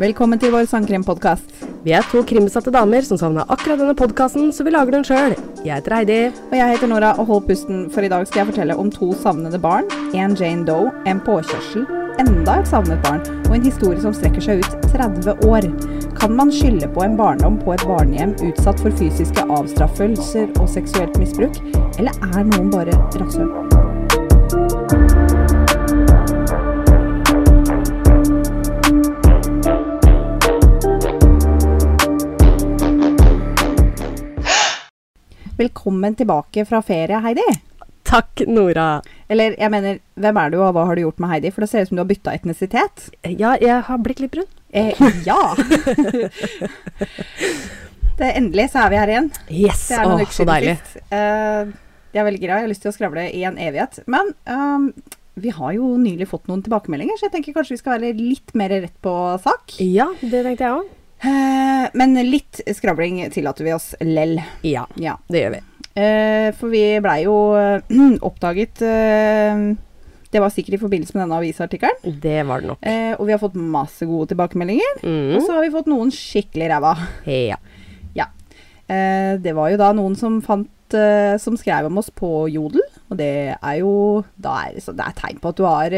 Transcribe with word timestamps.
Velkommen 0.00 0.40
til 0.40 0.52
vår 0.54 0.64
sangkrimpodkast. 0.70 1.50
Vi 1.84 1.92
er 1.92 2.04
to 2.08 2.22
krimbesatte 2.24 2.72
damer 2.72 3.04
som 3.04 3.18
savna 3.20 3.42
akkurat 3.50 3.80
denne 3.80 3.94
podkasten, 3.98 4.52
så 4.54 4.64
vi 4.64 4.72
lager 4.72 4.94
den 4.94 5.04
sjøl. 5.04 5.34
Jeg 5.66 5.74
heter 5.74 5.96
Heidi. 5.98 6.20
Og 6.50 6.54
jeg 6.56 6.74
heter 6.74 6.88
Nora, 6.88 7.10
og 7.18 7.26
hold 7.28 7.42
pusten, 7.48 7.90
for 7.92 8.06
i 8.06 8.10
dag 8.12 8.24
skal 8.26 8.42
jeg 8.42 8.52
fortelle 8.52 8.76
om 8.78 8.92
to 8.92 9.10
savnede 9.20 9.60
barn. 9.60 9.90
En 10.14 10.36
Jane 10.38 10.64
Doe, 10.68 10.92
en 11.10 11.20
påkjørsel, 11.26 11.84
enda 12.22 12.58
et 12.60 12.70
savnet 12.70 13.02
barn, 13.04 13.20
og 13.48 13.56
en 13.58 13.68
historie 13.68 14.00
som 14.00 14.16
strekker 14.16 14.46
seg 14.46 14.64
ut 14.64 14.88
30 14.94 15.44
år. 15.50 15.68
Kan 16.16 16.36
man 16.38 16.52
skylde 16.54 16.88
på 16.94 17.04
en 17.04 17.18
barndom 17.20 17.58
på 17.60 17.76
et 17.76 17.84
barnehjem 17.88 18.36
utsatt 18.48 18.80
for 18.80 18.94
fysiske 19.00 19.44
avstraffelser 19.44 20.48
og 20.56 20.70
seksuelt 20.70 21.20
misbruk, 21.20 21.60
eller 21.98 22.16
er 22.32 22.50
noen 22.54 22.72
bare 22.72 22.96
rasshøl? 23.20 23.50
Velkommen 35.62 36.14
tilbake 36.18 36.64
fra 36.66 36.80
ferie, 36.82 37.18
Heidi. 37.22 37.42
Takk, 38.02 38.40
Nora. 38.50 38.96
Eller 39.30 39.54
jeg 39.54 39.70
mener, 39.70 40.00
hvem 40.18 40.38
er 40.40 40.50
du, 40.50 40.56
og 40.58 40.72
hva 40.74 40.88
har 40.88 40.98
du 40.98 41.04
gjort 41.04 41.20
med 41.22 41.30
Heidi? 41.30 41.52
For 41.54 41.62
det 41.62 41.68
ser 41.70 41.84
ut 41.84 41.90
som 41.92 42.00
du 42.00 42.02
har 42.02 42.08
bytta 42.08 42.32
etnisitet. 42.34 43.04
Ja, 43.28 43.52
jeg 43.62 43.76
har 43.86 44.00
blitt 44.02 44.18
litt 44.24 44.32
brun. 44.34 44.48
Eh, 44.74 44.98
ja! 45.22 45.38
det, 48.18 48.30
endelig 48.32 48.72
så 48.72 48.82
er 48.82 48.90
vi 48.90 48.98
her 48.98 49.12
igjen. 49.12 49.28
Yes, 49.46 49.84
Det 49.92 50.00
er 50.00 50.10
Åh, 50.16 50.24
så 50.34 50.46
deilig. 50.50 50.74
Eh, 51.14 51.70
jeg 52.10 52.24
er 52.24 52.38
gira. 52.40 52.56
Jeg 52.56 52.66
har 52.66 52.72
lyst 52.72 52.82
til 52.82 52.90
å 52.90 52.96
skravle 52.96 53.28
i 53.30 53.44
en 53.46 53.60
evighet. 53.62 54.00
Men 54.10 54.34
ehm, 54.50 54.88
vi 55.46 55.54
har 55.54 55.76
jo 55.76 55.92
nylig 56.00 56.26
fått 56.32 56.50
noen 56.50 56.64
tilbakemeldinger, 56.66 57.20
så 57.20 57.28
jeg 57.28 57.36
tenker 57.36 57.54
kanskje 57.60 57.76
vi 57.76 57.84
skal 57.84 58.00
være 58.00 58.10
litt 58.18 58.50
mer 58.58 58.74
rett 58.82 58.98
på 59.04 59.14
sak. 59.46 59.78
Ja, 59.78 60.10
det 60.24 60.42
tenkte 60.42 60.66
jeg 60.66 60.80
òg. 60.80 60.90
Eh, 61.22 61.88
men 61.94 62.14
litt 62.30 62.60
skravling 62.74 63.20
tillater 63.30 63.64
vi 63.66 63.74
oss 63.76 63.92
lell. 64.00 64.40
Ja, 64.66 64.86
Ja. 64.98 65.16
det 65.30 65.44
gjør 65.44 65.54
vi. 65.56 65.60
Eh, 66.02 66.48
for 66.56 66.72
vi 66.72 66.82
blei 67.04 67.18
jo 67.26 67.36
eh, 67.54 67.82
oppdaget 68.28 68.80
Det 70.32 70.40
var 70.40 70.48
sikkert 70.48 70.78
i 70.78 70.80
forbindelse 70.80 71.12
med 71.14 71.26
denne 71.26 71.36
avisartikkelen. 71.42 72.18
Det 72.22 72.38
var 72.48 72.62
det 72.62 72.70
nok. 72.70 72.86
Og 73.20 73.26
vi 73.28 73.32
har 73.34 73.40
fått 73.42 73.54
masse 73.60 74.06
gode 74.08 74.30
tilbakemeldinger. 74.32 74.94
Og 75.02 75.08
Mm. 75.10 75.42
så 75.44 75.52
har 75.52 75.60
vi 75.66 75.74
fått 75.74 75.90
noen 75.92 76.08
skikkelig 76.10 76.70
ræva. 76.72 76.94
Ja. 77.28 77.58
ja. 78.16 78.26
det 78.88 79.52
var 79.54 79.68
jo 79.74 79.76
da 79.76 79.90
noen 79.92 80.16
som 80.16 80.40
fant 80.40 80.70
Som 81.40 81.56
skrev 81.60 81.86
om 81.90 81.98
oss 82.00 82.08
på 82.10 82.48
Jodel. 82.52 82.80
Og 83.10 83.16
det 83.20 83.28
er 83.60 83.76
jo 83.82 84.24
da 84.40 84.56
er, 84.70 84.80
så 84.80 84.96
Det 84.96 85.04
er 85.04 85.20
tegn 85.20 85.38
på 85.40 85.52
at 85.52 85.56
du 85.60 85.64
har 85.68 85.90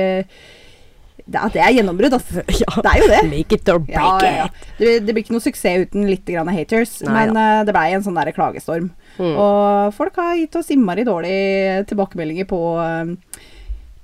det, 1.25 1.41
At 1.41 1.55
det 1.57 1.63
er 1.65 1.73
gjennombrudd, 1.79 2.17
altså. 2.19 2.43
ja. 2.63 2.75
Det 2.85 2.91
er 2.91 3.01
jo 3.01 3.09
det. 3.09 3.21
Make 3.31 3.57
it 3.57 3.71
or 3.73 3.81
break 3.81 4.25
ja, 4.27 4.35
ja. 4.43 4.47
it. 4.51 4.69
Det, 4.77 4.93
det 5.07 5.15
blir 5.15 5.25
ikke 5.25 5.37
noe 5.37 5.45
suksess 5.45 5.87
uten 5.89 6.05
litt 6.11 6.29
grann 6.29 6.51
haters, 6.53 6.99
Nei 7.07 7.15
men 7.17 7.39
uh, 7.39 7.63
det 7.65 7.75
blei 7.77 7.89
en 7.97 8.05
sånn 8.05 8.19
der 8.19 8.35
klagestorm. 8.37 8.91
Mm. 9.17 9.33
Og 9.33 9.95
folk 9.97 10.19
har 10.21 10.35
gitt 10.37 10.59
oss 10.61 10.73
innmari 10.75 11.07
dårlige 11.07 11.85
tilbakemeldinger 11.89 12.49
på, 12.51 12.61
uh, 12.77 13.41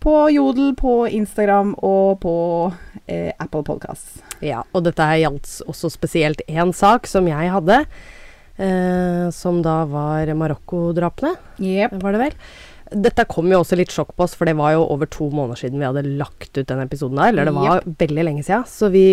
på 0.01 0.15
Jodel, 0.33 0.73
på 0.81 0.95
Instagram 1.12 1.75
og 1.85 2.23
på 2.23 2.35
eh, 3.05 3.34
Apple 3.37 3.61
Podcasts. 3.67 4.23
Ja, 4.41 4.62
og 4.73 4.87
dette 4.87 5.05
gjaldt 5.21 5.51
også 5.69 5.91
spesielt 5.93 6.41
én 6.49 6.73
sak 6.73 7.11
som 7.11 7.29
jeg 7.29 7.53
hadde. 7.53 7.83
Eh, 8.61 9.27
som 9.33 9.61
da 9.65 9.83
var 9.89 10.29
Marokko-drapene, 10.37 11.34
Yep. 11.61 12.01
var 12.03 12.12
det 12.12 12.21
vel. 12.21 12.34
Dette 12.91 13.27
kom 13.31 13.51
jo 13.53 13.61
også 13.63 13.79
litt 13.79 13.93
sjokk 13.95 14.15
på 14.17 14.27
oss, 14.27 14.37
for 14.39 14.49
det 14.49 14.57
var 14.59 14.75
jo 14.75 14.87
over 14.91 15.09
to 15.11 15.29
måneder 15.31 15.61
siden 15.63 15.81
vi 15.81 15.87
hadde 15.87 16.07
lagt 16.19 16.57
ut 16.59 16.67
den 16.67 16.83
episoden 16.83 17.21
der. 17.21 17.33
Eller 17.33 17.51
det 17.51 17.57
var 17.57 17.85
veldig 17.87 18.25
lenge 18.27 18.47
siden. 18.47 18.67
Så 18.69 18.91
vi, 18.93 19.05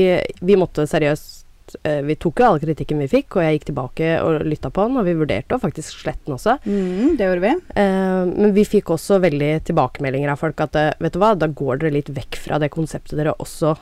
vi 0.42 0.58
måtte 0.60 0.88
seriøst 0.90 1.78
eh, 1.84 2.00
Vi 2.08 2.18
tok 2.18 2.42
jo 2.42 2.48
all 2.48 2.62
kritikken 2.64 3.04
vi 3.04 3.10
fikk, 3.12 3.38
og 3.38 3.46
jeg 3.46 3.58
gikk 3.58 3.70
tilbake 3.70 4.10
og 4.24 4.48
lytta 4.48 4.72
på 4.74 4.88
den, 4.88 4.98
og 5.02 5.08
vi 5.08 5.16
vurderte 5.20 5.58
å 5.58 5.62
faktisk 5.62 6.02
slette 6.02 6.26
den 6.26 6.38
også. 6.38 6.58
Mm, 6.66 7.16
det 7.20 7.30
gjorde 7.30 7.46
vi. 7.46 7.54
Eh, 7.84 8.24
men 8.34 8.58
vi 8.58 8.66
fikk 8.68 8.92
også 8.98 9.22
veldig 9.24 9.54
tilbakemeldinger 9.70 10.34
av 10.34 10.42
folk 10.42 10.66
at 10.66 10.80
eh, 10.80 10.92
vet 11.04 11.16
du 11.16 11.22
hva, 11.22 11.36
da 11.38 11.52
går 11.52 11.84
dere 11.84 11.96
litt 12.00 12.12
vekk 12.18 12.42
fra 12.48 12.62
det 12.64 12.74
konseptet 12.74 13.20
dere 13.20 13.38
også 13.38 13.76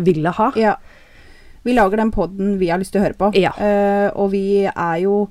ville 0.00 0.32
ha. 0.38 0.52
Ja. 0.58 0.76
Vi 1.62 1.74
lager 1.76 2.00
den 2.00 2.12
poden 2.14 2.54
vi 2.60 2.70
har 2.70 2.80
lyst 2.80 2.94
til 2.94 3.02
å 3.02 3.04
høre 3.04 3.18
på. 3.18 3.32
Ja. 3.36 3.52
Eh, 3.60 4.08
og 4.14 4.30
vi 4.32 4.64
er 4.70 5.00
jo 5.02 5.24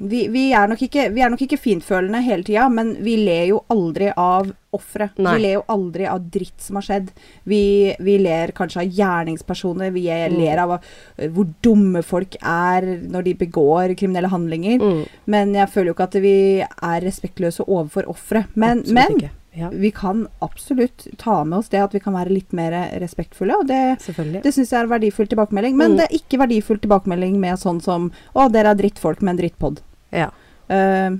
vi, 0.00 0.28
vi, 0.32 0.42
er 0.56 0.68
nok 0.70 0.80
ikke, 0.86 1.08
vi 1.12 1.20
er 1.20 1.28
nok 1.32 1.42
ikke 1.44 1.58
fintfølende 1.60 2.22
hele 2.24 2.44
tida, 2.46 2.68
men 2.72 2.94
vi 3.04 3.18
ler 3.20 3.50
jo 3.50 3.58
aldri 3.70 4.08
av 4.16 4.48
ofre. 4.72 5.10
Vi 5.18 5.42
ler 5.42 5.56
jo 5.58 5.64
aldri 5.74 6.06
av 6.08 6.22
dritt 6.32 6.62
som 6.62 6.78
har 6.78 6.86
skjedd. 6.86 7.10
Vi, 7.50 7.60
vi 8.00 8.14
ler 8.22 8.52
kanskje 8.56 8.84
av 8.84 8.94
gjerningspersoner. 9.00 9.90
Vi 9.92 10.06
Mm. 10.10 10.38
ler 10.38 10.58
av 10.62 10.72
eh, 10.78 11.28
hvor 11.28 11.46
dumme 11.62 12.02
folk 12.02 12.36
er 12.40 12.86
når 13.10 13.24
de 13.28 13.34
begår 13.34 13.94
kriminelle 13.96 14.30
handlinger. 14.32 14.80
Mm, 14.80 15.04
Men 15.26 15.54
jeg 15.54 15.68
føler 15.68 15.90
jo 15.92 15.94
ikke 15.94 16.08
at 16.08 16.20
vi 16.22 16.36
er 16.62 17.00
respektløse 17.04 17.66
overfor 17.68 18.08
ofre. 18.08 18.46
Men, 18.54 18.82
men. 18.88 19.30
Ja, 19.52 19.68
vi 19.72 19.90
kan 19.90 20.28
absolutt 20.38 21.06
ta 21.18 21.44
med 21.44 21.58
oss 21.58 21.68
det 21.68 21.80
at 21.82 21.94
vi 21.94 22.00
kan 22.00 22.14
være 22.14 22.30
litt 22.30 22.52
mer 22.54 22.76
respektfulle. 23.02 23.56
Og 23.58 23.66
det, 23.66 23.98
det 24.44 24.52
syns 24.54 24.70
jeg 24.70 24.78
er 24.78 24.90
verdifull 24.92 25.26
tilbakemelding. 25.26 25.76
Men 25.76 25.92
Mm. 25.92 25.96
det 25.98 26.04
er 26.06 26.18
ikke 26.20 26.38
verdifull 26.38 26.78
tilbakemelding 26.78 27.40
med 27.40 27.58
sånn 27.58 27.80
som 27.82 28.12
'Å, 28.34 28.50
dere 28.52 28.70
er 28.70 28.78
drittfolk 28.78 29.22
med 29.22 29.34
en 29.34 29.42
drittpod'. 29.42 29.82
Ja. 30.12 30.30
Uh, 30.70 31.18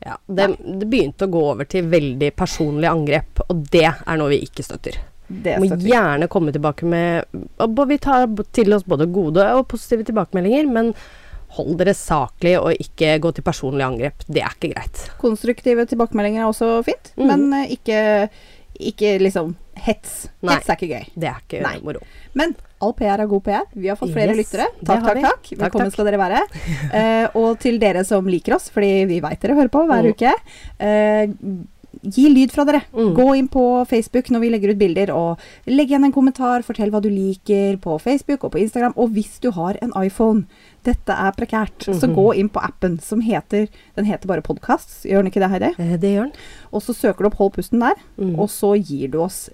Ja, 0.00 0.16
det, 0.26 0.56
det 0.80 0.86
begynte 0.88 1.26
å 1.26 1.32
gå 1.32 1.40
over 1.52 1.68
til 1.68 1.88
veldig 1.92 2.30
personlige 2.36 2.90
angrep, 2.90 3.42
og 3.48 3.66
det 3.72 3.84
er 3.90 4.16
noe 4.16 4.32
vi 4.32 4.38
ikke 4.46 4.64
støtter. 4.64 4.96
det 5.28 5.58
støtter 5.60 5.84
vi. 5.84 5.90
gjerne 5.92 6.28
komme 6.32 6.52
tilbake 6.52 6.88
med 6.88 7.24
og 7.60 7.82
Vi 7.88 7.98
tar 7.98 8.24
til 8.56 8.72
oss 8.72 8.86
både 8.88 9.06
gode 9.12 9.44
og 9.58 9.68
positive 9.68 10.06
tilbakemeldinger, 10.08 10.70
men 10.72 10.94
hold 11.56 11.76
dere 11.80 11.94
saklig 11.98 12.54
og 12.60 12.72
ikke 12.78 13.16
gå 13.24 13.32
til 13.34 13.42
personlig 13.46 13.82
angrep. 13.86 14.22
Det 14.28 14.42
er 14.44 14.52
ikke 14.54 14.70
greit. 14.74 15.04
Konstruktive 15.18 15.86
tilbakemeldinger 15.90 16.44
er 16.44 16.50
også 16.52 16.68
fint, 16.86 17.12
mm. 17.18 17.26
men 17.26 17.46
eh, 17.58 17.72
ikke, 17.74 18.02
ikke 18.92 19.16
liksom 19.24 19.56
hets. 19.80 20.28
Nei. 20.44 20.54
Hets 20.60 20.68
er 20.70 20.78
ikke 20.78 20.90
gøy. 20.92 21.08
Det 21.16 21.28
er 21.30 21.40
ikke 21.42 21.62
Nei. 21.64 21.74
moro. 21.82 22.04
Men 22.38 22.54
all 22.80 22.94
PR 22.96 23.24
er 23.24 23.28
god 23.28 23.42
PR. 23.48 23.66
Vi 23.74 23.88
har 23.90 23.98
fått 23.98 24.12
flere 24.14 24.32
Yes, 24.36 24.38
lyttere. 24.44 24.68
Takk, 24.86 25.02
takk, 25.08 25.20
takk. 25.26 25.50
Velkommen 25.64 25.90
skal 25.92 26.06
dere 26.08 26.20
være. 26.20 26.44
uh, 26.94 27.26
og 27.42 27.58
til 27.60 27.80
dere 27.82 28.04
som 28.08 28.28
liker 28.30 28.54
oss, 28.56 28.70
fordi 28.72 28.92
vi 29.10 29.18
veit 29.24 29.40
dere 29.42 29.58
hører 29.58 29.72
på 29.72 29.82
hver 29.90 30.06
Mm. 30.06 30.14
uke. 30.14 30.32
eh, 30.78 31.26
gi 32.02 32.28
lyd 32.28 32.50
fra 32.52 32.64
dere. 32.64 32.82
Mm. 32.94 33.14
Gå 33.16 33.36
inn 33.36 33.48
på 33.48 33.86
Facebook 33.90 34.30
når 34.30 34.40
vi 34.40 34.50
legger 34.50 34.70
ut 34.72 34.78
bilder, 34.78 35.10
og 35.14 35.38
legg 35.66 35.88
igjen 35.90 36.04
en 36.04 36.12
kommentar. 36.12 36.62
Fortell 36.62 36.90
hva 36.90 37.00
du 37.02 37.08
liker 37.10 37.76
på 37.82 37.98
Facebook 38.00 38.44
og 38.44 38.52
på 38.52 38.60
Instagram. 38.62 38.94
Og 38.96 39.10
hvis 39.10 39.40
du 39.40 39.50
har 39.50 39.76
en 39.82 39.92
iPhone, 40.02 40.46
dette 40.84 41.10
er 41.12 41.32
prekært, 41.32 41.84
så 41.84 42.06
Mhm. 42.08 42.14
gå 42.14 42.36
inn 42.38 42.48
på 42.48 42.62
appen 42.64 42.98
som 43.00 43.20
heter 43.20 43.68
Den 43.96 44.04
heter 44.06 44.26
bare 44.26 44.40
Podkast, 44.42 45.04
gjør 45.04 45.22
den 45.22 45.26
ikke 45.32 45.40
det, 45.40 45.50
Heidi? 45.50 45.74
Eh, 45.78 45.96
Det 45.98 46.14
gjør 46.16 46.22
den. 46.30 46.32
Og 46.72 46.80
så 46.82 46.94
søker 46.94 47.18
du 47.18 47.26
opp 47.26 47.34
Hold 47.34 47.52
pusten 47.52 47.80
der, 47.80 47.94
Mm. 48.18 48.38
og 48.38 48.48
så 48.48 48.74
gir 48.82 49.08
du 49.10 49.18
oss 49.20 49.50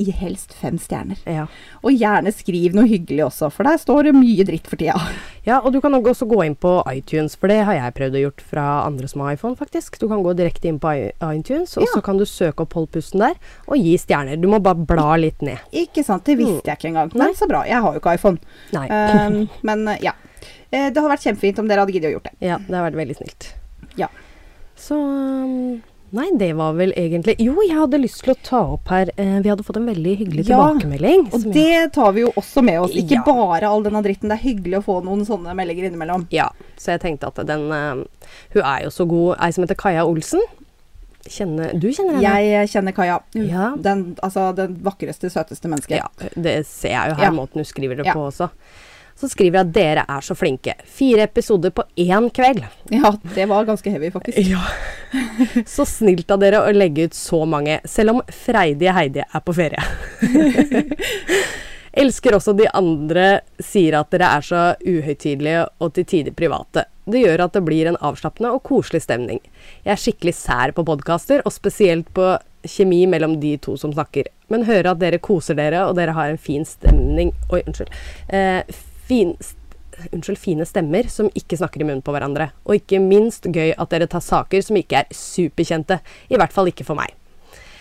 i, 0.00 0.06
helst 0.16 0.54
fem 0.56 0.78
stjerner. 0.80 1.20
Ja. 1.28 1.44
Og 1.84 1.92
gjerne 1.94 2.32
skriv 2.34 2.74
noe 2.76 2.88
hyggelig 2.90 3.26
også, 3.26 3.50
for 3.52 3.68
der 3.68 3.80
står 3.82 4.08
det 4.08 4.14
mye 4.16 4.46
dritt 4.48 4.70
for 4.70 4.80
tida. 4.80 4.96
ja, 5.48 5.58
og 5.60 5.74
du 5.74 5.80
kan 5.84 5.94
også 5.98 6.26
gå 6.30 6.40
inn 6.46 6.56
på 6.60 6.72
iTunes, 6.90 7.36
for 7.36 7.52
det 7.52 7.60
har 7.68 7.76
jeg 7.76 7.96
prøvd 7.98 8.18
å 8.18 8.22
gjort 8.24 8.44
fra 8.52 8.66
andre 8.86 9.10
som 9.10 9.24
har 9.24 9.36
iPhone, 9.36 9.58
faktisk. 9.60 10.00
Du 10.00 10.08
kan 10.10 10.24
gå 10.24 10.32
direkte 10.38 10.70
inn 10.70 10.80
på 10.82 10.94
iTunes, 11.30 11.76
og 11.76 11.84
Ja. 11.86 11.92
så 11.94 12.02
kan 12.04 12.20
du 12.20 12.24
søke 12.28 12.64
opp 12.64 12.74
Hold 12.78 12.90
pusten 12.94 13.20
der, 13.20 13.36
og 13.68 13.76
gi 13.76 13.96
stjerner. 14.00 14.40
Du 14.40 14.48
må 14.48 14.60
bare 14.62 14.78
bla 14.88 15.16
litt 15.20 15.42
ned. 15.44 15.58
Ikke 15.76 16.04
sant, 16.06 16.24
det 16.24 16.38
visste 16.40 16.70
jeg 16.70 16.78
ikke 16.78 16.90
engang. 16.94 17.12
Men 17.14 17.26
Nei. 17.28 17.36
så 17.36 17.48
bra, 17.50 17.64
jeg 17.68 17.82
har 17.82 17.92
jo 17.96 18.00
ikke 18.00 18.14
iPhone. 18.16 18.38
Nei. 18.72 18.86
Um, 18.88 19.40
men 19.68 19.86
uh, 19.88 19.96
ja. 20.00 20.14
Eh, 20.70 20.88
Det 20.90 20.96
hadde 21.00 21.10
vært 21.10 21.24
kjempefint 21.26 21.58
om 21.58 21.68
dere 21.68 21.82
hadde 21.82 21.92
giddet 21.96 22.12
å 22.12 22.14
gjort 22.14 22.28
det. 22.30 22.36
Ja, 22.46 22.56
det 22.62 22.76
har 22.76 22.86
vært 22.86 23.00
veldig 23.00 23.16
snilt. 23.18 23.48
Ja. 23.98 24.06
Så 24.78 24.96
um, 24.96 25.80
Nei, 26.12 26.26
det 26.38 26.48
var 26.58 26.72
vel 26.74 26.90
egentlig 26.98 27.36
Jo, 27.38 27.52
jeg 27.62 27.76
hadde 27.78 28.00
lyst 28.02 28.24
til 28.24 28.32
å 28.34 28.38
ta 28.42 28.60
opp 28.74 28.88
her 28.90 29.12
eh, 29.16 29.36
Vi 29.44 29.48
hadde 29.52 29.62
fått 29.62 29.76
en 29.78 29.86
veldig 29.86 30.14
hyggelig 30.18 30.44
Ja, 30.48 30.56
tilbakemelding. 30.58 31.26
Og 31.32 31.40
som 31.44 31.52
jeg- 31.52 31.54
det 31.86 31.92
tar 31.94 32.12
vi 32.16 32.20
jo 32.24 32.32
også 32.36 32.64
med 32.66 32.80
oss. 32.80 32.90
Ikke 32.98 33.18
Ja. 33.20 33.22
bare 33.26 33.62
all 33.68 33.82
denne 33.82 34.02
dritten. 34.02 34.28
Det 34.28 34.38
er 34.40 34.42
hyggelig 34.48 34.78
å 34.80 34.84
få 34.84 35.04
noen 35.04 35.24
sånne 35.24 35.54
meldinger 35.54 35.86
innimellom. 35.90 36.26
Ja, 36.30 36.48
så 36.76 36.92
jeg 36.98 37.00
tenkte 37.02 37.28
at 37.28 37.46
den 37.46 37.70
eh, 37.70 38.04
Hun 38.54 38.62
er 38.62 38.82
jo 38.82 38.88
så 38.90 39.06
god. 39.08 39.36
Ei 39.40 39.50
som 39.52 39.62
heter 39.64 39.76
Kaja 39.76 40.04
Olsen. 40.04 40.40
Kjenner, 41.28 41.78
du 41.78 41.88
kjenner 41.92 42.16
henne? 42.16 42.42
Jeg 42.42 42.68
kjenner 42.72 42.92
Kaja. 42.96 43.20
Ja. 43.34 43.76
Den, 43.76 44.16
altså, 44.22 44.54
den 44.56 44.76
vakreste, 44.82 45.28
søteste 45.30 45.68
mennesket. 45.68 45.98
Ja, 46.00 46.08
det 46.34 46.66
ser 46.66 46.88
jeg 46.96 47.10
jo 47.10 47.14
her, 47.22 47.30
måten 47.30 47.54
hun 47.60 47.64
skriver 47.64 47.96
det 47.98 48.06
på 48.06 48.24
også. 48.32 48.48
Så 49.20 49.28
skriver 49.28 49.60
at 49.60 49.72
dere 49.74 50.06
er 50.08 50.24
så 50.24 50.34
flinke. 50.38 50.74
Fire 50.88 51.26
episoder 51.28 51.72
på 51.76 51.84
én 52.00 52.30
kveld. 52.32 52.64
Ja, 52.88 53.12
det 53.34 53.46
var 53.50 53.68
ganske 53.68 53.92
heavy, 53.92 54.10
faktisk. 54.14 54.38
Ja. 54.50 54.62
Så 55.66 55.84
snilt 55.88 56.30
av 56.30 56.38
dere 56.40 56.60
å 56.62 56.70
legge 56.72 57.08
ut 57.08 57.16
så 57.18 57.42
mange, 57.48 57.80
selv 57.84 58.14
om 58.14 58.20
freidige 58.30 58.94
Heidi 58.94 59.24
er 59.26 59.42
på 59.44 59.54
ferie. 59.56 59.82
Elsker 62.00 62.36
også 62.36 62.54
de 62.54 62.68
andre 62.78 63.40
sier 63.58 63.96
at 63.98 64.12
dere 64.14 64.28
er 64.36 64.46
så 64.46 64.60
uhøytidelige 64.78 65.64
og 65.82 65.92
til 65.96 66.06
tider 66.12 66.36
private. 66.38 66.86
Det 67.10 67.24
gjør 67.24 67.42
at 67.46 67.56
det 67.56 67.64
blir 67.66 67.90
en 67.90 67.98
avslappende 67.98 68.52
og 68.54 68.62
koselig 68.68 69.02
stemning. 69.02 69.40
Jeg 69.82 69.96
er 69.96 70.00
skikkelig 70.00 70.36
sær 70.38 70.74
på 70.76 70.86
podkaster, 70.86 71.42
og 71.44 71.54
spesielt 71.54 72.12
på 72.14 72.36
kjemi 72.68 73.02
mellom 73.10 73.38
de 73.42 73.56
to 73.58 73.74
som 73.80 73.92
snakker. 73.94 74.30
Men 74.52 74.68
hører 74.68 74.92
at 74.92 75.02
dere 75.02 75.18
koser 75.22 75.58
dere, 75.58 75.82
og 75.88 75.96
dere 75.98 76.14
har 76.14 76.30
en 76.30 76.40
fin 76.40 76.66
stemning 76.68 77.34
Oi, 77.50 77.64
unnskyld. 77.64 77.90
Eh, 78.28 78.62
fin, 79.10 79.34
unnskyld, 80.10 80.38
fine 80.40 80.66
stemmer 80.68 81.08
som 81.12 81.30
ikke 81.36 81.58
snakker 81.60 81.82
i 81.82 81.88
munnen 81.88 82.04
på 82.06 82.14
hverandre. 82.14 82.50
Og 82.66 82.78
ikke 82.78 83.02
minst 83.02 83.48
gøy 83.50 83.74
at 83.74 83.90
dere 83.92 84.08
tar 84.10 84.24
saker 84.24 84.62
som 84.64 84.78
ikke 84.80 85.02
er 85.02 85.16
superkjente. 85.16 86.00
I 86.30 86.38
hvert 86.40 86.54
fall 86.54 86.70
ikke 86.70 86.86
for 86.86 86.98
meg. 86.98 87.16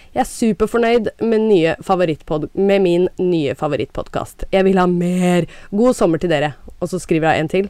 Jeg 0.09 0.23
er 0.23 0.29
superfornøyd 0.29 1.11
med, 1.21 1.43
nye 1.51 1.75
med 2.57 2.81
min 2.81 3.07
nye 3.21 3.53
favorittpodkast. 3.55 4.47
Jeg 4.51 4.65
vil 4.65 4.81
ha 4.81 4.87
mer. 4.89 5.45
God 5.69 5.93
sommer 5.93 6.17
til 6.17 6.33
dere. 6.33 6.55
Og 6.79 6.89
så 6.89 6.99
skriver 7.01 7.29
jeg 7.29 7.45
en 7.45 7.51
til. 7.51 7.69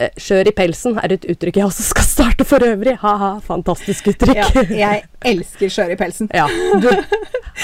Eh, 0.00 0.10
skjør 0.18 0.48
i 0.50 0.52
pelsen 0.56 0.96
er 0.98 1.12
et 1.14 1.26
uttrykk 1.30 1.60
jeg 1.60 1.68
også 1.68 1.84
skal 1.92 2.06
starte 2.06 2.46
for 2.48 2.64
øvrig. 2.66 2.96
Ha-ha, 3.04 3.34
fantastisk 3.44 4.08
uttrykk. 4.14 4.40
Ja, 4.40 4.48
jeg 4.80 5.04
elsker 5.34 5.70
skjør 5.70 5.92
i 5.94 5.98
pelsen. 6.00 6.30
Ja, 6.34 6.48
du, 6.82 6.88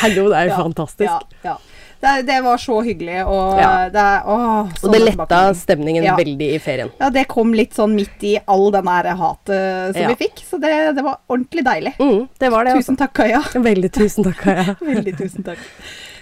hallo, 0.03 0.29
det 0.31 0.39
er 0.39 0.51
jo 0.51 0.53
ja, 0.53 0.61
fantastisk. 0.61 1.09
Ja, 1.09 1.49
ja. 1.49 1.57
Det, 2.01 2.23
det, 2.29 2.41
var 2.45 2.59
så 2.61 2.81
hyggelig, 2.85 3.23
og 3.25 3.61
ja. 3.61 3.71
det, 3.93 4.05
å, 4.29 4.37
Og 4.69 4.93
det 4.93 5.01
letta 5.01 5.41
stemningen 5.57 6.05
ja. 6.05 6.17
veldig 6.19 6.49
i 6.55 6.59
ferien. 6.63 6.91
Ja, 7.01 7.09
det 7.13 7.25
kom 7.31 7.55
litt 7.57 7.77
sånn 7.77 7.95
midt 7.97 8.25
i 8.27 8.35
all 8.45 8.69
den 8.75 8.89
der 8.91 9.09
hatet 9.17 9.95
som 9.97 10.03
ja. 10.03 10.11
vi 10.13 10.19
fikk, 10.27 10.43
så 10.45 10.61
det, 10.63 10.73
det, 10.99 11.05
var 11.07 11.23
ordentlig 11.27 11.65
deilig. 11.67 11.95
Mm, 11.99 12.27
det 12.43 12.51
var 12.53 12.69
det, 12.69 12.75
tusen 12.77 12.97
altså. 12.97 12.99
takk, 13.05 13.15
Kaja. 13.21 13.43
Veldig 13.71 13.93
tusen 13.97 14.29
takk, 14.29 14.43
Kaja. 14.45 14.77
veldig 14.93 15.17
tusen 15.19 15.47
takk. 15.47 15.63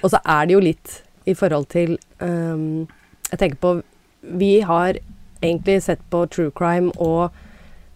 Og 0.04 0.12
så 0.14 0.20
er 0.36 0.46
det 0.46 0.56
jo 0.56 0.62
litt 0.62 1.00
i 1.24 1.34
forhold 1.36 1.70
til 1.72 1.96
um, 2.20 2.84
Jeg 3.30 3.38
tenker 3.40 3.60
på 3.62 3.70
Vi 4.40 4.50
har 4.68 4.98
egentlig 5.40 5.78
sett 5.84 6.02
på 6.12 6.24
true 6.32 6.52
crime 6.56 6.92
og 7.00 7.34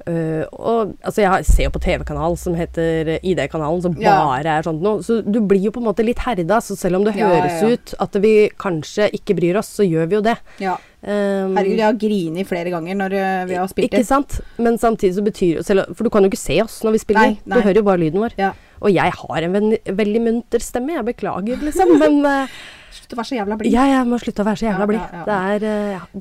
og 0.08 0.94
altså 1.02 1.25
jeg 1.25 1.46
ser 1.49 1.66
jo 1.66 1.72
på 1.75 1.82
TV-kanal 1.84 2.37
som 2.40 2.56
heter 2.58 3.16
ID-kanalen, 3.19 3.82
som 3.84 3.96
ja. 4.00 4.14
bare 4.25 4.58
er 4.58 4.66
sånt 4.66 4.84
noe. 4.84 5.02
Så 5.05 5.20
du 5.25 5.40
blir 5.44 5.69
jo 5.69 5.72
på 5.75 5.82
en 5.82 5.88
måte 5.90 6.06
litt 6.06 6.22
herda. 6.25 6.60
Så 6.64 6.76
selv 6.78 7.00
om 7.00 7.06
det 7.06 7.16
ja, 7.19 7.31
høres 7.31 7.62
ja, 7.62 7.72
ut 7.75 7.94
at 8.06 8.20
vi 8.22 8.34
kanskje 8.60 9.10
ikke 9.19 9.37
bryr 9.38 9.58
oss, 9.60 9.72
så 9.78 9.87
gjør 9.87 10.08
vi 10.10 10.19
jo 10.19 10.22
det. 10.25 10.38
Ja. 10.62 10.78
Um, 10.99 11.55
Herregud, 11.55 11.76
jeg 11.78 11.87
har 11.87 11.99
grinet 12.00 12.49
flere 12.49 12.72
ganger 12.75 12.96
når 12.99 13.12
eh, 13.14 13.43
vi 13.46 13.58
har 13.58 13.69
spilt 13.70 13.93
det. 13.93 14.00
Ikke 14.00 14.08
sant. 14.08 14.40
Men 14.58 14.81
samtidig 14.82 15.14
så 15.14 15.22
betyr 15.22 15.60
jo 15.60 15.84
For 15.94 16.02
du 16.02 16.11
kan 16.11 16.26
jo 16.26 16.31
ikke 16.32 16.40
se 16.40 16.56
oss 16.64 16.81
når 16.87 16.96
vi 16.96 17.02
spiller. 17.04 17.37
Nei, 17.37 17.44
nei. 17.44 17.61
Du 17.61 17.69
hører 17.69 17.78
jo 17.82 17.87
bare 17.87 18.02
lyden 18.02 18.25
vår. 18.25 18.34
Og 18.78 18.90
jeg 18.94 19.14
har 19.20 19.46
en 19.46 19.54
veldig 20.00 20.25
munter 20.25 20.62
stemme. 20.62 20.96
Jeg 20.96 21.06
beklager, 21.12 21.62
liksom. 21.69 21.94
men 22.02 22.20
uh, 22.26 22.58
Slutt 22.99 23.14
å 23.14 23.19
være 23.19 23.28
så 23.28 23.37
jævla 23.37 23.56
blid. 23.61 23.75
Ja, 23.75 23.84
jeg 23.88 24.08
må 24.08 24.19
slutte 24.20 24.43
å 24.43 24.46
være 24.49 24.61
så 24.61 24.66
jævla 24.66 24.87
blid. 24.88 24.99
Ja, 25.00 25.20
ja, 25.20 25.38
ja. 25.52 25.58
det, 25.61 25.72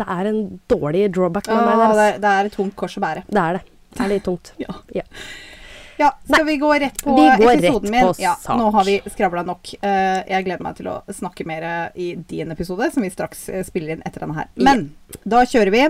det, 0.01 0.07
er 0.17 0.29
en 0.29 0.41
dårlig 0.69 1.05
drawback 1.15 1.47
med 1.47 1.63
meg. 1.63 1.79
Det 1.79 2.05
er, 2.05 2.21
det 2.23 2.31
er, 2.33 2.49
et 2.49 2.57
tungt 2.59 2.75
kors 2.79 2.97
å 2.99 3.03
bære. 3.03 3.23
Det 3.29 3.43
er 3.43 3.57
det. 3.57 3.63
Det 3.97 4.05
er 4.05 4.13
litt 4.15 4.25
tungt. 4.27 4.53
ja. 4.61 4.73
Ja, 5.97 6.11
skal 6.27 6.43
Nei, 6.43 6.51
vi 6.51 6.55
gå 6.61 6.67
rett 6.77 6.99
på 7.01 7.15
episoden 7.25 7.89
min? 7.89 8.11
Ja, 8.21 8.35
nå 8.53 8.67
har 8.75 8.85
vi 8.85 8.99
skravla 9.09 9.41
nok. 9.47 9.71
Uh, 9.81 10.21
jeg 10.29 10.45
gleder 10.45 10.61
meg 10.61 10.77
til 10.77 10.91
å 10.91 10.99
snakke 11.09 11.41
mer 11.49 11.65
i 11.97 12.11
din 12.29 12.53
episode, 12.53 12.91
som 12.93 13.01
vi 13.01 13.09
straks 13.09 13.47
spiller 13.65 13.95
inn 13.95 14.03
etter 14.05 14.21
denne 14.21 14.37
her. 14.37 14.51
Men 14.61 14.91
da 15.25 15.41
kjører 15.41 15.73
vi. 15.73 15.87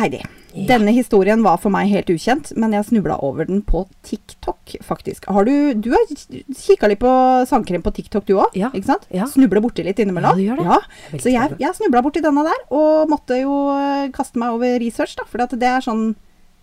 Heidi. 0.00 0.20
Ja. 0.52 0.66
Denne 0.66 0.90
historien 0.90 1.42
var 1.44 1.60
for 1.62 1.70
meg 1.70 1.90
helt 1.92 2.08
ukjent, 2.10 2.50
men 2.58 2.72
jeg 2.74 2.88
snubla 2.88 3.20
over 3.22 3.46
den 3.46 3.60
på 3.66 3.84
TikTok, 4.06 4.74
faktisk. 4.82 5.28
Har 5.30 5.46
du 5.46 5.74
Du 5.74 5.92
har 5.94 6.06
kikka 6.10 6.90
litt 6.90 7.02
på 7.02 7.10
sangkrim 7.46 7.82
på 7.82 7.92
TikTok, 7.94 8.26
du 8.26 8.34
òg? 8.38 8.56
Ja. 8.58 8.72
Ikke 8.74 8.90
sant? 8.90 9.06
Ja. 9.14 9.28
Snubler 9.30 9.62
borti 9.62 9.84
litt 9.86 10.00
innimellom? 10.02 10.34
Ja, 10.34 10.56
du 10.56 10.62
gjør 10.62 10.62
det. 10.62 10.66
Ja. 11.12 11.20
Så 11.22 11.30
jeg, 11.34 11.58
jeg 11.60 11.78
snubla 11.78 12.02
borti 12.02 12.22
denne 12.24 12.46
der, 12.46 12.64
og 12.74 13.12
måtte 13.12 13.38
jo 13.42 13.54
eh, 13.76 14.10
kaste 14.14 14.42
meg 14.42 14.56
over 14.56 14.80
research, 14.82 15.14
da. 15.20 15.26
For 15.30 15.42
det 15.54 15.70
er 15.70 15.86
sånn 15.86 16.14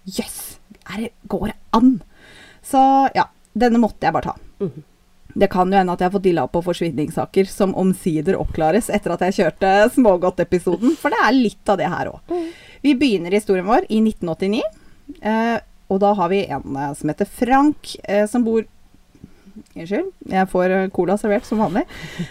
Jøss! 0.07 0.57
Yes, 0.87 1.11
går 1.27 1.49
det 1.51 1.57
an? 1.75 1.97
Så 2.63 2.79
ja. 3.15 3.27
Denne 3.57 3.79
måtte 3.81 4.05
jeg 4.05 4.13
bare 4.13 4.23
ta. 4.23 4.35
Mm 4.61 4.69
-hmm. 4.69 4.83
Det 5.33 5.47
kan 5.47 5.71
jo 5.71 5.77
hende 5.77 5.93
at 5.93 5.99
jeg 5.99 6.07
har 6.07 6.11
fått 6.11 6.23
dilla 6.23 6.47
på 6.47 6.61
forsvinningssaker 6.61 7.45
som 7.45 7.75
omsider 7.75 8.37
oppklares 8.39 8.89
etter 8.89 9.13
at 9.13 9.21
jeg 9.21 9.33
kjørte 9.33 9.89
Smågodt-episoden, 9.93 10.95
for 10.97 11.09
det 11.09 11.19
er 11.23 11.31
litt 11.31 11.69
av 11.69 11.77
det 11.77 11.89
her 11.89 12.09
òg. 12.09 12.19
Mm. 12.29 12.47
Vi 12.81 12.95
begynner 12.95 13.31
historien 13.31 13.65
vår 13.65 13.85
i 13.89 13.99
1989. 14.01 14.61
Eh, 15.21 15.59
og 15.87 15.99
da 15.99 16.13
har 16.13 16.29
vi 16.29 16.45
en 16.45 16.75
eh, 16.75 16.93
som 16.93 17.09
heter 17.09 17.25
Frank, 17.25 17.95
eh, 18.03 18.25
som 18.25 18.43
bor 18.43 18.65
Unnskyld, 19.75 20.11
jeg 20.29 20.49
får 20.51 20.73
eh, 20.73 20.89
cola 20.93 21.17
servert 21.17 21.45
som 21.47 21.61
vanlig. 21.61 21.83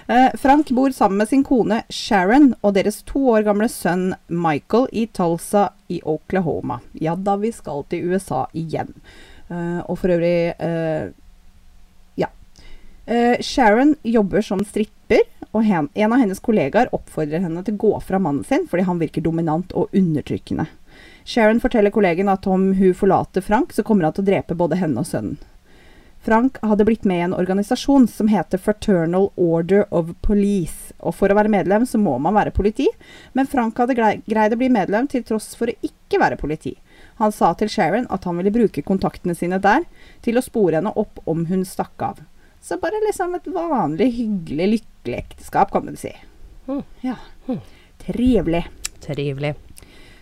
Eh, 0.08 0.28
Frank 0.38 0.70
bor 0.74 0.92
sammen 0.94 1.18
med 1.18 1.28
sin 1.28 1.44
kone 1.46 1.82
Sharon 1.92 2.52
og 2.60 2.76
deres 2.76 3.00
to 3.08 3.22
år 3.32 3.46
gamle 3.46 3.68
sønn 3.72 4.12
Michael 4.28 4.88
i 4.92 5.06
Tulsa 5.06 5.68
i 5.88 6.00
Oklahoma. 6.04 6.80
Ja 6.92 7.16
da, 7.16 7.36
vi 7.40 7.52
skal 7.54 7.84
til 7.90 8.12
USA 8.12 8.46
igjen. 8.54 8.92
Eh, 9.48 9.80
og 9.86 9.98
for 9.98 10.14
øvrig 10.14 10.54
Ja. 12.16 12.30
Sharon 13.40 13.94
jobber 14.02 14.42
som 14.42 14.64
stripper, 14.66 15.22
og 15.52 15.62
hen, 15.62 15.88
en 15.94 16.12
av 16.12 16.18
hennes 16.18 16.40
kollegaer 16.42 16.90
oppfordrer 16.94 17.44
henne 17.44 17.62
til 17.64 17.76
å 17.76 17.82
gå 17.84 17.92
fra 18.02 18.18
mannen 18.18 18.44
sin 18.44 18.66
fordi 18.66 18.82
han 18.88 18.98
virker 18.98 19.22
dominant 19.22 19.70
og 19.78 19.94
undertrykkende. 19.94 20.66
Sharon 21.24 21.60
forteller 21.62 21.94
kollegen 21.94 22.28
at 22.28 22.46
om 22.46 22.72
hun 22.74 22.94
forlater 22.94 23.42
Frank, 23.42 23.72
så 23.72 23.82
kommer 23.86 24.08
han 24.08 24.16
til 24.16 24.26
å 24.26 24.30
drepe 24.30 24.58
både 24.58 24.78
henne 24.80 25.02
og 25.02 25.06
sønnen. 25.06 25.38
Frank 26.26 26.58
hadde 26.62 26.84
blitt 26.84 27.04
med 27.04 27.18
i 27.18 27.20
en 27.20 27.34
organisasjon 27.34 28.08
som 28.08 28.28
heter 28.28 28.58
Fraternal 28.58 29.28
Order 29.36 29.94
of 29.94 30.08
Police. 30.20 30.90
Og 30.98 31.14
for 31.14 31.30
å 31.30 31.36
være 31.38 31.52
medlem 31.52 31.84
så 31.86 32.00
må 32.02 32.16
man 32.18 32.34
være 32.34 32.50
politi, 32.50 32.88
men 33.38 33.46
Frank 33.46 33.78
hadde 33.78 33.94
greid 33.94 34.56
å 34.56 34.58
bli 34.58 34.66
medlem 34.74 35.06
til 35.06 35.22
tross 35.22 35.52
for 35.54 35.70
å 35.70 35.76
ikke 35.86 36.18
være 36.18 36.38
politi. 36.40 36.72
Han 37.20 37.30
sa 37.30 37.52
til 37.54 37.70
Sharon 37.70 38.08
at 38.10 38.26
han 38.26 38.40
ville 38.40 38.50
bruke 38.56 38.82
kontaktene 38.82 39.36
sine 39.38 39.60
der 39.62 39.86
til 40.26 40.40
å 40.40 40.42
spore 40.42 40.80
henne 40.80 40.90
opp 40.98 41.22
om 41.30 41.46
hun 41.46 41.62
stakk 41.62 42.02
av. 42.02 42.18
Så 42.58 42.80
bare 42.82 43.04
liksom 43.06 43.38
et 43.38 43.46
vanlig, 43.46 44.10
hyggelig, 44.18 44.68
lykkelig 44.72 45.20
ekteskap, 45.20 45.70
kan 45.70 45.86
du 45.86 45.94
si. 45.94 46.10
Mm. 46.66 46.82
Ja. 47.06 47.20
Mm. 47.46 47.62
Trivelig. 48.02 48.64
Trivelig. 49.06 49.54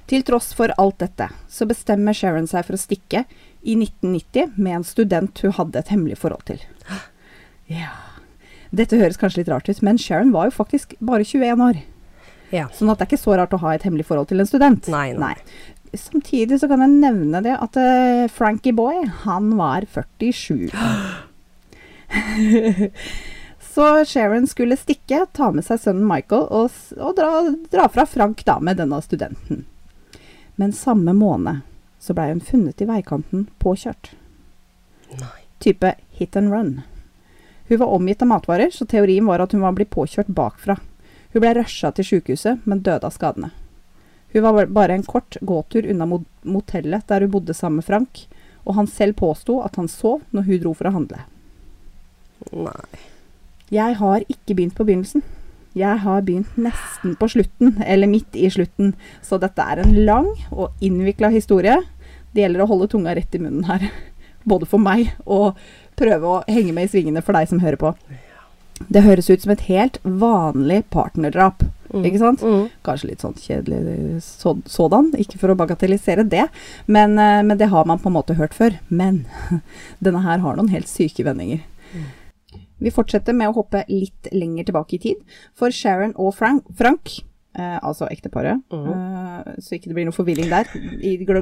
Til 0.04 0.20
tross 0.28 0.52
for 0.52 0.68
alt 0.76 1.00
dette, 1.00 1.30
så 1.48 1.64
bestemmer 1.64 2.12
Sharon 2.12 2.44
seg 2.50 2.66
for 2.66 2.76
å 2.76 2.84
stikke 2.84 3.24
i 3.64 3.74
1990 3.80 4.54
med 4.60 4.78
en 4.78 4.86
student 4.86 5.40
hun 5.44 5.54
hadde 5.56 5.80
et 5.80 5.90
hemmelig 5.92 6.18
forhold 6.20 6.44
til. 6.50 6.60
Ja. 7.72 7.92
Dette 8.74 8.98
høres 9.00 9.18
kanskje 9.20 9.42
litt 9.42 9.52
rart 9.52 9.68
ut, 9.70 9.82
men 9.86 9.98
Sharon 10.00 10.32
var 10.34 10.50
jo 10.50 10.58
faktisk 10.58 10.94
bare 11.00 11.24
21 11.24 11.62
år. 11.64 11.80
Ja. 12.54 12.68
Sånn 12.74 12.90
at 12.92 13.00
det 13.00 13.06
er 13.06 13.12
ikke 13.12 13.22
så 13.24 13.36
rart 13.38 13.54
å 13.56 13.62
ha 13.62 13.74
et 13.74 13.86
hemmelig 13.86 14.06
forhold 14.08 14.28
til 14.30 14.42
en 14.42 14.50
student. 14.50 14.90
Nei, 14.92 15.08
nei. 15.16 15.32
nei. 15.34 15.98
Samtidig 15.98 16.58
så 16.60 16.68
kan 16.70 16.82
jeg 16.82 16.90
nevne 16.98 17.40
det 17.44 17.54
at 17.54 17.78
uh, 17.78 18.26
Frankie 18.34 18.74
Boy, 18.74 19.04
han 19.24 19.54
var 19.58 19.86
47. 19.94 20.68
Så 23.74 24.04
Sharon 24.06 24.46
skulle 24.46 24.76
stikke, 24.78 25.24
ta 25.34 25.48
med 25.50 25.64
seg 25.66 25.80
sønnen 25.82 26.06
Michael 26.06 26.44
og, 26.54 26.74
og 26.94 27.16
dra, 27.18 27.40
dra, 27.72 27.88
fra 27.90 28.04
Frank 28.06 28.44
da 28.46 28.60
med 28.62 28.78
denne 28.78 29.00
studenten. 29.02 29.64
Men 30.54 30.70
samme 30.76 31.10
måned 31.18 31.64
så 32.04 32.16
blei 32.16 32.28
hun 32.34 32.42
funnet 32.44 32.82
i 32.84 32.88
veikanten 32.88 33.46
påkjørt. 33.62 34.12
Nei. 35.16 35.38
Type 35.64 35.94
hit 36.18 36.36
and 36.36 36.52
run. 36.52 36.74
Hun 37.68 37.80
var 37.80 37.94
omgitt 37.96 38.22
av 38.22 38.28
matvarer, 38.28 38.70
så 38.70 38.84
teorien 38.84 39.24
var 39.26 39.40
at 39.40 39.54
hun 39.56 39.64
var 39.64 39.72
blitt 39.72 39.92
påkjørt 39.94 40.28
bakfra. 40.28 40.76
Hun 41.32 41.40
blei 41.40 41.54
rusha 41.56 41.90
til 41.96 42.06
sjukehuset, 42.10 42.66
men 42.68 42.82
døde 42.84 43.08
av 43.08 43.14
skadene. 43.16 43.54
Hun 44.34 44.44
var 44.44 44.66
bare 44.66 44.98
en 44.98 45.06
kort 45.06 45.38
gåtur 45.40 45.86
unna 45.90 46.06
motellet 46.42 47.06
der 47.08 47.24
hun 47.24 47.32
bodde 47.32 47.54
sammen 47.54 47.80
med 47.80 47.88
Frank, 47.88 48.26
og 48.64 48.76
han 48.76 48.90
selv 48.90 49.16
påsto 49.20 49.60
at 49.64 49.78
han 49.80 49.88
sov 49.88 50.20
når 50.34 50.48
hun 50.48 50.60
dro 50.60 50.74
for 50.76 50.90
å 50.90 50.94
handle. 50.98 51.24
Nei. 52.52 53.00
Jeg 53.72 53.96
har 54.00 54.26
ikke 54.28 54.56
begynt 54.58 54.76
på 54.76 54.84
begynnelsen. 54.84 55.24
Jeg 55.74 56.02
har 56.04 56.22
begynt 56.22 56.54
nesten 56.60 57.16
på 57.18 57.26
slutten, 57.32 57.78
eller 57.82 58.06
midt 58.10 58.36
i 58.38 58.50
slutten. 58.52 58.92
Så 59.22 59.40
dette 59.42 59.62
er 59.62 59.82
en 59.82 59.96
lang 60.06 60.28
og 60.52 60.84
innvikla 60.84 61.32
historie. 61.34 61.80
Det 62.34 62.44
gjelder 62.44 62.64
å 62.64 62.68
holde 62.70 62.90
tunga 62.90 63.14
rett 63.16 63.34
i 63.34 63.40
munnen 63.42 63.66
her. 63.68 63.88
Både 64.50 64.68
for 64.68 64.82
meg 64.82 65.14
og 65.24 65.54
prøve 65.98 66.30
å 66.30 66.42
henge 66.50 66.74
med 66.76 66.88
i 66.88 66.92
svingene 66.92 67.22
for 67.24 67.36
deg 67.36 67.48
som 67.50 67.62
hører 67.62 67.80
på. 67.80 67.94
Det 68.90 69.04
høres 69.04 69.30
ut 69.30 69.44
som 69.44 69.52
et 69.54 69.66
helt 69.68 70.00
vanlig 70.02 70.82
partnerdrap. 70.92 71.62
Mm. 71.94 72.02
Ikke 72.08 72.20
sant? 72.20 72.42
Mm. 72.42 72.64
Kanskje 72.86 73.10
litt 73.12 73.22
sånn 73.22 73.36
kjedelig 73.38 74.18
så, 74.26 74.56
sådan, 74.66 75.12
ikke 75.20 75.38
for 75.38 75.52
å 75.52 75.58
bagatellisere 75.58 76.24
det, 76.26 76.48
men, 76.90 77.14
eh, 77.22 77.42
men, 77.46 77.54
det 77.60 77.70
har 77.70 77.86
man 77.86 78.02
på 78.02 78.10
en 78.10 78.16
måte 78.16 78.34
hørt 78.38 78.56
før. 78.56 78.80
Men 78.90 79.24
denne 80.04 80.24
her 80.26 80.42
har 80.42 80.58
noen 80.58 80.72
helt 80.74 80.90
syke 80.90 81.26
vendinger. 81.26 81.62
Mm. 81.94 82.10
Vi 82.84 82.92
fortsetter 82.92 83.36
med 83.36 83.52
å 83.52 83.60
hoppe 83.60 83.84
litt 83.88 84.28
lenger 84.34 84.66
tilbake 84.68 84.98
i 84.98 85.02
tid. 85.06 85.38
For 85.56 85.72
Sharon 85.72 86.16
og 86.18 86.34
Frank, 86.36 86.66
Frank 86.76 87.20
eh, 87.58 87.78
altså 87.80 88.08
ekteparet, 88.12 88.60
mm. 88.72 88.86
eh, 88.92 89.58
så 89.62 89.76
ikke 89.76 89.90
det 89.90 89.96
blir 89.98 90.08
noe 90.08 90.16
forvirring 90.16 90.50
der. 90.52 90.70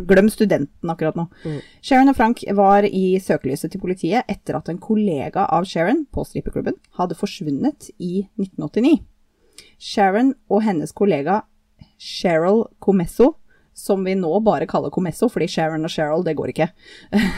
Glem 0.09 0.31
studenten 0.33 0.93
akkurat 0.93 1.19
nå. 1.19 1.27
Mm. 1.45 1.61
Sharon 1.85 2.13
og 2.13 2.19
Frank 2.19 2.45
var 2.59 2.87
i 2.89 3.19
søkelyset 3.23 3.73
til 3.73 3.83
politiet 3.83 4.29
etter 4.31 4.59
at 4.59 4.71
en 4.73 4.81
kollega 4.83 5.47
av 5.49 5.69
Sharon 5.69 6.05
på 6.13 6.27
strippeklubben 6.29 6.79
hadde 6.99 7.19
forsvunnet 7.19 7.91
i 7.99 8.27
1989. 8.41 9.01
Sharon 9.83 10.35
og 10.51 10.63
hennes 10.67 10.95
kollega 10.95 11.43
Cheryl 12.03 12.65
Comesso 12.83 13.37
som 13.75 14.05
vi 14.05 14.15
nå 14.19 14.31
bare 14.45 14.67
kaller 14.69 14.93
Comesso, 14.93 15.29
fordi 15.33 15.49
Sharon 15.49 15.87
og 15.87 15.93
Cheryl, 15.93 16.25
det 16.27 16.37
går 16.39 16.53
ikke. 16.53 16.69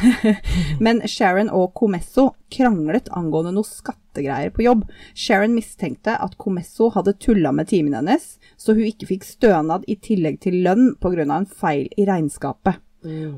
Men 0.85 1.03
Sharon 1.09 1.51
og 1.55 1.73
Comesso 1.79 2.31
kranglet 2.53 3.11
angående 3.15 3.55
noe 3.55 3.69
skattegreier 3.69 4.55
på 4.55 4.65
jobb. 4.67 4.87
Sharon 5.15 5.55
mistenkte 5.57 6.17
at 6.21 6.39
Comesso 6.41 6.91
hadde 6.95 7.17
tulla 7.23 7.53
med 7.55 7.71
timen 7.71 7.97
hennes, 7.99 8.35
så 8.57 8.75
hun 8.75 8.89
ikke 8.89 9.11
fikk 9.13 9.29
stønad 9.29 9.87
i 9.91 9.99
tillegg 9.99 10.41
til 10.45 10.63
lønn 10.67 10.95
pga. 11.01 11.25
en 11.25 11.47
feil 11.47 11.89
i 11.97 12.09
regnskapet. 12.09 12.83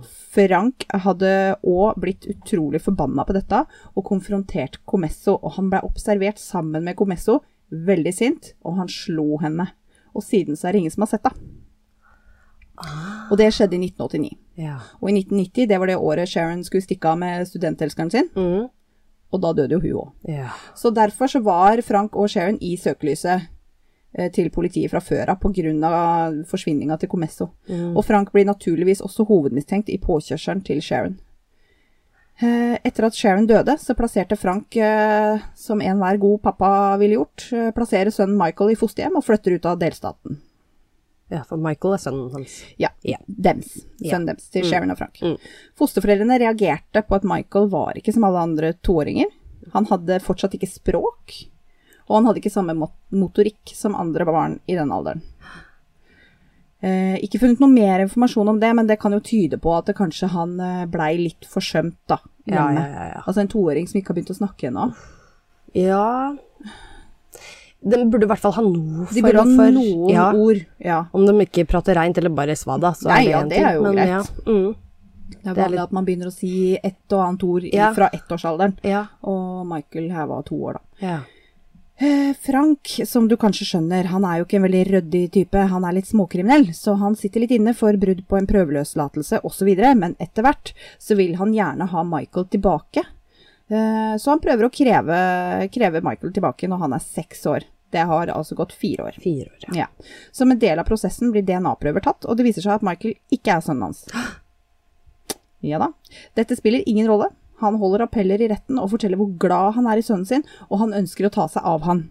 Frank 0.06 0.84
hadde 0.94 1.30
òg 1.66 1.98
blitt 1.98 2.28
utrolig 2.30 2.78
forbanna 2.84 3.24
på 3.26 3.34
dette 3.34 3.64
og 3.94 4.04
konfrontert 4.06 4.78
Comesso, 4.86 5.34
og 5.42 5.56
han 5.58 5.70
ble 5.72 5.82
observert 5.86 6.38
sammen 6.38 6.86
med 6.86 6.96
Comesso, 6.96 7.40
veldig 7.70 8.14
sint, 8.14 8.52
og 8.62 8.78
han 8.78 8.90
slo 8.92 9.40
henne. 9.42 9.66
Og 10.14 10.22
siden 10.24 10.56
så 10.56 10.68
er 10.68 10.76
det 10.76 10.84
ingen 10.84 10.94
som 10.94 11.04
har 11.04 11.16
sett 11.16 11.26
det. 11.26 11.34
Og 13.30 13.36
det 13.38 13.52
skjedde 13.54 13.74
i 13.76 13.88
1989. 13.88 14.36
Ja. 14.56 14.76
Og 15.02 15.10
i 15.10 15.12
1990, 15.20 15.66
det 15.68 15.78
var 15.80 15.86
det 15.86 15.96
året 15.96 16.28
Sharon 16.28 16.62
skulle 16.64 16.82
stikke 16.84 17.08
av 17.08 17.18
med 17.18 17.46
studentelskeren 17.48 18.10
sin, 18.10 18.28
Mm. 18.36 18.68
og 19.32 19.40
da 19.42 19.52
døde 19.52 19.72
jo 19.72 19.80
hun 19.80 19.92
òg. 20.04 20.12
ja. 20.28 20.48
Så 20.74 20.90
derfor 20.94 21.26
så 21.26 21.42
var 21.42 21.80
Frank 21.82 22.14
og 22.16 22.28
Sharon 22.30 22.58
i 22.60 22.76
søkelyset 22.76 23.48
eh, 24.18 24.30
til 24.32 24.48
politiet 24.50 24.90
fra 24.90 25.00
før 25.00 25.28
av 25.28 25.40
pga. 25.40 26.44
forsvinninga 26.46 26.98
til 26.98 27.08
Comesso. 27.08 27.50
Og 27.94 28.04
Frank 28.04 28.32
blir 28.32 28.44
naturligvis 28.46 29.00
også 29.02 29.26
hovedmistenkt 29.26 29.88
i 29.88 29.98
påkjørselen 29.98 30.64
til 30.64 30.80
Sharon. 30.80 31.18
Eh, 32.40 32.76
Etter 32.84 33.06
at 33.06 33.14
Sharon 33.16 33.46
døde, 33.46 33.78
så 33.80 33.94
plasserte 33.96 34.36
Frank, 34.36 34.76
eh, 34.76 35.38
som 35.54 35.80
enhver 35.80 36.18
god 36.20 36.42
pappa 36.42 36.96
ville 37.00 37.16
gjort, 37.16 37.46
plasserer 37.74 38.10
sønnen 38.12 38.36
Michael 38.36 38.72
i 38.72 38.76
fosterhjem 38.76 39.16
og 39.16 39.24
flytter 39.24 39.54
ut 39.56 39.64
av 39.66 39.78
delstaten. 39.80 40.36
Ja, 41.32 41.42
for 41.48 41.58
Michael 41.58 41.96
er 41.96 42.02
sønnen 42.02 42.32
hans. 42.36 42.60
Ja, 42.78 42.88
Ja. 43.04 43.18
dems. 43.26 43.72
Ja. 43.98 44.12
Sønnen 44.14 44.26
dems 44.30 44.48
til 44.50 44.64
Sharon 44.64 44.90
og 44.94 44.98
Frank. 45.00 45.18
Mm. 45.22 45.36
Fosterforeldrene 45.78 46.38
reagerte 46.38 47.02
på 47.02 47.16
at 47.18 47.24
Michael 47.26 47.68
var 47.72 47.98
ikke 47.98 48.14
som 48.14 48.24
alle 48.28 48.44
andre 48.46 48.72
toåringer. 48.74 49.26
Han 49.72 49.86
hadde 49.90 50.20
fortsatt 50.22 50.54
ikke 50.54 50.70
språk, 50.70 51.34
og 52.06 52.14
han 52.20 52.28
hadde 52.28 52.38
ikke 52.42 52.52
samme 52.54 52.76
motorikk 53.10 53.72
som 53.74 53.96
andre 53.98 54.24
barn 54.28 54.60
i 54.70 54.76
den 54.78 54.92
alderen. 54.94 55.22
Eh, 56.84 57.16
ikke 57.24 57.40
funnet 57.40 57.58
noe 57.62 57.72
mer 57.72 58.02
informasjon 58.04 58.48
om 58.52 58.58
det, 58.60 58.70
men 58.76 58.86
det 58.86 58.98
kan 59.00 59.14
jo 59.16 59.18
tyde 59.24 59.58
på 59.58 59.72
at 59.74 59.88
det 59.88 59.96
kanskje 59.96 60.28
han 60.30 60.58
eh, 60.60 60.84
blei 60.92 61.16
litt 61.18 61.46
forsømt, 61.48 61.96
da. 62.06 62.18
Ja, 62.46 62.68
ja, 62.70 62.82
ja, 62.86 63.06
ja. 63.16 63.22
Altså 63.26 63.42
en 63.42 63.50
toåring 63.50 63.88
som 63.88 63.98
ikke 63.98 64.12
har 64.12 64.18
begynt 64.20 64.30
å 64.30 64.38
snakke 64.38 64.68
ennå. 64.68 64.90
Ja 65.74 66.36
De 67.84 67.98
burde 68.10 68.24
i 68.24 68.30
hvert 68.30 68.40
fall 68.40 68.52
ha 68.56 68.62
noe 68.62 69.06
De 69.12 69.20
ha 69.22 69.44
for 69.44 69.70
noen 69.76 70.08
ja, 70.10 70.30
ord. 70.34 70.64
Ja. 70.82 71.04
Om 71.12 71.26
de 71.26 71.34
ikke 71.44 71.66
prater 71.68 71.94
reint 71.94 72.18
eller 72.18 72.30
bare 72.34 72.56
svada, 72.56 72.94
så 72.96 73.08
Nei, 73.12 73.20
er 73.20 73.24
det 73.26 73.30
ja, 73.30 73.40
en 73.40 73.48
det 73.48 73.56
ting. 73.56 73.66
er 73.66 73.74
jo 73.74 73.82
men, 73.82 73.92
greit. 73.92 74.08
Ja. 74.08 74.22
Mm, 74.46 74.74
Det 75.26 75.36
er 75.36 75.54
Det 75.54 75.58
er 75.58 75.62
vanlig 75.68 75.82
at 75.82 75.92
man 75.92 76.04
begynner 76.06 76.26
å 76.30 76.32
si 76.34 76.78
ett 76.82 77.12
og 77.12 77.20
annet 77.26 77.42
ord 77.44 77.62
Ja. 77.72 77.92
fra 77.94 78.08
ettårsalderen. 78.12 78.76
ja, 78.82 79.06
Og 79.22 79.66
Michael 79.66 80.10
her 80.10 80.26
var 80.26 80.42
to 80.42 80.54
år, 80.56 80.72
da. 80.74 81.06
ja. 81.06 81.18
Eh, 81.98 82.34
Frank, 82.34 82.86
som 83.06 83.26
du 83.26 83.36
kanskje 83.38 83.64
skjønner, 83.64 84.04
han 84.12 84.22
er 84.24 84.38
jo 84.38 84.44
ikke 84.44 84.56
en 84.58 84.66
veldig 84.66 84.82
ryddig 84.90 85.30
type, 85.32 85.54
han 85.56 85.82
er 85.82 85.92
litt 85.94 86.04
småkriminell, 86.04 86.66
så 86.74 86.94
han 86.98 87.14
sitter 87.16 87.40
litt 87.40 87.50
inne 87.56 87.72
for 87.74 87.96
brudd 87.96 88.20
på 88.28 88.36
en 88.36 88.46
prøveløslatelse 88.46 89.40
osv., 89.42 89.70
men 89.96 90.14
etter 90.20 90.42
hvert 90.44 90.74
så 90.98 91.16
vil 91.16 91.36
han 91.36 91.54
gjerne 91.54 91.88
ha 91.88 92.02
Michael 92.04 92.44
tilbake. 92.52 93.02
Eh, 93.70 94.16
Så 94.18 94.30
han 94.30 94.40
prøver 94.40 94.66
å 94.68 94.72
kreve, 94.72 95.68
kreve 95.74 96.02
Michael 96.04 96.32
tilbake 96.32 96.68
når 96.70 96.78
han 96.84 96.92
er 96.96 97.02
seks 97.02 97.46
år. 97.46 97.64
Det 97.90 98.02
har 98.06 98.26
altså 98.34 98.56
gått 98.58 98.72
fire 98.74 99.06
år. 99.08 99.18
Fire 99.22 99.50
år, 99.50 99.58
ja. 99.68 99.86
Ja. 99.86 99.86
Som 100.32 100.50
en 100.50 100.58
del 100.58 100.78
av 100.78 100.86
prosessen 100.88 101.30
blir 101.32 101.42
DNA-prøver 101.46 102.02
tatt, 102.02 102.26
og 102.26 102.36
det 102.36 102.44
viser 102.46 102.62
seg 102.66 102.78
at 102.78 102.86
Michael 102.86 103.14
ikke 103.32 103.56
er 103.56 103.64
sønnen 103.64 103.88
hans. 103.90 104.04
Ja 105.66 105.78
da. 105.80 105.88
Dette 106.36 106.54
spiller 106.54 106.84
ingen 106.86 107.08
rolle. 107.08 107.30
Han 107.58 107.78
holder 107.80 108.04
appeller 108.04 108.42
i 108.44 108.48
retten 108.52 108.76
og 108.78 108.90
forteller 108.92 109.16
hvor 109.18 109.30
glad 109.40 109.72
han 109.78 109.86
er 109.90 109.98
i 109.98 110.04
sønnen 110.04 110.26
sin, 110.28 110.44
og 110.68 110.78
han 110.82 110.92
ønsker 110.94 111.26
å 111.26 111.32
ta 111.32 111.46
seg 111.50 111.64
av 111.66 111.86
han. 111.88 112.04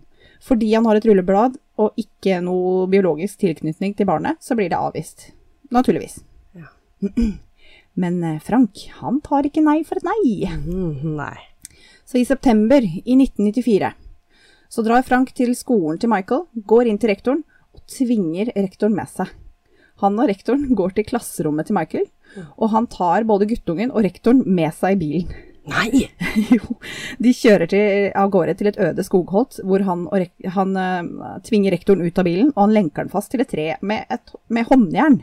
Fordi 0.43 0.73
han 0.73 0.85
har 0.89 0.97
et 0.97 1.05
rulleblad 1.07 1.55
og 1.79 1.93
ikke 2.01 2.41
noe 2.43 2.87
biologisk 2.91 3.39
tilknytning 3.45 3.93
til 3.95 4.09
barnet, 4.09 4.41
så 4.43 4.57
blir 4.57 4.71
det 4.73 4.79
avvist. 4.81 5.29
Naturligvis. 5.71 6.17
Ja. 6.57 6.67
Men 7.95 8.21
eh, 8.23 8.39
Frank, 8.43 8.87
han 9.01 9.21
tar 9.23 9.47
ikke 9.47 9.63
nei 9.65 9.81
for 9.87 9.99
et 9.99 10.07
nei. 10.07 10.49
Mm, 10.51 11.15
nei. 11.17 11.37
Så 12.05 12.19
i 12.19 12.27
september 12.27 12.83
i 12.83 13.15
1994 13.15 13.93
så 14.75 14.83
drar 14.83 15.05
Frank 15.07 15.31
til 15.37 15.53
skolen 15.55 15.99
til 16.01 16.11
Michael, 16.11 16.45
går 16.67 16.89
inn 16.89 16.99
til 16.99 17.13
rektoren 17.13 17.43
og 17.75 17.83
tvinger 17.91 18.51
rektoren 18.55 18.95
med 18.97 19.07
seg. 19.07 19.29
Han 20.03 20.19
og 20.19 20.27
rektoren 20.27 20.73
går 20.75 20.95
til 20.97 21.07
klasserommet 21.07 21.69
til 21.69 21.77
Michael, 21.77 22.07
og 22.59 22.71
han 22.73 22.87
tar 22.91 23.23
både 23.27 23.47
guttungen 23.47 23.93
og 23.93 24.03
rektoren 24.03 24.41
med 24.43 24.73
seg 24.75 24.97
i 24.97 24.99
bilen. 24.99 25.35
Nei! 25.65 26.03
jo, 26.57 26.75
de 27.21 27.31
kjører 27.33 27.69
til, 27.71 28.09
av 28.13 28.29
gårde 28.33 28.57
til 28.59 28.69
et 28.69 28.81
øde 28.89 29.05
skogholt, 29.05 29.61
hvor 29.65 29.85
han, 29.87 30.03
han 30.57 30.75
uh, 30.77 31.39
tvinger 31.45 31.73
rektoren 31.73 32.03
ut 32.05 32.19
av 32.21 32.27
bilen, 32.27 32.51
og 32.53 32.67
han 32.67 32.75
lenker 32.75 33.05
den 33.05 33.13
fast 33.13 33.31
til 33.33 33.41
et 33.41 33.49
tre 33.49 33.71
med, 33.81 34.05
et, 34.13 34.35
med 34.51 34.67
håndjern. 34.69 35.21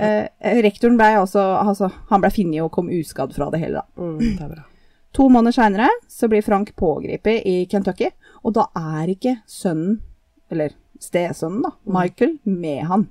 Eh, 0.00 0.28
rektoren 0.64 0.96
ble 0.96 1.10
også 1.20 1.42
altså 1.60 1.90
Han 2.08 2.22
ble 2.22 2.30
funnet 2.32 2.62
og 2.64 2.70
kom 2.72 2.88
uskadd 2.88 3.34
fra 3.36 3.50
det 3.52 3.60
hele, 3.60 3.82
da. 3.82 4.00
Mm, 4.00 4.20
det 4.20 4.46
er 4.46 4.52
bra. 4.54 4.64
To 5.12 5.26
måneder 5.28 5.52
seinere 5.52 5.88
så 6.08 6.28
blir 6.32 6.44
Frank 6.44 6.72
pågrepet 6.80 7.44
i 7.48 7.66
Kentucky, 7.68 8.08
og 8.40 8.54
da 8.56 8.70
er 8.78 9.12
ikke 9.12 9.36
sønnen, 9.44 9.98
eller 10.52 10.72
stesønnen, 11.02 11.66
da, 11.66 11.74
Michael, 11.84 12.38
med 12.48 12.86
han. 12.88 13.10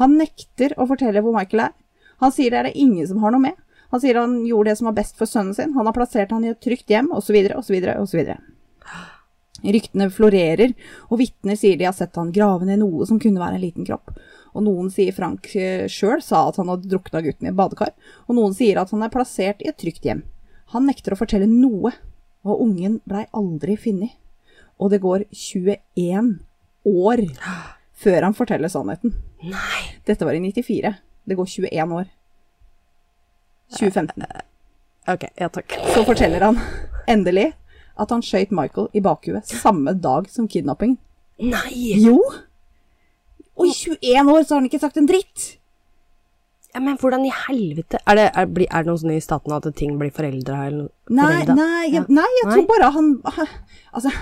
Han 0.00 0.16
nekter 0.16 0.72
å 0.80 0.86
fortelle 0.88 1.20
hvor 1.24 1.36
Michael 1.36 1.66
er. 1.66 1.74
Han 2.22 2.32
sier 2.32 2.54
det 2.54 2.60
er 2.62 2.68
det 2.70 2.80
ingen 2.80 3.06
som 3.10 3.20
har 3.22 3.34
noe 3.34 3.44
med. 3.44 3.58
Han 3.92 4.00
sier 4.00 4.18
han 4.20 4.40
gjorde 4.46 4.70
det 4.70 4.78
som 4.80 4.88
var 4.90 4.96
best 4.98 5.16
for 5.20 5.28
sønnen 5.28 5.56
sin. 5.56 5.74
Han 5.76 5.88
har 5.88 5.96
plassert 5.96 6.32
han 6.32 6.44
i 6.44 6.52
et 6.52 6.60
trygt 6.64 6.90
hjem, 6.92 7.10
osv., 7.16 7.36
osv., 7.56 7.76
osv. 7.98 8.32
Ryktene 9.58 10.08
florerer, 10.14 10.74
og 11.08 11.20
vitner 11.22 11.58
sier 11.58 11.78
de 11.78 11.88
har 11.88 11.96
sett 11.96 12.16
han 12.16 12.32
grave 12.32 12.68
ned 12.68 12.80
noe 12.82 13.08
som 13.08 13.20
kunne 13.20 13.42
være 13.42 13.58
en 13.58 13.64
liten 13.64 13.88
kropp. 13.88 14.12
Og 14.58 14.64
noen 14.66 14.90
sier 14.90 15.14
Frank 15.14 15.46
sjøl 15.46 16.22
sa 16.24 16.48
at 16.48 16.58
han 16.58 16.70
hadde 16.72 16.90
drukna 16.90 17.22
gutten 17.22 17.46
i 17.46 17.52
et 17.52 17.58
badekar, 17.58 17.94
og 18.26 18.34
noen 18.34 18.56
sier 18.58 18.80
at 18.82 18.90
han 18.90 19.04
er 19.06 19.12
plassert 19.14 19.62
i 19.62 19.70
et 19.70 19.78
trygt 19.78 20.06
hjem. 20.08 20.24
Han 20.74 20.88
nekter 20.90 21.14
å 21.14 21.20
fortelle 21.20 21.46
noe, 21.46 21.94
og 22.42 22.64
ungen 22.64 22.98
blei 23.08 23.24
aldri 23.36 23.76
funnet. 23.78 24.16
Og 24.78 24.90
det 24.92 25.00
går 25.02 25.24
21 25.30 26.34
år 26.90 27.22
før 27.98 28.26
han 28.26 28.36
forteller 28.36 28.70
sannheten. 28.70 29.14
Nei! 29.46 29.80
Dette 30.06 30.26
var 30.26 30.36
i 30.36 30.42
94. 30.42 30.92
Det 31.28 31.38
går 31.38 31.50
21 31.54 31.94
år. 31.98 32.10
2015. 33.78 34.26
Ok, 35.08 35.24
ja 35.38 35.48
takk. 35.52 35.78
Så 35.94 36.04
forteller 36.06 36.46
han 36.46 36.60
endelig 37.10 37.52
at 37.98 38.12
han 38.14 38.22
skøyt 38.24 38.52
Michael 38.54 38.90
i 38.94 39.02
bakhuet 39.04 39.50
samme 39.50 39.94
dag 39.98 40.28
som 40.30 40.48
kidnappingen. 40.50 40.98
Nei! 41.38 41.94
Jo! 42.02 42.18
Og 43.58 43.68
i 43.68 43.74
21 43.74 44.32
år 44.32 44.44
så 44.44 44.54
har 44.54 44.60
han 44.62 44.68
ikke 44.70 44.82
sagt 44.82 45.00
en 45.00 45.08
dritt! 45.10 45.54
Ja, 46.74 46.82
men 46.84 46.98
hvordan 47.00 47.22
i 47.24 47.30
helvete 47.32 47.96
Er 48.04 48.18
det, 48.18 48.24
er, 48.36 48.44
er 48.44 48.82
det 48.84 48.90
noe 48.90 49.00
sånn 49.00 49.14
i 49.14 49.22
staten 49.24 49.54
at 49.56 49.64
ting 49.78 49.94
blir 49.98 50.12
foreldra 50.14 50.66
eller? 50.68 50.90
Nei, 51.08 51.40
nei, 51.48 51.86
jeg, 51.94 52.04
nei, 52.12 52.26
jeg 52.42 52.44
Nei. 52.44 52.52
tror 52.58 52.66
bare 52.68 52.90
han 52.92 53.08
Altså, 53.96 54.12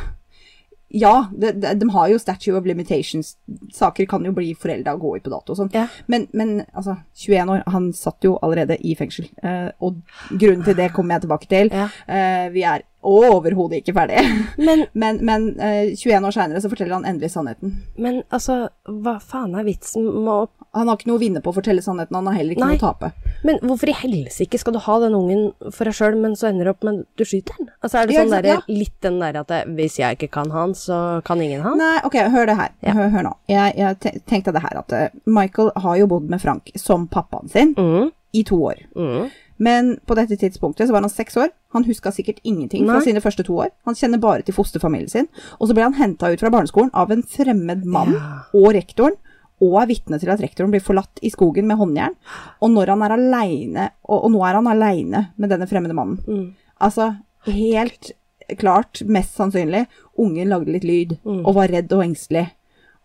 ja, 0.95 1.27
de, 1.35 1.51
de, 1.53 1.73
de 1.81 1.89
har 1.91 2.09
jo 2.09 2.19
statue 2.23 2.55
of 2.57 2.67
limitations. 2.67 3.33
Saker 3.75 4.07
kan 4.09 4.25
jo 4.25 4.31
bli 4.33 4.53
forelda 4.57 4.95
og 4.95 5.03
gå 5.03 5.11
ut 5.17 5.25
på 5.27 5.33
dato 5.33 5.53
og 5.53 5.59
sånn. 5.59 5.71
Ja. 5.75 5.89
Men, 6.07 6.29
men 6.37 6.61
altså, 6.71 6.95
21 7.19 7.51
år, 7.53 7.65
han 7.75 7.89
satt 7.97 8.25
jo 8.25 8.37
allerede 8.39 8.79
i 8.87 8.95
fengsel. 8.97 9.27
Eh, 9.43 9.69
og 9.83 9.99
grunnen 10.31 10.63
til 10.65 10.79
det 10.79 10.93
kommer 10.95 11.17
jeg 11.17 11.27
tilbake 11.27 11.51
til. 11.51 11.73
Ja. 11.75 11.89
Eh, 12.07 12.47
vi 12.55 12.63
er 12.71 12.87
overhodet 13.07 13.81
ikke 13.83 13.95
ferdig. 13.97 14.21
Men, 14.59 14.85
Men, 15.03 15.19
men 15.25 15.47
uh, 15.61 15.95
21 15.95 16.27
år 16.29 16.35
seinere 16.35 16.61
så 16.65 16.71
forteller 16.73 16.97
han 16.99 17.07
endelig 17.09 17.31
sannheten. 17.35 17.73
men 17.97 18.23
altså, 18.35 18.69
hva 18.87 19.17
faen 19.23 19.55
er 19.59 19.65
vitsen 19.67 20.05
med 20.25 20.33
å 20.33 20.47
Han 20.77 20.91
har 20.91 20.99
ikke 20.99 21.09
noe 21.09 21.17
å 21.17 21.23
vinne 21.23 21.41
på 21.41 21.49
å 21.53 21.57
fortelle 21.57 21.81
sannheten, 21.81 22.13
han 22.19 22.27
har 22.29 22.35
heller 22.37 22.53
ikke 22.53 22.67
Nei. 22.67 22.75
noe 22.77 22.83
å 22.83 22.89
tape. 22.91 23.09
Men 23.49 23.61
hvorfor 23.63 23.89
i 23.89 23.95
helsike 23.97 24.59
skal 24.61 24.75
du 24.77 24.81
ha 24.85 24.97
den 25.01 25.15
ungen 25.17 25.47
for 25.73 25.89
deg 25.89 25.97
sjøl, 25.97 26.19
men 26.21 26.35
så 26.37 26.51
ender 26.51 26.69
det 26.69 26.75
opp 26.75 26.85
med 26.85 26.99
du 27.17 27.25
skyter 27.25 27.57
den? 27.57 27.71
Altså, 27.81 28.03
er 28.03 28.11
det 28.11 28.19
sånn 28.19 28.35
ja, 28.35 28.43
sant, 28.43 28.51
ja. 28.51 28.59
litt 28.69 28.93
den 29.07 29.17
derre 29.23 29.41
at 29.47 29.49
det, 29.55 29.63
hvis 29.79 29.97
jeg 30.03 30.19
ikke 30.19 30.29
kan 30.37 30.53
han, 30.53 30.75
så 30.77 30.99
kan 31.25 31.41
ingen 31.41 31.65
han? 31.65 31.81
Nei, 31.81 31.95
ok, 32.05 32.19
hør 32.35 32.51
det 32.51 32.59
her. 32.61 32.75
Ja. 32.85 32.93
Hør, 32.99 33.09
hør 33.15 33.25
nå. 33.31 33.33
Jeg, 33.49 33.73
jeg 33.81 34.21
tenkte 34.29 34.53
det 34.53 34.65
her 34.67 34.83
at 34.83 34.93
eh, 34.99 35.09
Michael 35.25 35.73
har 35.81 35.97
jo 36.03 36.11
bodd 36.13 36.29
med 36.35 36.45
Frank 36.45 36.69
som 36.77 37.09
pappaen 37.09 37.49
sin 37.49 37.73
Mm, 37.81 38.11
i 38.37 38.45
to 38.45 38.61
år. 38.69 38.85
mm. 38.99 39.27
Men 39.59 39.97
på 40.07 40.15
dette 40.15 40.37
tidspunktet 40.37 40.89
så 40.89 40.93
var 40.93 41.01
han 41.01 41.11
seks 41.11 41.37
år. 41.37 41.49
Han 41.73 41.85
huska 41.85 42.11
sikkert 42.13 42.41
ingenting 42.45 42.85
fra 42.87 43.01
sine 43.05 43.21
første 43.25 43.45
to 43.47 43.55
år. 43.57 43.71
Han 43.87 43.95
kjenner 43.95 44.21
bare 44.21 44.43
til 44.45 44.55
fosterfamilien 44.55 45.09
sin. 45.09 45.29
Og 45.61 45.69
så 45.69 45.75
ble 45.75 45.83
han 45.87 45.95
henta 45.97 46.29
ut 46.33 46.41
fra 46.41 46.51
barneskolen 46.53 46.91
av 46.95 47.11
en 47.11 47.23
fremmed 47.23 47.85
mann 47.87 48.13
Ja. 48.13 48.43
og 48.55 48.73
rektoren, 48.75 49.17
og 49.63 49.79
er 49.83 49.87
vitne 49.87 50.19
til 50.21 50.29
at 50.29 50.41
rektoren 50.41 50.71
blir 50.71 50.83
forlatt 50.85 51.19
i 51.23 51.31
skogen 51.33 51.67
med 51.67 51.79
håndjern. 51.79 52.15
Og 52.61 52.71
når 52.71 52.89
han 52.93 53.03
er 53.03 53.15
alene, 53.17 53.91
og, 54.05 54.25
og 54.25 54.31
nå 54.33 54.43
er 54.45 54.55
han 54.59 54.67
aleine 54.69 55.23
med 55.39 55.49
denne 55.51 55.67
fremmede 55.67 55.95
mannen. 55.97 56.19
Mm. 56.29 56.55
Altså, 56.81 57.17
helt 57.47 58.13
klart, 58.59 59.01
mest 59.09 59.35
sannsynlig, 59.37 59.87
ungen 60.19 60.49
lagde 60.53 60.71
litt 60.71 60.85
lyd, 60.85 61.17
Mm. 61.25 61.47
og 61.47 61.55
var 61.55 61.69
redd 61.69 61.93
og 61.93 62.05
engstelig. 62.05 62.51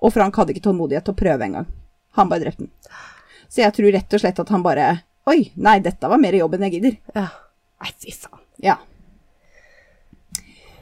Og 0.04 0.12
Frank 0.14 0.36
hadde 0.36 0.52
ikke 0.54 0.68
tålmodighet 0.68 1.06
til 1.06 1.14
å 1.14 1.18
prøve 1.18 1.42
engang. 1.48 1.66
Han 2.18 2.28
bare 2.30 2.42
drepte 2.44 2.66
den. 2.66 2.72
Så 3.48 3.62
jeg 3.64 3.74
tror 3.74 3.92
rett 3.94 4.14
og 4.14 4.20
slett 4.20 4.40
at 4.40 4.50
han 4.50 4.64
bare 4.64 5.02
Oi, 5.30 5.52
nei, 5.56 5.80
dette 5.86 6.10
var 6.10 6.22
mer 6.22 6.34
jobb 6.34 6.56
enn 6.58 6.66
jeg 6.66 6.80
gidder. 6.80 6.98
Ja. 7.16 7.28
Nei, 7.82 7.92
fy 8.02 8.14
faen. 8.16 8.42
Ja. 8.62 8.78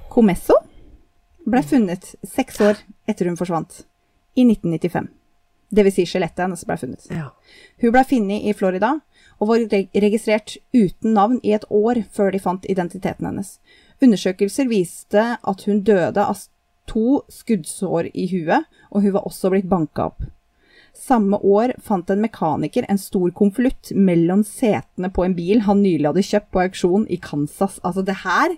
Comesso 0.10 0.56
ble 1.50 1.62
funnet 1.66 2.14
seks 2.28 2.60
år 2.64 2.80
etter 3.10 3.30
hun 3.30 3.38
forsvant, 3.40 3.84
i 4.36 4.46
1995. 4.46 5.10
Det 5.70 5.86
vil 5.86 5.94
si 5.94 6.06
skjelettet 6.10 6.44
hennes 6.46 6.66
ble 6.66 6.78
funnet. 6.82 7.06
Ja. 7.14 7.30
Hun 7.82 7.94
ble 7.94 8.04
funnet 8.10 8.48
i 8.48 8.56
Florida 8.58 8.96
og 9.40 9.52
var 9.52 9.66
registrert 10.04 10.58
uten 10.74 11.14
navn 11.16 11.38
i 11.44 11.54
et 11.56 11.68
år 11.70 12.02
før 12.12 12.34
de 12.34 12.42
fant 12.44 12.66
identiteten 12.72 13.28
hennes. 13.30 13.54
Undersøkelser 14.02 14.70
viste 14.72 15.26
at 15.38 15.68
hun 15.68 15.84
døde 15.88 16.24
av 16.24 16.42
to 16.90 17.22
skuddsår 17.30 18.10
i 18.18 18.26
huet, 18.32 18.66
og 18.90 19.04
hun 19.06 19.14
var 19.14 19.28
også 19.30 19.52
blitt 19.54 19.70
banka 19.70 20.10
opp. 20.10 20.24
Samme 20.94 21.38
år 21.46 21.74
fant 21.84 22.10
en 22.10 22.22
mekaniker 22.22 22.86
en 22.90 22.98
stor 23.02 23.32
konvolutt 23.32 23.92
mellom 23.96 24.44
setene 24.44 25.10
på 25.14 25.26
en 25.26 25.36
bil 25.38 25.62
han 25.66 25.82
nylig 25.84 26.06
hadde 26.10 26.24
kjøpt 26.26 26.52
på 26.54 26.62
auksjon 26.66 27.08
i 27.10 27.18
Kansas. 27.18 27.80
Altså, 27.84 28.04
det 28.06 28.16
her 28.24 28.56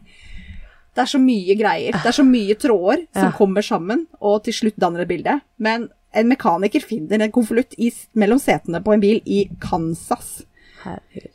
Det 0.96 1.02
er 1.06 1.08
så 1.08 1.20
mye 1.24 1.56
greier. 1.56 1.92
Det 1.96 2.06
er 2.10 2.18
så 2.18 2.26
mye 2.28 2.56
tråder 2.60 3.06
som 3.16 3.30
Ja. 3.30 3.32
kommer 3.38 3.62
sammen, 3.64 4.08
og 4.20 4.44
til 4.44 4.54
slutt 4.54 4.76
danner 4.78 5.02
et 5.06 5.08
bilde. 5.08 5.38
Men 5.58 5.90
en 6.14 6.28
mekaniker 6.28 6.84
finner 6.84 7.22
en 7.24 7.32
konvolutt 7.32 7.76
mellom 8.14 8.40
setene 8.40 8.82
på 8.84 8.94
en 8.94 9.00
bil 9.00 9.22
i 9.26 9.46
Kansas. 9.62 10.42
Herregud. 10.84 11.30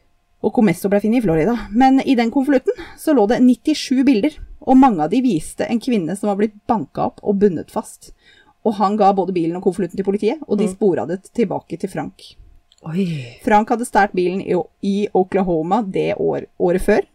Og 0.44 0.52
Comesso 0.52 0.88
ble 0.92 1.00
funnet 1.00 1.22
i 1.22 1.24
Florida. 1.24 1.54
Men 1.72 2.00
i 2.04 2.14
den 2.14 2.30
konvolutten 2.30 2.74
så 3.00 3.14
lå 3.16 3.24
det 3.26 3.40
97 3.40 4.04
bilder, 4.04 4.36
og 4.60 4.76
mange 4.76 5.00
av 5.02 5.10
de 5.10 5.22
viste 5.24 5.64
en 5.64 5.80
kvinne 5.80 6.14
som 6.18 6.28
var 6.28 6.36
blitt 6.36 6.54
banka 6.68 7.06
opp 7.08 7.20
og 7.22 7.38
bundet 7.40 7.70
fast. 7.72 8.12
Og 8.66 8.74
han 8.80 8.96
ga 8.98 9.12
både 9.14 9.34
bilen 9.36 9.58
og 9.58 9.64
konvolutten 9.66 9.98
til 9.98 10.06
politiet, 10.06 10.42
og 10.46 10.58
de 10.58 10.66
spora 10.70 11.06
det 11.06 11.22
tilbake 11.36 11.78
til 11.78 11.92
Frank. 11.92 12.32
Oi. 12.86 13.38
Frank 13.44 13.70
hadde 13.72 13.86
stjålet 13.86 14.14
bilen 14.14 14.40
i, 14.42 14.56
i 14.82 14.96
Oklahoma 15.16 15.80
det 15.82 16.14
år, 16.22 16.48
året 16.58 16.82
før, 16.84 17.06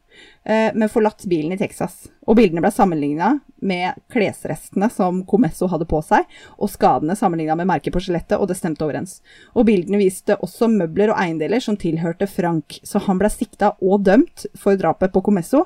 eh, 0.44 0.72
men 0.74 0.92
forlatt 0.92 1.24
bilen 1.30 1.54
i 1.56 1.60
Texas. 1.60 2.08
Og 2.28 2.36
bildene 2.40 2.64
ble 2.64 2.72
sammenligna 2.74 3.34
med 3.62 4.00
klesrestene 4.12 4.90
som 4.92 5.22
Comesso 5.28 5.70
hadde 5.72 5.88
på 5.88 6.02
seg, 6.08 6.26
og 6.58 6.72
skadene 6.72 7.16
sammenligna 7.20 7.56
med 7.60 7.70
merket 7.70 7.94
på 7.96 8.02
skjelettet, 8.04 8.40
og 8.40 8.50
det 8.50 8.58
stemte 8.60 8.88
overens. 8.88 9.20
Og 9.54 9.68
bildene 9.70 10.02
viste 10.02 10.40
også 10.42 10.72
møbler 10.72 11.14
og 11.14 11.22
eiendeler 11.22 11.64
som 11.64 11.80
tilhørte 11.80 12.28
Frank, 12.32 12.82
så 12.84 13.04
han 13.08 13.22
ble 13.22 13.32
sikta 13.32 13.76
og 13.80 14.08
dømt 14.08 14.48
for 14.60 14.80
drapet 14.80 15.14
på 15.14 15.24
Comesso, 15.28 15.66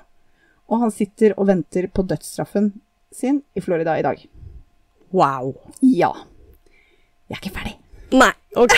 og 0.65 0.81
han 0.81 0.93
sitter 0.93 1.37
og 1.37 1.49
venter 1.49 1.87
på 1.93 2.05
dødsstraffen 2.09 2.73
sin 3.13 3.43
i 3.55 3.61
Florida 3.61 3.97
i 3.99 4.05
dag. 4.05 4.25
Wow. 5.15 5.53
Ja. 5.81 6.11
Jeg 7.29 7.37
er 7.37 7.41
ikke 7.41 7.55
ferdig. 7.55 7.75
Nei, 8.15 8.29
ok. 8.61 8.73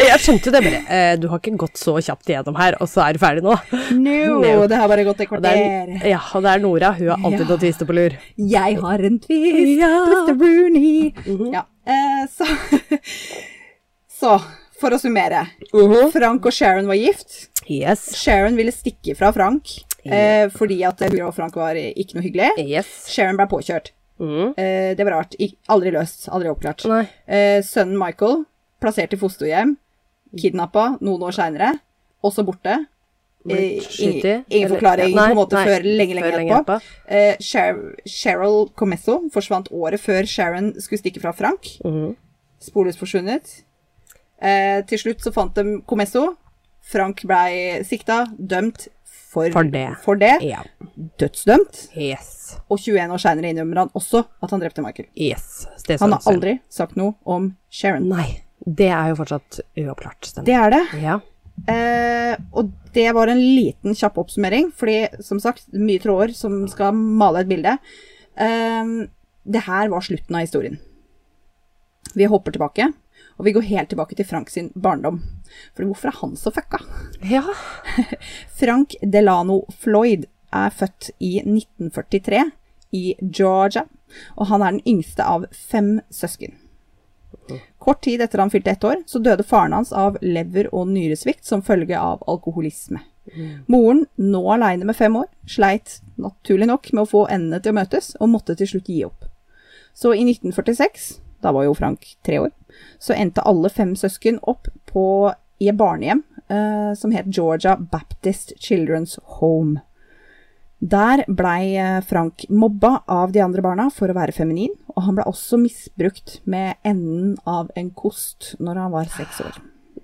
Jeg 0.00 0.20
skjønte 0.24 0.50
det 0.54 0.60
bare. 0.64 0.78
Eh, 0.96 1.10
du 1.20 1.26
har 1.30 1.38
ikke 1.42 1.52
gått 1.60 1.76
så 1.78 1.92
kjapt 2.02 2.30
igjennom 2.32 2.56
her, 2.58 2.74
og 2.82 2.88
så 2.90 3.02
er 3.04 3.14
du 3.14 3.20
ferdig 3.22 3.42
nå. 3.44 3.52
No, 3.98 4.14
No. 4.42 4.62
det 4.70 4.78
har 4.80 4.88
bare 4.90 5.04
gått 5.06 5.20
et 5.20 5.26
er, 5.26 5.30
kvarter. 5.34 5.92
ja, 6.08 6.22
og 6.32 6.46
det 6.46 6.54
er 6.54 6.62
Nora. 6.64 6.92
Hun 6.96 7.10
har 7.12 7.20
alltid 7.28 7.44
Ja. 7.44 7.50
noe 7.52 7.88
på 7.90 7.96
lur. 7.98 8.16
Jeg 8.56 8.80
har 8.80 9.04
en 9.10 9.18
twist, 9.22 9.76
Ja. 9.82 9.92
Mr. 10.08 10.34
Rooney. 10.40 11.12
Mhm. 11.26 11.52
Ja, 11.52 11.66
eh, 11.86 12.24
så 12.32 12.48
Så, 14.22 14.36
for 14.80 14.94
å 14.94 14.98
summere. 15.02 15.44
Frank 16.14 16.46
og 16.46 16.54
Sharon 16.54 16.86
var 16.90 16.98
gift. 16.98 17.48
Yes. 17.70 18.08
Sharon 18.18 18.56
ville 18.58 18.72
stikke 18.74 19.14
fra 19.18 19.30
Frank 19.34 19.76
eh, 20.04 20.48
fordi 20.50 20.80
at 20.86 20.98
hun 21.06 21.20
og 21.28 21.34
Frank 21.36 21.54
var 21.58 21.76
ikke 21.78 22.16
noe 22.18 22.24
hyggelig. 22.26 22.50
Yes. 22.62 22.88
Sharon 23.10 23.38
ble 23.38 23.46
påkjørt. 23.50 23.92
Mhm. 24.20 24.54
Eh, 24.56 24.94
det 24.96 25.04
var 25.04 25.12
rart. 25.18 25.34
Ik 25.38 25.56
aldri 25.68 25.90
løst, 25.94 26.28
aldri 26.28 26.48
oppklart. 26.52 26.84
Eh, 27.26 27.62
sønnen 27.62 27.98
Michael, 27.98 28.44
plassert 28.80 29.12
i 29.12 29.16
fosterhjem, 29.16 29.76
kidnappa 30.38 30.98
noen 31.00 31.22
år 31.22 31.32
seinere, 31.36 31.80
også 32.22 32.44
borte. 32.46 32.86
Eh, 33.50 33.82
ingen, 33.98 34.44
ingen 34.48 34.68
forklaring 34.70 35.14
Nei, 35.16 35.24
på 35.26 35.34
en 35.34 35.36
måte 35.40 35.56
nei, 35.58 35.64
før 35.66 35.82
lenge, 35.82 36.14
lenge 36.14 36.22
før 36.30 36.42
etterpå. 36.44 36.76
Eh, 37.08 37.36
Sher 37.42 37.80
Cheryl 38.06 38.68
Comesso 38.78 39.16
forsvant 39.34 39.66
året 39.74 39.98
før 40.00 40.28
Sharon 40.30 40.72
skulle 40.78 41.00
stikke 41.02 41.20
fra 41.20 41.32
Frank. 41.34 41.66
Mhm. 41.84 42.14
Sporløst 42.62 43.00
forsvunnet. 43.00 43.64
Eh, 44.40 44.82
til 44.86 44.98
slutt 44.98 45.22
så 45.24 45.32
fant 45.34 45.54
de 45.54 45.80
Comesso. 45.86 46.36
Frank 46.82 47.22
blei 47.26 47.82
sikta, 47.86 48.26
dømt 48.38 48.88
for, 49.32 49.48
For 49.54 49.64
det. 49.64 49.86
for 50.04 50.18
det. 50.20 50.34
Ja. 50.44 50.60
Dødsdømt. 51.20 51.86
Yes. 51.96 52.58
Og 52.68 52.78
21 52.78 53.14
år 53.16 53.22
seinere 53.22 53.52
innrømmer 53.52 53.82
han 53.84 53.92
også 53.96 54.24
at 54.44 54.52
han 54.52 54.60
drepte 54.60 54.84
Michael. 54.84 55.08
Yes. 55.16 55.64
Han 56.02 56.12
har 56.12 56.28
aldri 56.28 56.58
sagt 56.72 56.98
noe 57.00 57.14
om 57.24 57.52
Sharon. 57.72 58.10
Nei. 58.12 58.42
Det 58.62 58.90
er 58.92 59.10
jo 59.10 59.18
fortsatt 59.18 59.62
uoppklart. 59.80 60.28
Stemmer. 60.28 60.46
Det 60.46 60.58
er 60.58 60.74
det. 60.74 60.82
Ja. 61.02 61.16
Eh, 61.72 62.36
og 62.56 62.70
det 62.94 63.08
var 63.16 63.32
en 63.32 63.40
liten 63.40 63.96
kjapp 63.98 64.20
oppsummering, 64.22 64.70
fordi 64.76 65.08
som 65.24 65.40
sagt, 65.42 65.66
mye 65.74 66.00
tråder 66.02 66.34
som 66.36 66.62
skal 66.70 66.94
male 66.94 67.42
et 67.42 67.50
bilde. 67.50 67.74
Eh, 68.36 68.94
det 69.42 69.64
her 69.66 69.90
var 69.90 70.04
slutten 70.06 70.38
av 70.38 70.44
historien. 70.46 70.78
Vi 72.14 72.28
hopper 72.28 72.52
tilbake, 72.54 72.90
og 73.38 73.46
vi 73.46 73.54
går 73.56 73.68
helt 73.68 73.92
tilbake 73.92 74.16
til 74.18 74.28
Frank 74.28 74.50
sin 74.50 74.70
barndom. 74.74 75.22
For 75.76 75.86
hvorfor 75.88 76.12
er 76.12 76.18
han 76.20 76.36
så 76.36 76.52
fucka? 76.54 76.82
ja. 77.30 77.42
Frank 78.60 78.94
Delano 79.02 79.62
Floyd 79.82 80.26
er 80.52 80.70
født 80.70 81.10
i 81.18 81.38
1943 81.40 82.44
i 82.92 83.14
Georgia, 83.20 83.86
og 84.36 84.46
han 84.46 84.62
er 84.62 84.76
den 84.76 84.84
yngste 84.86 85.24
av 85.24 85.46
fem 85.52 86.00
søsken. 86.12 86.58
Kort 87.82 88.02
tid 88.04 88.22
etter 88.22 88.38
han 88.38 88.50
fylte 88.52 88.70
ett 88.70 88.84
år, 88.84 89.00
så 89.06 89.18
døde 89.18 89.42
faren 89.42 89.72
hans 89.72 89.92
av 89.92 90.18
lever- 90.22 90.70
og 90.74 90.86
nyresvikt 90.92 91.48
som 91.48 91.64
følge 91.64 91.98
av 91.98 92.22
alkoholisme. 92.28 93.00
Moren, 93.66 94.04
nå 94.16 94.42
aleine 94.52 94.86
med 94.86 94.96
fem 94.98 95.16
år, 95.16 95.28
sleit 95.48 96.00
naturlig 96.20 96.68
nok 96.68 96.92
med 96.92 97.04
å 97.04 97.10
få 97.10 97.26
endene 97.30 97.62
til 97.62 97.72
å 97.72 97.78
møtes, 97.80 98.12
og 98.20 98.30
måtte 98.34 98.56
til 98.58 98.68
slutt 98.74 98.90
gi 98.90 99.02
opp. 99.06 99.26
Så 99.94 100.14
i 100.14 100.24
1946, 100.24 101.08
da 101.42 101.52
var 101.54 101.66
jo 101.66 101.76
Frank 101.76 102.06
tre 102.26 102.40
år, 102.46 102.52
så 103.02 103.16
endte 103.16 103.44
alle 103.46 103.70
fem 103.72 103.94
søsken 103.98 104.40
opp 104.48 104.70
på, 104.90 105.06
i 105.62 105.68
et 105.70 105.78
barnehjem 105.78 106.24
eh, 106.50 106.92
som 106.98 107.12
het 107.14 107.30
Georgia 107.30 107.76
Baptist 107.76 108.54
Children's 108.58 109.18
Home. 109.38 109.82
Der 110.82 111.22
blei 111.28 111.76
eh, 111.78 112.00
Frank 112.02 112.48
mobba 112.50 113.02
av 113.06 113.32
de 113.34 113.42
andre 113.44 113.62
barna 113.62 113.86
for 113.94 114.10
å 114.10 114.16
være 114.16 114.34
feminin, 114.34 114.74
og 114.96 115.06
han 115.06 115.18
blei 115.18 115.28
også 115.30 115.60
misbrukt 115.62 116.40
med 116.42 116.80
enden 116.82 117.36
av 117.46 117.70
en 117.78 117.92
kost 117.94 118.56
når 118.58 118.80
han 118.82 118.94
var 118.96 119.12
seks 119.12 119.42
år. 119.44 119.60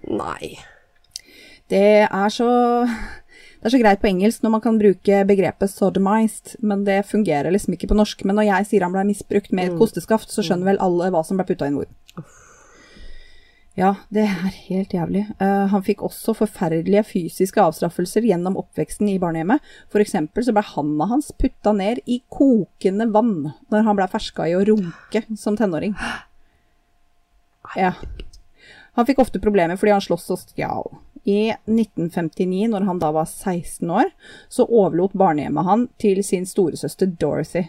Nei. 0.07 0.55
Det 1.69 2.07
er 2.07 2.31
så 2.33 2.51
det 3.59 3.67
er 3.67 3.75
så 3.75 3.81
greit 3.83 4.03
på 4.03 4.07
engelsk 4.07 4.45
når 4.45 4.53
man 4.55 4.63
kan 4.63 4.77
bruke 4.79 5.23
begrepet 5.27 5.73
sodomized, 5.73 6.55
men 6.63 6.85
det 6.87 7.01
fungerer 7.09 7.51
liksom 7.51 7.75
ikke 7.75 7.89
på 7.91 7.97
norsk. 7.99 8.23
Men 8.29 8.39
når 8.39 8.47
jeg 8.53 8.69
sier 8.69 8.85
han 8.87 8.95
ble 8.95 9.03
misbrukt 9.09 9.51
med 9.51 9.73
et 9.73 9.81
kosteskaft, 9.81 10.31
så 10.31 10.45
skjønner 10.47 10.73
vel 10.73 10.83
alle 10.85 11.09
hva 11.11 11.25
som 11.27 11.41
ble 11.41 11.47
putta 11.49 11.67
inn 11.67 11.81
hvor. 11.81 11.91
Ja, 13.79 13.93
det 14.15 14.25
er 14.27 14.55
helt 14.69 14.95
jævlig. 14.95 15.25
Uh, 15.39 15.67
han 15.71 15.83
fikk 15.87 16.01
også 16.07 16.35
forferdelige 16.35 17.05
fysiske 17.07 17.63
avstraffelser 17.63 18.27
gjennom 18.27 18.57
oppveksten 18.59 19.11
i 19.11 19.19
barnehjemmet. 19.23 19.63
For 19.91 20.03
eksempel 20.03 20.47
så 20.47 20.55
ble 20.55 20.65
handa 20.67 21.07
hans 21.11 21.31
putta 21.39 21.75
ned 21.79 22.01
i 22.07 22.21
kokende 22.31 23.07
vann 23.15 23.53
når 23.71 23.87
han 23.87 23.99
ble 23.99 24.09
ferska 24.11 24.49
i 24.51 24.57
å 24.59 24.65
runke 24.71 25.27
som 25.35 25.59
tenåring. 25.59 25.99
Ja. 27.77 27.91
Han 28.97 29.05
fikk 29.05 29.19
ofte 29.21 29.43
problemer 29.43 29.77
fordi 29.77 29.93
han 29.93 30.01
sloss 30.01 30.25
og 30.33 30.39
stjal. 30.41 30.87
I 31.25 31.55
1959, 31.67 32.69
når 32.73 32.87
han 32.89 33.01
da 33.03 33.11
var 33.15 33.27
16 33.27 33.91
år, 33.91 34.13
så 34.49 34.67
overlot 34.67 35.17
barnehjemmet 35.19 35.69
han 35.69 35.89
til 36.01 36.23
sin 36.27 36.47
storesøster 36.47 37.11
Dorothy. 37.21 37.67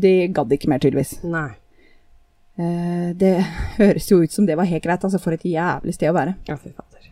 De 0.00 0.12
gadd 0.32 0.52
ikke 0.54 0.70
mer, 0.70 0.82
tydeligvis. 0.82 1.18
Nei. 1.28 1.50
Eh, 2.60 3.10
det 3.16 3.36
høres 3.78 4.10
jo 4.10 4.20
ut 4.22 4.32
som 4.32 4.46
det 4.48 4.58
var 4.58 4.68
helt 4.68 4.84
greit, 4.84 5.04
altså 5.04 5.20
for 5.22 5.36
et 5.36 5.46
jævlig 5.46 5.94
sted 5.96 6.12
å 6.12 6.16
være. 6.16 6.36
Ja, 6.48 6.58
fy 6.60 6.72
fader. 6.74 7.08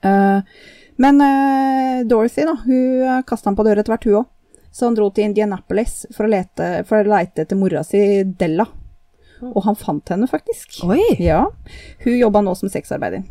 Eh, 0.00 0.60
men 1.00 1.24
eh, 1.24 2.02
Dorothy, 2.08 2.44
da, 2.48 2.56
hun 2.66 3.24
kasta 3.28 3.50
han 3.50 3.58
på 3.58 3.66
døra 3.66 3.84
etter 3.84 3.94
hvert, 3.94 4.08
hun 4.08 4.20
òg. 4.22 4.28
Så 4.70 4.86
han 4.86 4.94
dro 4.94 5.08
til 5.10 5.26
Indianapolis 5.26 6.04
for 6.14 6.28
å, 6.28 6.30
lete, 6.30 6.68
for 6.86 7.02
å 7.02 7.10
lete 7.10 7.42
etter 7.42 7.58
mora 7.58 7.82
si, 7.86 8.22
Della. 8.38 8.68
Og 9.40 9.64
han 9.64 9.78
fant 9.78 10.12
henne, 10.12 10.28
faktisk. 10.30 10.82
Oi! 10.86 11.00
Ja. 11.18 11.46
Hun 12.04 12.18
jobba 12.18 12.42
nå 12.44 12.54
som 12.58 12.70
sexarbeider. 12.70 13.24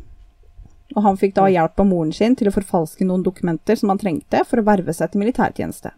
Og 0.95 1.03
han 1.05 1.17
fikk 1.21 1.35
da 1.37 1.45
hjelp 1.51 1.79
av 1.79 1.87
moren 1.89 2.13
sin 2.15 2.35
til 2.37 2.49
å 2.49 2.53
forfalske 2.53 3.05
noen 3.05 3.23
dokumenter 3.25 3.77
som 3.77 3.91
han 3.93 4.01
trengte 4.01 4.41
for 4.47 4.61
å 4.61 4.67
verve 4.67 4.93
seg 4.95 5.11
til 5.11 5.21
militærtjeneste. 5.21 5.93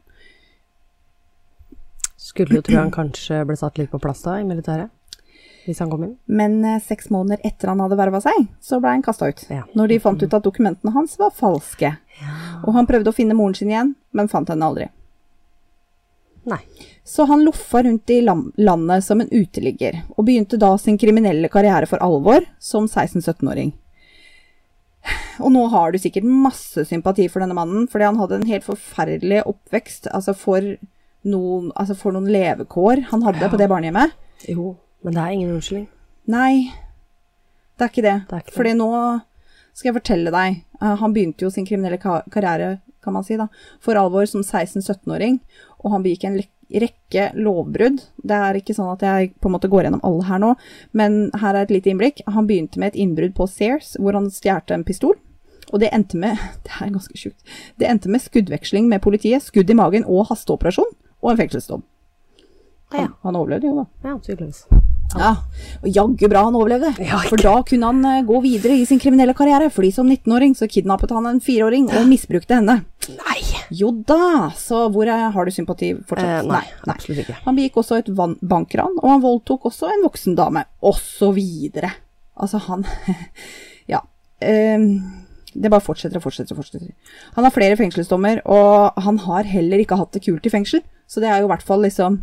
Skulle 2.21 2.59
jo 2.59 2.65
tro 2.65 2.77
han 2.77 2.91
kanskje 2.93 3.39
ble 3.47 3.55
satt 3.57 3.79
litt 3.79 3.91
på 3.91 3.99
plass 4.01 4.21
da, 4.25 4.37
i 4.39 4.47
militæret. 4.47 4.91
Hvis 5.65 5.79
han 5.81 5.91
kom 5.91 6.03
inn. 6.05 6.15
Men 6.25 6.59
eh, 6.65 6.79
seks 6.81 7.11
måneder 7.13 7.41
etter 7.45 7.69
han 7.69 7.81
hadde 7.83 7.97
verva 7.99 8.21
seg, 8.23 8.47
så 8.61 8.79
ble 8.81 8.95
han 8.95 9.03
kasta 9.05 9.29
ut. 9.29 9.43
Ja. 9.49 9.65
Når 9.77 9.91
de 9.91 9.99
fant 10.01 10.23
ut 10.23 10.33
at 10.33 10.45
dokumentene 10.45 10.93
hans 10.95 11.13
var 11.21 11.33
falske. 11.37 11.93
Og 12.65 12.73
han 12.73 12.89
prøvde 12.89 13.13
å 13.13 13.15
finne 13.15 13.37
moren 13.37 13.57
sin 13.57 13.69
igjen, 13.69 13.93
men 14.17 14.29
fant 14.31 14.49
henne 14.49 14.65
aldri. 14.65 14.89
Nei. 16.49 16.61
Så 17.05 17.27
han 17.29 17.43
loffa 17.45 17.83
rundt 17.83 18.09
i 18.09 18.21
landet 18.21 19.05
som 19.05 19.21
en 19.21 19.29
uteligger, 19.29 20.01
og 20.15 20.25
begynte 20.25 20.57
da 20.61 20.73
sin 20.81 20.97
kriminelle 20.97 21.49
karriere 21.53 21.89
for 21.89 22.01
alvor 22.01 22.45
som 22.61 22.87
16-17-åring. 22.89 23.73
Og 25.41 25.49
nå 25.53 25.63
har 25.73 25.91
du 25.91 25.97
sikkert 26.01 26.27
masse 26.27 26.83
sympati 26.85 27.25
for 27.31 27.41
denne 27.41 27.55
mannen, 27.57 27.87
fordi 27.89 28.05
han 28.05 28.19
hadde 28.21 28.37
en 28.41 28.47
helt 28.49 28.65
forferdelig 28.67 29.41
oppvekst. 29.49 30.07
Altså 30.13 30.35
for 30.37 30.61
noen, 31.25 31.71
altså 31.75 31.95
for 31.97 32.13
noen 32.15 32.29
levekår 32.29 33.05
han 33.09 33.23
hadde 33.25 33.41
Ja. 33.41 33.49
på 33.49 33.57
det 33.57 33.69
barnehjemmet. 33.71 34.13
Jo, 34.49 34.75
men 35.03 35.13
det 35.17 35.21
er 35.23 35.31
ingen 35.33 35.55
unnskyldning. 35.55 35.87
Nei, 36.27 36.69
det 37.77 37.85
er 37.87 37.89
ikke 37.89 38.05
det. 38.05 38.15
Det 38.29 38.33
er 38.37 38.43
ikke 38.43 38.51
det. 38.51 38.57
Fordi 38.59 38.73
nå 38.77 38.89
skal 39.73 39.89
jeg 39.89 39.97
fortelle 40.01 40.31
deg 40.33 40.63
eh, 40.81 40.95
Han 40.99 41.13
begynte 41.15 41.45
jo 41.45 41.49
sin 41.49 41.65
kriminelle 41.65 41.97
karriere, 42.01 42.81
kan 43.01 43.13
man 43.13 43.23
si, 43.25 43.37
da, 43.39 43.47
for 43.81 43.95
alvor 43.97 44.27
som 44.29 44.41
16-17-åring. 44.45 45.39
Og 45.81 45.91
han 45.95 46.03
begikk 46.05 46.25
en 46.29 46.37
lek- 46.37 46.60
rekke 46.79 47.31
lovbrudd. 47.35 48.01
Det 48.23 48.37
er 48.37 48.59
ikke 48.59 48.75
sånn 48.77 48.93
at 48.93 49.03
jeg 49.05 49.33
på 49.41 49.49
en 49.49 49.55
måte 49.55 49.69
går 49.71 49.87
gjennom 49.87 50.03
alle 50.07 50.27
her 50.29 50.41
nå, 50.43 50.53
men 50.97 51.19
her 51.41 51.55
er 51.55 51.65
et 51.65 51.73
lite 51.73 51.91
innblikk. 51.91 52.23
Han 52.29 52.47
begynte 52.49 52.81
med 52.81 52.93
et 52.93 53.01
innbrudd 53.03 53.35
på 53.37 53.49
Sears, 53.51 53.95
hvor 53.99 54.17
han 54.17 54.31
stjal 54.33 54.63
en 54.71 54.87
pistol. 54.87 55.17
Og 55.71 55.79
det 55.79 55.91
endte 55.95 56.19
med 56.19 56.39
Det 56.65 56.75
er 56.79 56.93
ganske 56.93 57.17
sjukt. 57.17 57.41
Det 57.79 57.89
endte 57.89 58.11
med 58.11 58.23
skuddveksling 58.23 58.89
med 58.91 59.03
politiet, 59.03 59.43
skudd 59.43 59.69
i 59.69 59.77
magen 59.77 60.07
og 60.07 60.29
hasteoperasjon, 60.31 60.93
og 61.21 61.33
en 61.33 61.41
fengselsdom. 61.43 61.83
Ja. 62.91 63.07
Han, 63.07 63.17
han 63.23 63.41
overlevde 63.43 63.71
jo, 63.71 63.83
da. 63.83 64.09
Ja, 64.09 64.17
tydeligvis. 64.19 64.65
Ja, 65.19 65.31
og 65.81 65.87
jaggu 65.91 66.27
bra 66.31 66.43
han 66.47 66.57
overlevde. 66.57 66.93
Ja, 67.03 67.19
For 67.27 67.41
da 67.41 67.57
kunne 67.67 67.89
han 67.91 68.05
eh, 68.07 68.23
gå 68.27 68.41
videre 68.43 68.77
i 68.79 68.85
sin 68.87 69.01
kriminelle 69.01 69.35
karriere. 69.37 69.71
Fordi 69.73 69.91
som 69.95 70.09
19-åring 70.09 70.55
så 70.57 70.69
kidnappet 70.71 71.13
han 71.15 71.27
en 71.29 71.41
fireåring 71.43 71.89
og 71.91 72.07
misbrukte 72.09 72.59
henne. 72.59 72.81
Nei! 73.09 73.39
Jo 73.71 73.93
da, 74.07 74.49
så 74.59 74.85
hvor 74.91 75.07
er, 75.07 75.29
har 75.31 75.47
du 75.47 75.53
sympati 75.55 75.93
fortsatt? 75.95 76.43
Eh, 76.43 76.47
nei, 76.49 76.63
absolutt 76.91 77.23
ikke. 77.23 77.37
Han 77.45 77.55
begikk 77.55 77.79
også 77.79 78.01
et 78.01 78.11
bankran, 78.13 78.97
og 78.99 79.07
han 79.13 79.23
voldtok 79.23 79.69
også 79.71 79.93
en 79.93 80.03
voksen 80.03 80.35
dame. 80.39 80.65
Og 80.83 80.99
så 80.99 81.31
videre. 81.35 81.93
Altså, 82.35 82.61
han 82.67 82.85
Ja. 83.91 84.03
Um, 84.41 85.21
det 85.51 85.71
bare 85.71 85.83
fortsetter 85.83 86.19
og 86.19 86.23
fortsetter 86.23 86.55
og 86.55 86.61
fortsetter. 86.61 86.91
Han 87.35 87.45
har 87.45 87.53
flere 87.55 87.77
fengselsdommer, 87.79 88.39
og 88.47 89.01
han 89.03 89.19
har 89.25 89.49
heller 89.49 89.83
ikke 89.83 89.97
hatt 89.99 90.13
det 90.15 90.23
kult 90.23 90.45
i 90.47 90.53
fengsel. 90.53 90.83
Så 91.11 91.19
det 91.19 91.27
er 91.27 91.41
jo 91.41 91.49
i 91.49 91.51
hvert 91.51 91.65
fall 91.65 91.83
liksom 91.83 92.21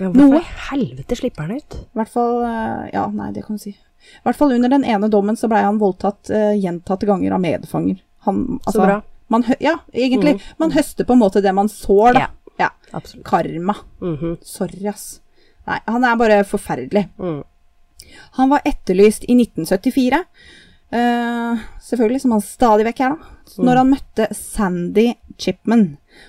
Hvorfor 0.00 0.34
Noe. 0.34 0.40
helvete 0.70 1.16
slipper 1.18 1.46
han 1.46 1.60
ut? 1.60 1.78
I 1.80 2.00
hvert 2.00 2.12
fall 2.12 2.42
eh, 2.48 2.90
Ja, 2.94 3.06
nei, 3.12 3.30
det 3.36 3.44
kan 3.46 3.58
du 3.58 3.62
si. 3.62 3.74
I 3.74 4.24
hvert 4.24 4.38
fall 4.38 4.54
under 4.56 4.72
den 4.72 4.84
ene 4.88 5.10
dommen 5.12 5.36
så 5.36 5.48
blei 5.50 5.60
han 5.60 5.78
voldtatt 5.80 6.30
uh, 6.32 6.54
gjentatte 6.56 7.04
ganger 7.08 7.34
av 7.36 7.42
medfanger. 7.42 7.98
Han, 8.24 8.60
altså, 8.64 8.80
bra. 8.80 8.94
Man, 9.30 9.44
ja, 9.60 9.76
egentlig. 9.92 10.38
Mm. 10.38 10.46
Man 10.62 10.72
høster 10.72 11.04
på 11.04 11.12
en 11.14 11.20
måte 11.20 11.42
det 11.44 11.52
man 11.54 11.68
sår, 11.68 12.16
da. 12.16 12.30
Ja. 12.58 12.70
Absolutt. 12.96 13.26
Karma. 13.28 13.76
Mhm. 14.00 14.38
Sorry, 14.42 14.86
ass. 14.88 15.20
Nei, 15.68 15.78
han 15.86 16.04
er 16.08 16.16
bare 16.18 16.40
forferdelig. 16.48 17.06
Mm. 17.20 17.42
Han 18.40 18.50
var 18.50 18.64
etterlyst 18.64 19.28
i 19.28 19.36
1974. 19.36 20.24
eh, 20.92 21.64
selvfølgelig, 21.82 22.20
som 22.24 22.34
han 22.36 22.44
stadig 22.44 22.86
vekk 22.88 23.02
er, 23.06 23.16
da. 23.16 23.34
Mm. 23.50 23.64
Når 23.66 23.80
han 23.80 23.90
møtte 23.90 24.28
Sandy 24.36 25.06
Chipman. 25.40 25.84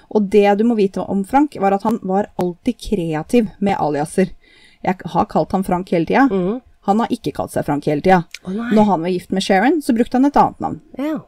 Og 0.10 0.28
det 0.34 0.48
du 0.60 0.66
må 0.68 0.78
vite 0.80 1.04
om 1.04 1.24
Frank, 1.28 1.58
var 1.62 1.76
at 1.76 1.86
han 1.88 2.00
var 2.08 2.32
alltid 2.42 2.80
kreativ 2.82 3.50
med 3.60 3.78
aliaser. 3.78 4.34
Jeg 4.82 4.98
har 5.14 5.30
kalt 5.30 5.54
han 5.54 5.66
Frank 5.66 5.92
hele 5.94 6.10
tida. 6.10 6.28
Mm. 6.32 6.62
Han 6.90 7.04
har 7.04 7.14
ikke 7.14 7.34
kalt 7.38 7.54
seg 7.54 7.66
Frank 7.68 7.86
hele 7.86 8.02
tida. 8.02 8.24
Oh. 8.44 8.54
Når 8.58 8.88
han 8.90 9.04
var 9.06 9.14
gift 9.14 9.34
med 9.36 9.46
Sharon, 9.46 9.82
så 9.86 9.94
brukte 9.94 10.18
han 10.18 10.26
et 10.26 10.40
annet 10.42 10.64
navn. 10.64 10.80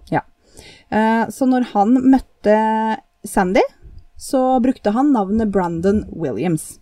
Ja. 0.09 0.23
Uh, 0.93 1.29
så 1.29 1.45
når 1.49 1.69
han 1.73 1.93
møtte 2.09 2.55
Sandy, 3.25 3.61
så 4.17 4.59
brukte 4.63 4.93
han 4.95 5.11
navnet 5.13 5.51
Brandon 5.53 6.03
Williams. 6.09 6.79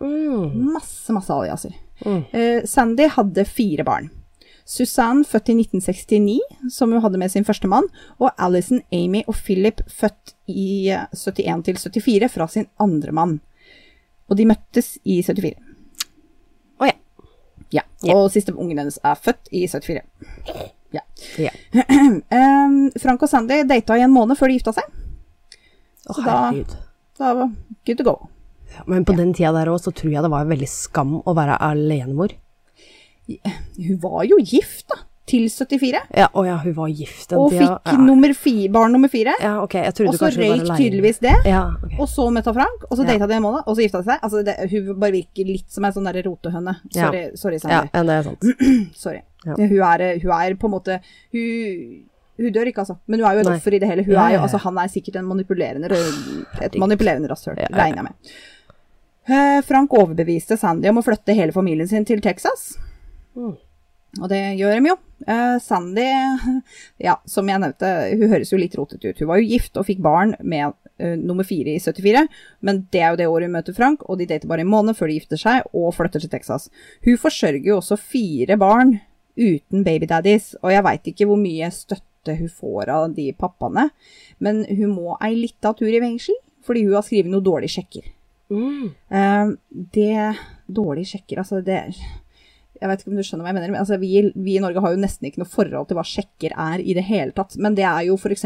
Mm. 0.00 0.72
Masse, 0.72 1.12
masse 1.12 1.32
aliaser. 1.32 1.74
Eh, 2.04 2.64
Sandy 2.64 3.08
hadde 3.08 3.44
fire 3.44 3.84
barn. 3.84 4.10
Susanne, 4.66 5.22
født 5.24 5.52
i 5.52 5.54
1969, 5.60 6.40
som 6.74 6.90
hun 6.90 7.02
hadde 7.04 7.20
med 7.22 7.30
sin 7.30 7.46
første 7.46 7.68
mann, 7.70 7.86
og 8.18 8.32
Alison, 8.42 8.80
Amy 8.92 9.22
og 9.30 9.36
Philip, 9.38 9.82
født 9.86 10.34
i 10.50 10.88
eh, 10.90 11.06
71 11.14 11.86
til 11.94 12.02
74, 12.02 12.32
fra 12.34 12.48
sin 12.50 12.66
andre 12.82 13.14
mann. 13.14 13.36
Og 14.26 14.38
de 14.40 14.48
møttes 14.50 14.96
i 15.06 15.20
74. 15.22 15.54
Å 16.82 16.88
ja. 16.90 16.96
Ja. 17.74 17.84
Og 18.14 18.26
siste 18.34 18.54
ungen 18.54 18.78
hennes 18.82 18.98
er 19.06 19.14
født 19.22 19.52
i 19.54 19.66
74. 19.70 20.02
Ja. 20.94 21.02
Yeah. 21.38 21.54
Um, 22.26 22.90
Frank 22.98 23.22
og 23.22 23.30
Sandy 23.30 23.60
data 23.68 23.96
i 23.98 24.02
en 24.04 24.12
måned 24.14 24.38
før 24.38 24.50
de 24.50 24.56
gifta 24.58 24.72
seg. 24.74 24.90
Så 26.06 26.22
da- 26.22 26.48
herregud. 26.48 26.74
Da 27.18 27.32
var 27.34 27.52
good 27.86 27.98
to 27.98 28.04
go. 28.06 28.16
Men 28.86 29.06
på 29.06 29.14
den 29.16 29.32
tida 29.34 29.52
der 29.54 29.70
òg, 29.72 29.78
så 29.80 29.92
tror 29.94 30.12
jeg 30.12 30.24
det 30.24 30.30
var 30.32 30.48
veldig 30.50 30.68
skam 30.68 31.14
å 31.22 31.34
være 31.36 31.56
alenemor. 31.64 32.34
Hun 33.26 34.00
var 34.02 34.24
jo 34.28 34.38
gift, 34.42 34.86
da. 34.92 35.02
Til 35.26 35.48
74. 35.50 35.98
Ja, 36.14 36.28
å 36.38 36.44
ja, 36.46 36.54
hun 36.62 36.74
var 36.76 36.90
gift 36.94 37.32
den 37.32 37.40
Og 37.42 37.50
tida. 37.50 37.64
fikk 37.82 37.90
ja. 37.90 37.94
nummer 37.98 38.30
fi, 38.38 38.52
barn 38.70 38.92
nummer 38.94 39.10
fire. 39.10 39.32
Ja, 39.42 39.56
ok, 39.64 39.72
jeg 39.82 39.94
trodde 39.98 40.12
Og 40.12 40.20
så 40.20 40.28
røyk 40.36 40.68
tydeligvis 40.78 41.18
det. 41.24 41.32
Ja, 41.50 41.64
okay. 41.82 41.96
Og 41.98 42.06
så 42.12 42.28
møtte 42.30 42.52
hun 42.52 42.58
Frank, 42.60 42.84
og 42.86 42.92
så 42.94 43.02
Ja. 43.02 43.08
data 43.10 43.26
de 43.26 43.34
en 43.34 43.42
måned, 43.42 43.64
og 43.66 43.74
så 43.74 43.82
gifta 43.82 44.04
de 44.04 44.12
seg. 44.12 44.20
Altså, 44.22 44.44
det, 44.46 44.54
hun 44.70 45.00
bare 45.02 45.16
virker 45.16 45.44
litt 45.50 45.66
som 45.74 45.84
en 45.84 45.96
sånn 45.96 46.06
derre 46.06 46.22
rotehøne. 46.28 46.76
Ja. 46.94 47.10
Sorry, 47.34 47.58
ja, 47.58 47.82
ja, 47.92 48.02
det 48.06 48.14
er 48.20 48.22
sant. 48.22 48.46
Sorry. 48.94 49.22
Ja. 49.44 49.56
Hun, 49.58 49.74
er, 49.82 50.06
hun 50.22 50.30
er 50.38 50.54
på 50.54 50.70
en 50.70 50.74
måte 50.76 51.00
Hun, 51.34 52.06
hun 52.38 52.52
dør 52.54 52.70
ikke, 52.70 52.86
altså. 52.86 52.98
Men 53.08 53.18
hun 53.20 53.26
er 53.28 53.34
jo 53.34 53.40
et 53.40 53.50
Nei. 53.50 53.56
offer 53.58 53.74
i 53.74 53.82
det 53.82 53.88
hele. 53.90 54.04
Hun 54.06 54.14
er 54.14 54.36
jo, 54.36 54.40
altså, 54.46 54.62
han 54.62 54.78
er 54.78 54.94
sikkert 54.94 55.16
en 55.16 55.26
manipulerende 55.26 55.90
et 56.62 56.78
manipulerende 56.78 57.26
rasshøl, 57.34 57.58
regner 57.74 57.98
jeg 57.98 58.06
med. 58.12 58.34
Eh, 59.26 59.60
Frank 59.66 59.90
overbeviste 59.90 60.54
Sandy 60.56 60.86
om 60.88 61.00
å 61.00 61.02
flytte 61.02 61.34
hele 61.34 61.50
familien 61.50 61.88
sin 61.90 62.04
til 62.06 62.20
Texas. 62.22 62.76
Mm. 63.36 63.56
Og 64.22 64.30
det 64.32 64.40
gjør 64.56 64.78
de 64.78 64.90
jo. 64.90 64.96
Eh, 65.28 65.56
Sandy, 65.62 66.06
ja, 67.06 67.16
som 67.28 67.48
jeg 67.48 67.62
nevnte, 67.62 67.90
hun 68.16 68.32
høres 68.32 68.52
jo 68.52 68.60
litt 68.60 68.76
rotete 68.78 69.10
ut. 69.10 69.20
Hun 69.20 69.30
var 69.30 69.40
jo 69.40 69.50
gift 69.50 69.76
og 69.76 69.86
fikk 69.88 70.00
barn 70.04 70.34
med 70.40 70.72
eh, 71.00 71.16
nummer 71.20 71.46
fire 71.46 71.74
i 71.74 71.82
74, 71.82 72.24
men 72.64 72.84
det 72.92 73.02
er 73.02 73.12
jo 73.12 73.20
det 73.20 73.28
året 73.32 73.50
hun 73.50 73.56
møter 73.58 73.76
Frank, 73.76 74.06
og 74.06 74.20
de 74.20 74.28
dater 74.30 74.48
bare 74.50 74.64
en 74.64 74.72
måned 74.72 74.96
før 74.96 75.12
de 75.12 75.18
gifter 75.18 75.40
seg 75.40 75.68
og 75.76 75.92
flytter 75.96 76.24
til 76.24 76.32
Texas. 76.32 76.68
Hun 77.06 77.20
forsørger 77.20 77.68
jo 77.68 77.78
også 77.80 78.00
fire 78.00 78.58
barn 78.60 78.98
uten 79.36 79.84
babydaddies, 79.84 80.54
og 80.62 80.72
jeg 80.72 80.86
veit 80.86 81.08
ikke 81.12 81.28
hvor 81.28 81.40
mye 81.40 81.70
støtte 81.74 82.36
hun 82.38 82.50
får 82.50 82.90
av 82.90 83.10
de 83.14 83.30
pappaene, 83.38 83.90
men 84.42 84.64
hun 84.70 84.94
må 84.96 85.16
ei 85.22 85.34
lita 85.36 85.74
tur 85.76 85.92
i 85.92 86.02
fengsel, 86.02 86.38
fordi 86.66 86.86
hun 86.86 86.96
har 86.96 87.04
skrevet 87.06 87.30
noen 87.30 87.44
dårlige 87.46 87.76
sjekker. 87.76 88.12
Mm. 88.50 88.94
Eh, 89.10 89.48
det 89.94 90.20
Dårlige 90.66 91.12
sjekker, 91.12 91.38
altså 91.38 91.60
det 91.62 91.92
Jeg 92.80 92.88
vet 92.90 93.00
ikke 93.02 93.10
om 93.12 93.16
du 93.16 93.22
skjønner 93.26 93.44
hva 93.46 93.50
jeg 93.52 93.56
mener, 93.58 93.70
men 93.72 93.80
altså, 93.80 93.98
vi, 94.00 94.10
vi 94.34 94.56
i 94.56 94.60
Norge 94.62 94.80
har 94.84 94.92
jo 94.94 95.00
nesten 95.00 95.26
ikke 95.28 95.38
noe 95.42 95.48
forhold 95.48 95.88
til 95.88 95.96
hva 95.98 96.04
sjekker 96.06 96.52
er 96.56 96.78
i 96.84 96.94
det 96.94 97.04
hele 97.08 97.32
tatt. 97.36 97.56
Men 97.56 97.74
det 97.78 97.84
er 97.88 98.02
jo 98.08 98.16
f.eks. 98.16 98.44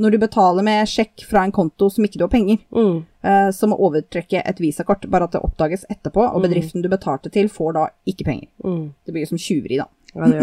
når 0.00 0.10
du 0.14 0.18
betaler 0.22 0.64
med 0.64 0.88
sjekk 0.88 1.26
fra 1.28 1.42
en 1.44 1.52
konto 1.52 1.90
som 1.92 2.04
ikke 2.06 2.16
du 2.18 2.24
har 2.24 2.32
penger, 2.32 2.58
Mm. 2.72 3.04
eh, 3.22 3.50
som 3.52 3.72
å 3.72 3.78
overtrekke 3.78 4.40
et 4.44 4.58
visakort, 4.64 5.04
bare 5.10 5.24
at 5.28 5.32
det 5.36 5.42
oppdages 5.44 5.84
etterpå, 5.90 6.22
og 6.32 6.40
Mm. 6.40 6.46
bedriften 6.48 6.82
du 6.82 6.88
betalte 6.88 7.30
til, 7.30 7.48
får 7.48 7.72
da 7.74 7.86
ikke 8.06 8.24
penger. 8.24 8.48
Mm. 8.64 8.94
Det 9.04 9.12
blir 9.12 9.26
jo 9.26 9.32
som 9.34 9.38
tjuveri, 9.38 9.76
da. 9.76 9.86
Ja, 10.14 10.26
det, 10.26 10.40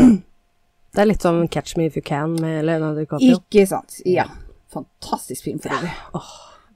det. 0.94 1.02
er 1.02 1.06
litt 1.06 1.22
som 1.22 1.48
Catch 1.48 1.76
Me 1.78 1.86
If 1.88 1.96
You 1.98 2.04
Can 2.04 2.36
med 2.40 2.66
Leonardo 2.66 3.00
DiCaprio. 3.02 3.40
Ikke 3.42 3.66
sant? 3.68 4.02
Ja. 4.06 4.26
Fantastisk 4.70 5.44
film 5.44 5.60
for 5.60 5.70
øvrig. 5.70 5.92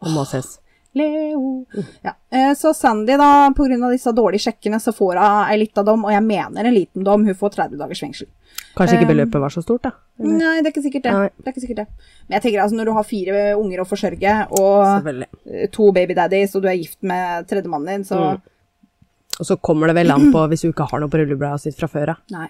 Det 0.01 0.11
må 0.15 0.25
ses. 0.25 0.59
Leo. 0.93 1.65
Ja. 2.03 2.13
eh, 2.31 2.53
Så 2.57 2.73
Sandy, 2.75 3.15
da, 3.17 3.49
av 3.83 3.91
disse 3.93 4.11
dårlige 4.11 4.43
sjekkene, 4.49 4.79
så 4.83 4.91
får 4.93 5.15
hun 5.21 5.49
ei 5.51 5.57
lita 5.61 5.83
dom, 5.87 6.03
og 6.05 6.11
jeg 6.11 6.23
mener 6.23 6.65
en 6.67 6.73
liten 6.75 7.03
dom. 7.07 7.23
Hun 7.25 7.35
får 7.35 7.53
30 7.55 7.77
dagers 7.79 8.01
fengsel. 8.03 8.27
Kanskje 8.75 8.97
ikke 8.99 9.07
Um, 9.07 9.13
beløpet 9.15 9.39
var 9.41 9.49
så 9.49 9.61
stort, 9.63 9.81
da. 9.83 9.91
Eller? 10.19 10.37
Nei, 10.37 10.61
det 10.61 10.67
er 10.67 10.73
ikke 10.75 10.83
sikkert 10.83 11.03
det. 11.03 11.13
Det, 11.13 11.47
ikke 11.55 11.63
sikkert 11.65 11.81
det. 11.83 11.87
Men 12.27 12.35
jeg 12.37 12.41
tenker 12.45 12.61
altså, 12.63 12.75
når 12.75 12.85
du 12.85 12.93
har 12.97 13.03
fire 13.07 13.41
unger 13.59 13.79
å 13.83 13.87
forsørge, 13.87 14.35
og 14.59 15.07
eh, 15.47 15.67
to 15.71 15.91
babydaddies, 15.95 16.55
og 16.55 16.61
du 16.63 16.67
er 16.71 16.79
gift 16.79 17.01
med 17.03 17.47
tredjemannen 17.47 17.87
din, 17.95 18.03
så 18.07 18.21
Mm. 18.35 18.41
Og 19.39 19.45
så 19.47 19.55
kommer 19.63 19.87
det 19.87 19.95
vel 19.95 20.11
an 20.11 20.27
på 20.29 20.41
hvis 20.51 20.61
du 20.61 20.67
ikke 20.69 20.85
har 20.91 20.99
noe 21.01 21.09
på 21.09 21.17
rullebladet 21.17 21.61
sitt 21.63 21.77
fra 21.79 21.87
før 21.89 22.09
av. 22.11 22.17
Men 22.27 22.49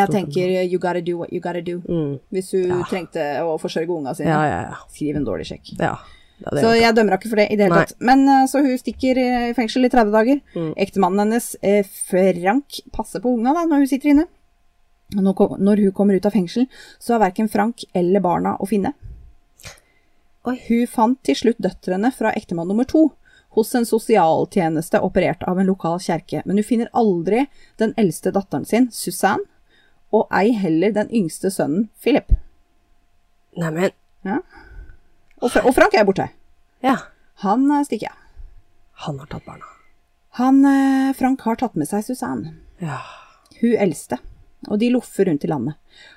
jeg 0.00 0.08
stort 0.08 0.14
tenker 0.16 0.64
you 0.64 0.78
gotta 0.80 1.00
do 1.04 1.18
what 1.18 1.30
you 1.30 1.38
gotta 1.38 1.60
do. 1.60 1.76
mm. 1.86 2.18
Hvis 2.32 2.50
du 2.50 2.66
Ja. 2.66 2.82
trengte 2.90 3.20
å 3.44 3.52
forsørge 3.60 3.88
unga 3.94 4.14
sine, 4.16 4.26
Ja, 4.26 4.42
ja, 4.48 4.60
ja. 4.70 4.74
skriv 4.88 5.14
en 5.16 5.24
dårlig 5.24 5.46
sjekk. 5.46 5.78
ja. 5.78 5.96
Det 6.38 6.62
Så 6.62 6.72
jeg 6.78 6.94
dømmer 6.94 7.14
henne 7.14 7.20
ikke 7.20 7.30
for 7.32 7.40
det 7.40 7.48
i 7.50 7.58
det 7.58 7.66
hele 7.66 7.82
tatt. 7.82 7.96
Men 8.04 8.24
eh, 8.30 8.46
så 8.50 8.62
hun 8.62 8.78
stikker 8.78 9.18
i 9.20 9.28
fengsel 9.56 9.88
i 9.88 9.90
30 9.92 10.14
dager. 10.14 10.40
Mm. 10.54 10.72
Ektemannen 10.86 11.24
hennes, 11.24 11.48
eh, 11.62 11.86
Frank, 12.10 12.80
passer 12.94 13.22
på 13.24 13.32
unga 13.34 13.56
da, 13.56 13.66
når 13.66 13.84
hun 13.84 13.90
sitter 13.90 14.12
inne. 14.14 14.26
Og 15.16 15.56
når, 15.58 15.84
hun 15.84 15.94
kommer 15.96 16.18
ut 16.18 16.26
av 16.28 16.34
fengsel, 16.36 16.66
så 17.00 17.16
er 17.16 17.24
verken 17.26 17.48
Frank 17.48 17.86
eller 17.96 18.22
barna 18.24 18.56
å 18.60 18.68
finne. 18.68 18.92
Oi. 20.48 20.58
Hun 20.68 20.86
fant 20.88 21.20
til 21.26 21.36
slutt 21.36 21.62
døtrene 21.64 22.12
fra 22.14 22.34
ektemann 22.36 22.68
nummer 22.68 22.86
to 22.88 23.08
hos 23.56 23.74
en 23.74 23.88
sosialtjeneste 23.88 25.00
operert 25.02 25.42
av 25.48 25.58
en 25.58 25.66
lokal 25.66 25.98
kjerke, 26.04 26.44
men 26.44 26.60
hun 26.60 26.66
finner 26.66 26.90
aldri 26.96 27.46
den 27.80 27.94
eldste 27.98 28.30
datteren 28.36 28.68
sin, 28.68 28.90
Susanne, 28.92 29.48
og 30.14 30.28
ei 30.32 30.52
heller 30.56 30.94
den 30.94 31.10
yngste 31.12 31.50
sønnen, 31.52 31.88
Philip. 32.00 32.30
Neimen, 33.58 33.96
Og, 35.40 35.50
og 35.64 35.74
Frank 35.76 35.94
er 35.94 36.08
borte. 36.08 36.30
ja. 36.84 36.96
Han 37.38 37.68
eh, 37.70 37.84
stikker 37.86 38.10
av. 38.10 38.22
Han 39.06 39.20
har 39.22 39.28
tatt 39.30 39.44
barna. 39.46 39.68
Han, 40.40 40.56
eh, 40.66 41.12
Frank 41.14 41.44
har 41.46 41.58
tatt 41.60 41.76
med 41.78 41.86
seg 41.86 42.02
Susanne. 42.02 42.56
Ja. 42.82 42.98
Hun 43.60 43.76
eldste. 43.78 44.18
og 44.66 44.80
de 44.80 44.88
loffer 44.90 45.28
rundt 45.28 45.44
i 45.46 45.48
landet. 45.48 45.76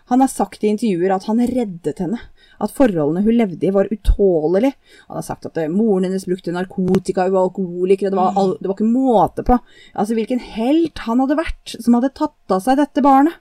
Han 0.09 0.21
har 0.23 0.29
sagt 0.31 0.63
i 0.63 0.69
intervjuer 0.71 1.11
at 1.13 1.27
han 1.29 1.37
reddet 1.45 1.99
henne, 2.01 2.17
at 2.57 2.73
forholdene 2.73 3.21
hun 3.21 3.37
levde 3.37 3.67
i 3.67 3.73
var 3.73 3.89
utålelige. 3.93 4.73
Han 5.11 5.19
har 5.19 5.25
sagt 5.27 5.45
at 5.45 5.59
eh, 5.61 5.69
moren 5.69 6.07
hennes 6.07 6.25
brukte 6.25 6.53
narkotika, 6.55 7.27
hun 7.27 7.35
var 7.35 7.45
alkoholiker, 7.51 8.09
det 8.09 8.17
var, 8.17 8.33
all, 8.33 8.55
det 8.57 8.65
var 8.65 8.79
ikke 8.79 8.89
måte 8.89 9.45
på. 9.45 9.59
Altså 9.93 10.17
hvilken 10.17 10.41
helt 10.55 11.05
han 11.05 11.21
hadde 11.21 11.37
vært 11.37 11.75
som 11.77 11.99
hadde 11.99 12.13
tatt 12.17 12.57
av 12.57 12.65
seg 12.65 12.81
dette 12.81 13.05
barnet. 13.05 13.37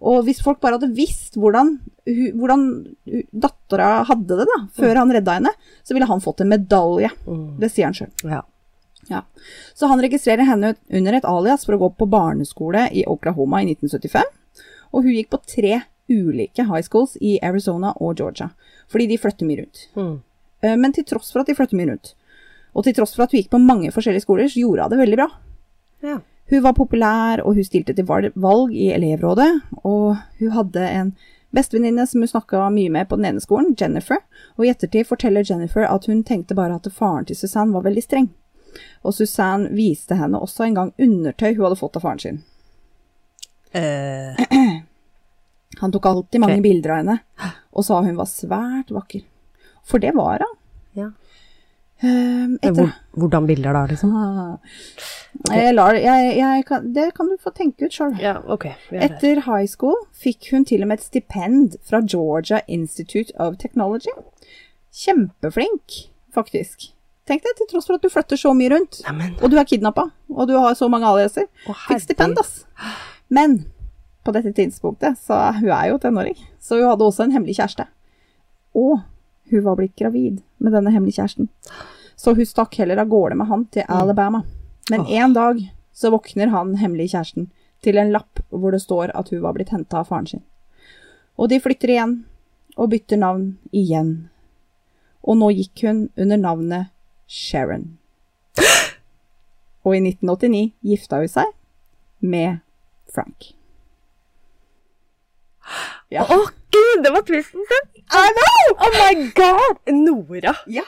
Og 0.00 0.24
hvis 0.26 0.42
folk 0.42 0.60
bare 0.60 0.78
hadde 0.78 0.94
visst 0.96 1.36
hvordan, 1.40 1.78
hvordan 2.34 2.64
dattera 3.32 4.02
hadde 4.08 4.36
det 4.40 4.46
da, 4.50 4.58
før 4.76 4.96
han 5.00 5.12
redda 5.14 5.36
henne, 5.38 5.52
så 5.86 5.94
ville 5.94 6.08
han 6.10 6.20
fått 6.20 6.40
en 6.44 6.50
medalje. 6.50 7.10
Det 7.60 7.70
sier 7.72 7.86
han 7.88 7.94
sjøl. 7.96 8.10
Ja. 8.28 8.42
Ja. 9.08 9.22
Så 9.76 9.86
han 9.90 10.00
registrerer 10.00 10.44
henne 10.48 10.74
under 10.90 11.12
et 11.18 11.24
alias 11.28 11.64
for 11.66 11.76
å 11.76 11.80
gå 11.82 11.90
på 11.98 12.08
barneskole 12.08 12.86
i 12.92 13.04
Oklahoma 13.06 13.62
i 13.62 13.70
1975. 13.74 14.22
Og 14.92 15.02
hun 15.04 15.12
gikk 15.14 15.30
på 15.34 15.40
tre 15.46 15.82
ulike 16.08 16.64
high 16.68 16.84
schools 16.84 17.16
i 17.20 17.38
Arizona 17.44 17.94
og 18.00 18.16
Georgia, 18.20 18.50
fordi 18.92 19.06
de 19.08 19.18
flytter 19.20 19.48
mye 19.48 19.62
rundt. 19.62 19.86
Mm. 19.96 20.14
Eh, 20.62 20.76
Men 20.76 20.92
til 20.92 21.04
tross 21.08 21.32
for 21.32 21.40
at 21.40 21.48
de 21.48 21.54
flytter 21.56 21.76
mye 21.76 21.88
rundt, 21.92 22.14
og 22.74 22.84
til 22.84 22.94
tross 22.96 23.14
for 23.14 23.24
at 23.24 23.32
hun 23.32 23.40
gikk 23.40 23.50
på 23.52 23.60
mange 23.62 23.92
forskjellige 23.92 24.24
skoler, 24.26 24.48
så 24.48 24.60
gjorde 24.60 24.82
hun 24.88 24.90
det 24.90 24.98
veldig 25.04 25.16
bra. 25.22 25.28
ja. 26.02 26.18
Hun 26.50 26.62
var 26.62 26.76
populær, 26.76 27.40
og 27.40 27.56
hun 27.56 27.64
stilte 27.64 27.94
til 27.96 28.06
valg 28.06 28.74
i 28.76 28.90
elevrådet, 28.92 29.50
og 29.82 30.16
hun 30.40 30.52
hadde 30.52 30.88
en 30.90 31.14
bestevenninne 31.54 32.06
som 32.06 32.20
hun 32.20 32.28
snakka 32.28 32.68
mye 32.74 32.92
med 32.92 33.08
på 33.08 33.16
den 33.16 33.30
ene 33.30 33.42
skolen, 33.42 33.74
Jennifer, 33.80 34.20
og 34.58 34.66
i 34.66 34.72
ettertid 34.72 35.08
forteller 35.08 35.46
Jennifer 35.46 35.86
at 35.88 36.08
hun 36.10 36.24
tenkte 36.26 36.56
bare 36.58 36.76
at 36.76 36.90
faren 36.92 37.24
til 37.28 37.38
Susanne 37.38 37.74
var 37.74 37.86
veldig 37.86 38.04
streng. 38.04 38.28
Og 39.06 39.14
Susanne 39.14 39.70
viste 39.72 40.18
henne 40.18 40.40
også 40.42 40.66
en 40.66 40.76
gang 40.80 40.90
undertøy 40.98 41.54
hun 41.54 41.64
hadde 41.68 41.80
fått 41.80 41.96
av 41.96 42.04
faren 42.04 42.24
sin. 42.24 42.42
Uh. 43.74 44.34
Han 45.80 45.90
tok 45.90 46.04
alltid 46.06 46.38
mange 46.38 46.60
okay. 46.60 46.62
bilder 46.62 46.92
av 46.94 46.98
henne, 47.00 47.16
og 47.74 47.82
sa 47.82 47.96
hun 48.04 48.14
var 48.14 48.28
svært 48.30 48.92
vakker. 48.94 49.24
For 49.82 49.98
det 49.98 50.12
var 50.14 50.44
hun. 50.44 50.52
ja. 50.94 51.08
Ehm, 52.02 52.58
Eh, 52.62 52.68
etter 52.68 52.74
Hvor, 52.74 52.92
hvordan 53.14 53.46
bilder 53.46 53.72
da, 53.72 53.84
liksom? 53.86 54.10
Okay. 55.44 55.60
Jeg 55.62 55.74
lar, 55.74 55.94
jeg, 55.94 56.36
jeg 56.38 56.64
kan, 56.66 56.92
det 56.94 57.14
kan 57.14 57.28
du 57.30 57.36
få 57.42 57.50
tenke 57.54 57.86
ut 57.86 57.94
sjøl. 57.94 58.16
Ja, 58.20 58.38
ok. 58.46 58.66
vi 58.90 58.98
der. 58.98 59.04
Etter 59.08 59.40
high 59.46 59.66
school 59.70 59.96
fikk 60.12 60.50
hun 60.52 60.64
til 60.64 60.82
og 60.82 60.88
med 60.90 60.98
et 61.00 61.06
stipend 61.06 61.76
fra 61.86 62.00
Georgia 62.02 62.60
Institute 62.68 63.32
of 63.40 63.56
Technology. 63.58 64.12
Kjempeflink, 64.94 66.10
faktisk. 66.34 66.90
Tenk 67.26 67.42
deg, 67.42 67.56
til 67.56 67.70
tross 67.70 67.86
for 67.88 67.96
at 67.96 68.04
du 68.04 68.10
flytter 68.12 68.36
så 68.36 68.52
mye 68.52 68.68
rundt, 68.74 69.00
Neimen, 69.06 69.36
og 69.40 69.50
du 69.50 69.56
er 69.56 69.64
kidnappa, 69.64 70.10
og 70.28 70.48
du 70.50 70.58
har 70.60 70.74
så 70.76 70.90
mange 70.92 71.08
aliaser. 71.08 71.46
Fikk 71.86 72.02
stipend, 72.04 72.36
ass. 72.38 72.66
Men 73.32 73.62
på 74.24 74.32
dette 74.36 74.52
tidspunktet, 74.52 75.16
så 75.24 75.38
hun 75.56 75.70
er 75.72 75.88
jo 75.88 75.98
tenåring, 76.02 76.36
så 76.60 76.76
hun 76.76 76.90
hadde 76.90 77.06
også 77.06 77.24
en 77.24 77.32
hemmelig 77.32 77.56
kjæreste. 77.56 77.86
Og 78.76 79.00
hun 79.50 79.64
var 79.64 79.76
blitt 79.76 79.96
gravid 79.96 80.42
med 80.58 80.72
denne 80.72 80.92
hemmelige 80.94 81.20
kjæresten. 81.20 81.48
Så 82.16 82.34
hun 82.34 82.46
stakk 82.46 82.76
heller 82.78 83.02
av 83.02 83.10
gårde 83.10 83.36
med 83.38 83.50
han 83.50 83.66
til 83.74 83.86
Alabama. 83.88 84.44
Men 84.90 85.06
en 85.06 85.34
dag 85.34 85.60
så 85.92 86.10
våkner 86.10 86.52
han 86.52 86.76
hemmelige 86.80 87.14
kjæresten 87.14 87.50
til 87.84 87.98
en 88.00 88.12
lapp 88.14 88.40
hvor 88.48 88.72
det 88.72 88.82
står 88.82 89.12
at 89.14 89.30
hun 89.30 89.42
var 89.44 89.56
blitt 89.56 89.72
henta 89.74 90.00
av 90.00 90.08
faren 90.08 90.26
sin. 90.26 90.44
Og 91.36 91.50
de 91.50 91.58
flytter 91.60 91.90
igjen, 91.90 92.14
og 92.76 92.90
bytter 92.90 93.20
navn 93.20 93.46
igjen. 93.74 94.14
Og 95.24 95.38
nå 95.40 95.50
gikk 95.54 95.84
hun 95.86 96.06
under 96.16 96.40
navnet 96.40 96.92
Sharon. 97.26 97.98
Og 99.84 99.96
i 99.96 100.00
1989 100.00 100.72
gifta 100.86 101.20
hun 101.20 101.30
seg 101.30 101.50
med 102.24 102.62
Frank. 103.12 103.52
Ja. 106.12 106.24
Å 106.24 106.38
gud, 106.72 107.02
det 107.04 107.12
var 107.12 107.24
twisten 107.26 107.64
sin! 107.68 107.93
I 108.12 108.26
know! 108.36 108.76
Oh 108.84 108.92
my 108.98 109.30
god! 109.34 109.80
Nora. 109.94 110.56
Ja. 110.66 110.84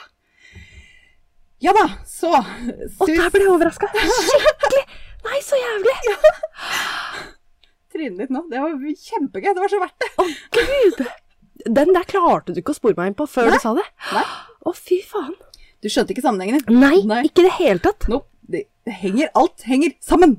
Ja 1.59 1.73
da, 1.73 1.87
så 2.05 2.29
Å, 2.37 3.07
der 3.09 3.31
ble 3.33 3.41
jeg 3.41 3.49
overraska. 3.49 3.89
Skikkelig. 4.29 4.83
Nei, 5.25 5.39
så 5.43 5.57
jævlig. 5.57 5.95
Trynet 7.93 8.19
ditt 8.21 8.33
nå, 8.35 8.43
det 8.51 8.61
var 8.61 8.75
kjempegøy. 8.77 9.49
Det 9.49 9.63
var 9.63 9.71
så 9.73 9.79
verdt 9.81 10.03
det. 10.05 10.11
Å 10.21 10.27
gud. 10.59 11.01
Den 11.79 11.93
der 11.95 12.05
klarte 12.07 12.53
du 12.53 12.61
ikke 12.61 12.75
å 12.75 12.77
spore 12.77 12.97
meg 12.99 13.11
inn 13.11 13.17
på 13.17 13.25
før 13.29 13.49
du 13.51 13.57
sa 13.63 13.73
det. 13.75 13.85
Nei. 14.13 14.23
Å, 14.67 14.73
fy 14.77 14.99
faen. 15.07 15.33
Du 15.81 15.89
skjønte 15.91 16.13
ikke 16.13 16.23
sammenhengen? 16.25 16.61
Nei, 16.69 17.01
Nei. 17.09 17.23
ikke 17.27 17.43
i 17.43 17.47
det 17.47 17.55
hele 17.57 17.81
tatt. 17.83 18.05
No, 18.11 18.21
det, 18.45 18.67
det 18.85 18.93
henger, 19.01 19.31
alt 19.37 19.65
henger 19.67 19.95
sammen. 20.05 20.37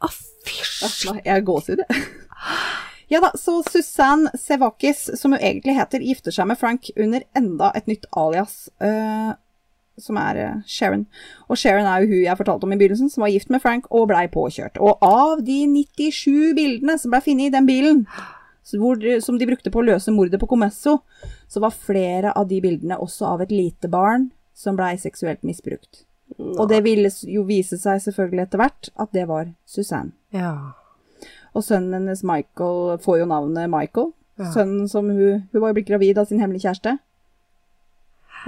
Å, 0.00 0.08
fysj. 0.46 0.86
shit. 0.86 1.10
nei, 1.10 1.24
jeg 1.26 1.34
er 1.34 1.44
gåsehud, 1.50 1.82
jeg. 1.82 2.06
Ja 3.10 3.20
da, 3.24 3.32
så 3.34 3.58
Susanne 3.66 4.30
Sevakis, 4.38 5.08
som 5.18 5.34
hun 5.34 5.40
egentlig 5.42 5.74
heter, 5.74 6.02
gifter 6.06 6.34
seg 6.34 6.46
med 6.46 6.58
Frank 6.60 6.92
under 6.94 7.24
enda 7.36 7.72
et 7.74 7.90
nytt 7.90 8.06
alias, 8.16 8.68
Uh, 8.80 9.32
som 10.00 10.16
er 10.16 10.38
eh, 10.40 10.60
Sharon. 10.64 11.06
Og 11.48 11.58
Sharon 11.60 11.84
er 11.84 12.00
jo 12.00 12.14
hun 12.14 12.22
jeg 12.24 12.38
fortalte 12.38 12.64
om 12.64 12.72
i 12.72 12.78
begynnelsen, 12.80 13.10
som 13.12 13.24
var 13.24 13.32
gift 13.34 13.50
med 13.52 13.60
Frank 13.60 13.88
og 13.92 14.08
blei 14.08 14.26
påkjørt. 14.32 14.80
Og 14.80 15.02
av 15.04 15.42
de 15.44 15.58
97 15.68 16.54
bildene 16.56 16.96
som 16.96 17.12
blei 17.12 17.20
funnet 17.24 17.50
i 17.50 17.54
den 17.54 17.68
bilen, 17.68 18.04
hvor, 18.70 19.02
som 19.20 19.38
de 19.38 19.48
brukte 19.50 19.72
på 19.72 19.82
å 19.82 19.86
løse 19.86 20.14
mordet 20.14 20.40
på 20.40 20.48
Comesso, 20.50 21.00
så 21.50 21.62
var 21.62 21.74
flere 21.74 22.32
av 22.32 22.48
de 22.48 22.60
bildene 22.62 23.00
også 23.00 23.28
av 23.34 23.44
et 23.44 23.54
lite 23.54 23.90
barn 23.90 24.30
som 24.56 24.78
blei 24.78 24.94
seksuelt 25.00 25.42
misbrukt. 25.46 26.04
Og 26.38 26.68
det 26.70 26.84
ville 26.86 27.10
jo 27.26 27.42
vise 27.48 27.78
seg 27.80 28.02
selvfølgelig 28.04 28.44
etter 28.46 28.60
hvert 28.62 28.92
at 29.02 29.10
det 29.16 29.26
var 29.28 29.50
Susanne. 29.68 30.14
Ja. 30.32 30.79
Og 31.54 31.64
sønnen 31.66 31.96
hennes 31.98 32.22
Michael 32.26 32.98
får 33.02 33.22
jo 33.22 33.28
navnet 33.30 33.70
Michael. 33.72 34.12
Ja. 34.40 34.50
Sønnen 34.54 34.88
som 34.88 35.08
hun 35.10 35.46
Hun 35.52 35.60
var 35.60 35.72
jo 35.72 35.76
blitt 35.76 35.90
gravid 35.90 36.18
av 36.18 36.28
sin 36.30 36.40
hemmelige 36.40 36.68
kjæreste. 36.68 36.98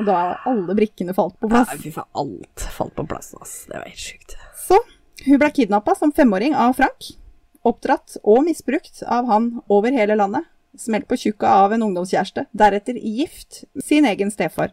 Og 0.00 0.06
da 0.08 0.14
har 0.16 0.46
alle 0.48 0.76
brikkene 0.76 1.12
falt 1.16 1.36
på 1.40 1.50
plass. 1.52 1.68
Nei, 1.68 1.82
fy 1.82 1.90
faen, 1.92 2.08
alt 2.16 2.68
falt 2.72 2.94
på 2.96 3.04
plass, 3.08 3.34
ass. 3.36 3.56
Det 3.68 3.76
var 3.76 3.90
helt 3.90 4.00
sjukt. 4.00 4.36
Så 4.56 4.78
hun 5.26 5.40
ble 5.42 5.50
kidnappa 5.52 5.94
som 5.98 6.14
femåring 6.16 6.56
av 6.56 6.78
Frank. 6.78 7.10
Oppdratt 7.68 8.16
og 8.22 8.46
misbrukt 8.46 9.02
av 9.04 9.28
han 9.28 9.50
over 9.70 9.92
hele 9.94 10.16
landet. 10.18 10.48
Smelt 10.80 11.04
på 11.10 11.18
tjukka 11.20 11.50
av 11.66 11.74
en 11.74 11.84
ungdomskjæreste. 11.84 12.46
Deretter 12.56 12.96
gift 12.96 13.64
sin 13.84 14.08
egen 14.08 14.32
stefar. 14.32 14.72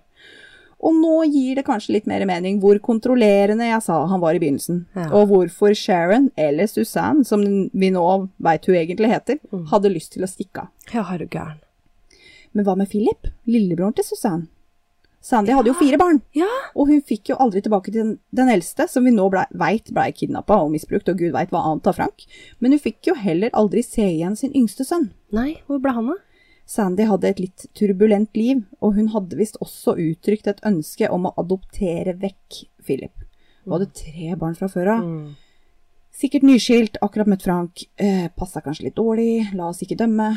Og 0.79 0.93
nå 0.95 1.15
gir 1.27 1.55
det 1.59 1.65
kanskje 1.67 1.91
litt 1.97 2.05
mer 2.07 2.23
mening 2.25 2.59
hvor 2.61 2.77
kontrollerende 2.79 3.65
jeg 3.67 3.81
sa 3.83 3.97
han 4.07 4.21
var 4.21 4.33
i 4.37 4.39
begynnelsen. 4.39 4.85
Ja. 4.95 5.09
Og 5.11 5.27
hvorfor 5.27 5.73
Sharon, 5.75 6.29
eller 6.37 6.67
Suzanne, 6.71 7.25
som 7.27 7.41
vi 7.43 7.89
nå 7.91 8.05
veit 8.39 8.65
hun 8.65 8.75
egentlig 8.75 9.09
heter, 9.11 9.39
Mm. 9.51 9.65
hadde 9.73 9.91
lyst 9.91 10.13
til 10.13 10.23
å 10.23 10.29
stikke 10.31 10.61
av. 10.61 10.67
Ja, 10.93 11.03
er 11.13 11.17
du 11.19 11.25
gæren. 11.27 11.59
Men 12.53 12.65
hva 12.65 12.77
med 12.77 12.89
Philip, 12.89 13.27
lillebroren 13.45 13.93
til 13.95 14.05
Suzanne? 14.05 14.47
Sandy 15.21 15.51
hadde 15.51 15.67
jo 15.67 15.73
fire 15.73 15.97
barn, 15.99 16.21
Ja. 16.33 16.47
og 16.73 16.87
hun 16.87 17.01
fikk 17.01 17.27
jo 17.27 17.35
aldri 17.35 17.61
tilbake 17.61 17.91
til 17.91 17.93
den, 18.01 18.19
den 18.33 18.47
eldste, 18.47 18.87
som 18.87 19.03
vi 19.03 19.11
nå 19.11 19.29
ble, 19.29 19.43
veit 19.51 19.91
blei 19.91 20.13
kidnappa 20.13 20.55
og 20.63 20.71
misbrukt, 20.71 21.09
og 21.09 21.17
gud 21.17 21.33
veit 21.33 21.49
hva 21.51 21.59
annet 21.65 21.85
av 21.87 21.95
Frank. 21.95 22.23
Men 22.61 22.71
hun 22.71 22.79
fikk 22.79 23.01
jo 23.11 23.13
heller 23.15 23.49
aldri 23.53 23.83
se 23.83 24.01
igjen 24.01 24.37
sin 24.37 24.53
yngste 24.55 24.85
sønn. 24.87 25.09
Nei, 25.33 25.57
hvor 25.67 25.81
ble 25.81 25.91
han 25.91 26.07
da? 26.07 26.13
Sandy 26.69 27.07
hadde 27.09 27.31
et 27.31 27.39
litt 27.41 27.65
turbulent 27.77 28.35
liv, 28.37 28.61
og 28.77 28.93
hun 28.99 29.09
hadde 29.15 29.39
visst 29.39 29.57
også 29.63 29.95
uttrykt 29.97 30.49
et 30.51 30.61
ønske 30.67 31.09
om 31.09 31.25
å 31.25 31.33
adoptere 31.41 32.13
vekk 32.21 32.63
Philip. 32.85 33.25
Hun 33.65 33.77
hadde 33.77 33.89
tre 33.97 34.35
barn 34.37 34.57
fra 34.57 34.69
før 34.69 34.93
av. 34.93 35.07
Mm. 35.07 35.33
Sikkert 36.19 36.45
nyskilt, 36.45 36.99
akkurat 37.01 37.29
møtt 37.31 37.45
Frank, 37.47 37.83
eh, 37.97 38.27
passa 38.37 38.61
kanskje 38.61 38.89
litt 38.89 38.97
dårlig, 38.99 39.49
la 39.55 39.69
oss 39.71 39.81
ikke 39.81 39.97
dømme. 39.97 40.29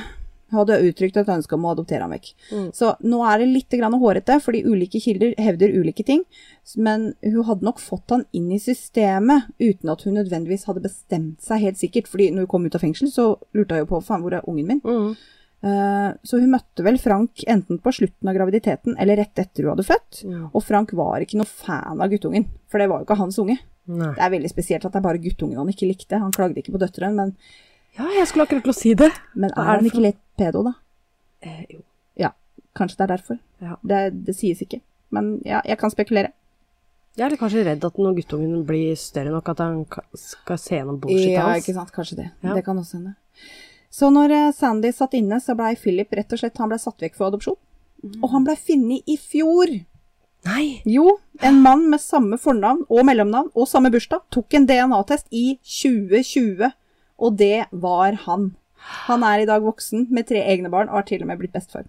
Hun 0.52 0.58
hadde 0.60 0.80
uttrykt 0.84 1.16
et 1.16 1.30
ønske 1.32 1.56
om 1.56 1.64
å 1.64 1.72
adoptere 1.72 2.04
ham 2.04 2.12
vekk. 2.12 2.26
Mm. 2.52 2.66
Så 2.76 2.90
nå 3.00 3.20
er 3.24 3.40
det 3.40 3.48
litt 3.48 3.72
hårete, 3.72 4.38
fordi 4.44 4.64
ulike 4.64 5.00
kilder 5.00 5.34
hevder 5.38 5.72
ulike 5.72 6.04
ting. 6.04 6.24
Men 6.76 7.14
hun 7.24 7.44
hadde 7.44 7.64
nok 7.64 7.80
fått 7.80 8.10
han 8.10 8.26
inn 8.32 8.50
i 8.52 8.60
systemet 8.60 9.48
uten 9.58 9.88
at 9.88 10.02
hun 10.02 10.14
nødvendigvis 10.20 10.64
hadde 10.68 10.84
bestemt 10.84 11.40
seg 11.40 11.60
helt 11.60 11.80
sikkert. 11.80 12.06
fordi 12.06 12.30
når 12.30 12.44
hun 12.44 12.46
kom 12.46 12.66
ut 12.66 12.74
av 12.74 12.80
fengsel, 12.80 13.08
så 13.08 13.38
lurte 13.54 13.74
hun 13.74 13.84
jo 13.86 13.90
på 13.94 14.04
faen, 14.04 14.20
hvor 14.20 14.34
er 14.34 14.44
ungen 14.46 14.66
min? 14.66 14.80
Mm. 14.84 15.16
Eh, 15.62 16.08
så 16.26 16.40
hun 16.42 16.50
møtte 16.50 16.82
vel 16.82 16.96
Frank 16.98 17.44
enten 17.46 17.78
på 17.78 17.92
slutten 17.94 18.28
av 18.28 18.34
graviditeten 18.34 18.96
eller 18.98 19.20
rett 19.22 19.38
etter 19.38 19.62
hun 19.66 19.72
hadde 19.76 19.86
født. 19.86 20.22
Ja. 20.26 20.40
Og 20.52 20.64
Frank 20.66 20.90
var 20.98 21.22
ikke 21.22 21.38
noe 21.38 21.46
fan 21.46 22.00
av 22.02 22.10
guttungen, 22.10 22.48
for 22.68 22.82
det 22.82 22.88
var 22.90 23.02
jo 23.02 23.06
ikke 23.06 23.18
hans 23.20 23.38
unge. 23.38 23.58
Nei. 23.86 24.12
Det 24.16 24.22
er 24.26 24.30
veldig 24.34 24.50
spesielt 24.50 24.84
at 24.86 24.92
det 24.94 25.00
er 25.00 25.06
bare 25.06 25.22
guttungen 25.22 25.58
han 25.58 25.70
ikke 25.70 25.86
likte. 25.90 26.18
Han 26.18 26.34
klagde 26.34 26.58
ikke 26.62 26.74
på 26.74 26.82
døtrene, 26.82 27.14
men, 27.14 27.36
Ja, 27.98 28.06
jeg 28.16 28.26
skulle 28.30 28.46
akkurat 28.46 28.62
til 28.64 28.72
å 28.72 28.78
si 28.78 28.94
det. 28.94 29.10
men 29.34 29.50
er 29.50 29.58
er 29.60 29.70
han 29.76 29.84
ikke 29.84 30.00
litt 30.02 30.20
pedo, 30.38 30.62
da? 30.64 30.72
Eh, 31.42 31.64
jo. 31.70 31.82
Ja, 32.16 32.30
kanskje 32.74 32.96
det 32.98 33.04
er 33.04 33.16
derfor. 33.16 33.38
Ja. 33.60 33.76
Det, 33.84 34.24
det 34.26 34.34
sies 34.38 34.62
ikke. 34.64 34.80
Men 35.10 35.42
ja, 35.44 35.60
jeg 35.68 35.76
kan 35.78 35.90
spekulere. 35.92 36.32
Jeg 37.14 37.26
er 37.26 37.30
litt 37.34 37.40
kanskje 37.42 37.66
redd 37.66 37.84
at 37.84 37.98
når 38.00 38.14
guttungen 38.16 38.62
blir 38.64 38.94
større 38.96 39.28
nok, 39.34 39.50
at 39.52 39.58
han 39.60 39.82
skal 40.16 40.56
se 40.58 40.78
gjennom 40.78 40.98
bullshit 41.02 41.34
Ja, 41.34 41.50
hans. 41.50 41.66
ikke 41.66 41.74
sant. 41.76 41.92
Kanskje 41.92 42.16
det. 42.22 42.30
Ja. 42.42 42.54
Det 42.56 42.64
kan 42.64 42.78
også 42.80 42.96
hende. 42.96 43.14
Så 43.92 44.08
når 44.12 44.32
eh, 44.32 44.50
Sandy 44.56 44.90
satt 44.96 45.14
inne, 45.18 45.38
så 45.44 45.54
blei 45.58 45.74
Philip 45.76 46.12
rett 46.16 46.32
og 46.32 46.40
slett 46.40 46.58
han 46.62 46.70
ble 46.72 46.78
satt 46.80 47.02
vekk 47.04 47.18
for 47.18 47.28
adopsjon. 47.28 47.58
Og 48.22 48.30
han 48.32 48.46
blei 48.46 48.56
funnet 48.58 49.08
i 49.12 49.18
fjor. 49.20 49.72
Nei! 50.48 50.64
Jo, 50.88 51.18
en 51.44 51.60
mann 51.62 51.84
med 51.92 52.02
samme 52.02 52.38
fornavn 52.40 52.80
og 52.90 53.04
mellomnavn 53.06 53.52
og 53.54 53.68
samme 53.70 53.92
bursdag 53.94 54.24
tok 54.34 54.56
en 54.58 54.64
DNA-test 54.66 55.28
i 55.30 55.52
2020, 55.62 56.72
og 57.22 57.36
det 57.38 57.66
var 57.84 58.16
han. 58.24 58.48
Han 59.06 59.22
er 59.22 59.44
i 59.44 59.46
dag 59.46 59.62
voksen 59.62 60.08
med 60.10 60.26
tre 60.26 60.40
egne 60.50 60.72
barn 60.72 60.88
og 60.90 60.98
har 60.98 61.06
til 61.12 61.22
og 61.22 61.30
med 61.30 61.38
blitt 61.38 61.54
bestefar. 61.54 61.84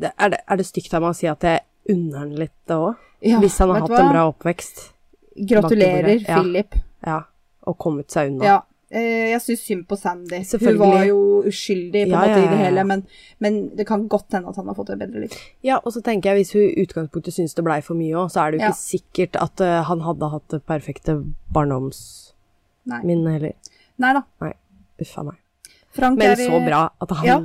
Det, 0.00 0.12
er, 0.14 0.30
det, 0.36 0.38
er 0.46 0.60
det 0.60 0.68
stygt 0.68 0.94
av 0.94 1.02
meg 1.02 1.16
å 1.16 1.18
si 1.18 1.26
at 1.28 1.44
jeg 1.44 1.64
unner 1.90 2.22
han 2.22 2.36
litt 2.38 2.54
det 2.70 2.76
òg? 2.78 3.00
Ja, 3.26 3.40
Hvis 3.42 3.58
han 3.60 3.72
har 3.72 3.82
hatt 3.82 3.90
hva? 3.92 4.04
en 4.04 4.14
bra 4.14 4.22
oppvekst? 4.30 4.86
Gratulerer, 5.50 6.20
Ja. 6.22 6.38
Philip. 6.38 6.78
Ja. 7.04 7.18
Og 7.68 7.76
kommet 7.82 8.12
seg 8.14 8.30
unna. 8.30 8.44
Ja. 8.46 8.58
Eh, 8.90 9.30
Jeg 9.30 9.40
syns 9.44 9.60
synd 9.66 9.84
på 9.88 9.96
Sandy. 9.96 10.40
Hun 10.60 10.78
var 10.80 11.04
jo 11.08 11.18
uskyldig 11.48 12.04
på 12.06 12.08
en 12.08 12.14
Ja, 12.14 12.20
måte 12.20 12.36
ja, 12.36 12.38
i 12.38 12.46
det 12.46 12.50
ja, 12.50 12.58
ja. 12.58 12.64
hele, 12.68 12.84
men, 12.84 13.04
men 13.38 13.58
det 13.76 13.86
kan 13.88 14.06
godt 14.10 14.32
hende 14.36 14.48
at 14.50 14.56
han 14.60 14.66
har 14.70 14.74
fått 14.78 14.90
et 14.94 14.98
bedre 15.00 15.24
liv. 15.24 15.36
Ja, 15.66 15.78
og 15.84 15.92
så 15.94 16.02
tenker 16.04 16.30
jeg 16.34 16.42
hvis 16.44 16.52
hun 16.56 16.66
i 16.68 16.84
utgangspunktet 16.84 17.34
syns 17.36 17.54
det 17.54 17.64
blei 17.66 17.80
for 17.86 17.94
mye 17.98 18.14
òg, 18.24 18.30
så 18.34 18.44
er 18.44 18.50
det 18.52 18.60
jo 18.60 18.66
Ja. 18.66 18.72
ikke 18.74 18.82
sikkert 18.82 19.36
at 19.40 19.60
uh, 19.64 19.80
han 19.88 20.00
hadde 20.06 20.30
hatt 20.34 20.48
det 20.52 20.62
perfekte 20.68 21.16
barndomsminnet 21.54 23.32
heller. 23.38 23.54
Nei 24.00 24.12
da. 24.16 24.22
Nei, 24.44 24.52
uff 25.04 25.18
a 25.20 25.26
meg. 25.30 25.38
Frank 25.90 26.18
Men 26.20 26.36
så 26.38 26.60
bra 26.64 26.84
at 27.02 27.10
han 27.18 27.26
Ja. 27.26 27.38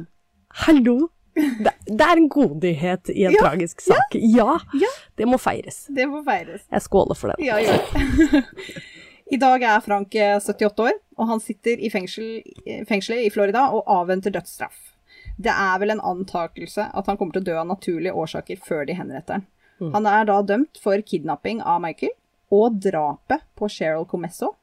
Hallo! 0.65 1.09
Det, 1.35 1.71
det 1.89 1.99
er 2.05 2.15
en 2.15 2.29
godnyhet 2.31 3.09
i 3.11 3.25
en 3.27 3.33
Ja, 3.35 3.41
tragisk 3.43 3.81
sak. 3.83 4.13
Ja. 4.15 4.53
Ja. 4.79 4.91
Det 5.19 5.25
må 5.27 5.35
feires. 5.41 5.81
Det 5.91 6.05
må 6.07 6.21
feires. 6.23 6.61
Jeg 6.71 6.81
skåler 6.85 7.17
for 7.19 7.33
den. 7.33 7.43
Ja. 7.43 7.57
I 9.35 9.39
dag 9.41 9.63
er 9.65 9.81
Frank 9.83 10.15
eh, 10.15 10.37
78 10.39 10.83
år, 10.85 10.93
og 11.15 11.29
han 11.29 11.41
sitter 11.43 11.79
i 11.79 11.89
fengsel, 11.91 12.41
fengselet 12.89 13.27
i 13.27 13.31
Florida 13.33 13.67
og 13.73 13.87
avventer 13.91 14.33
dødsstraff. 14.35 14.93
Det 15.41 15.51
er 15.51 15.79
vel 15.81 15.95
en 15.95 16.03
antakelse 16.03 16.89
at 16.95 17.09
han 17.09 17.17
kommer 17.19 17.35
til 17.35 17.43
å 17.43 17.49
dø 17.49 17.55
av 17.59 17.69
naturlige 17.69 18.15
årsaker 18.15 18.61
før 18.63 18.85
de 18.87 18.95
henretter 18.97 19.39
han. 19.39 19.47
Mm. 19.79 19.91
Han 19.91 20.07
er 20.07 20.27
da 20.29 20.37
dømt 20.47 20.79
for 20.79 21.01
kidnapping 21.03 21.59
av 21.59 21.81
Michael 21.83 22.13
og 22.55 22.77
drapet 22.83 23.43
på 23.59 23.67
Cheryl 23.71 24.05
Comesso, 24.07 24.53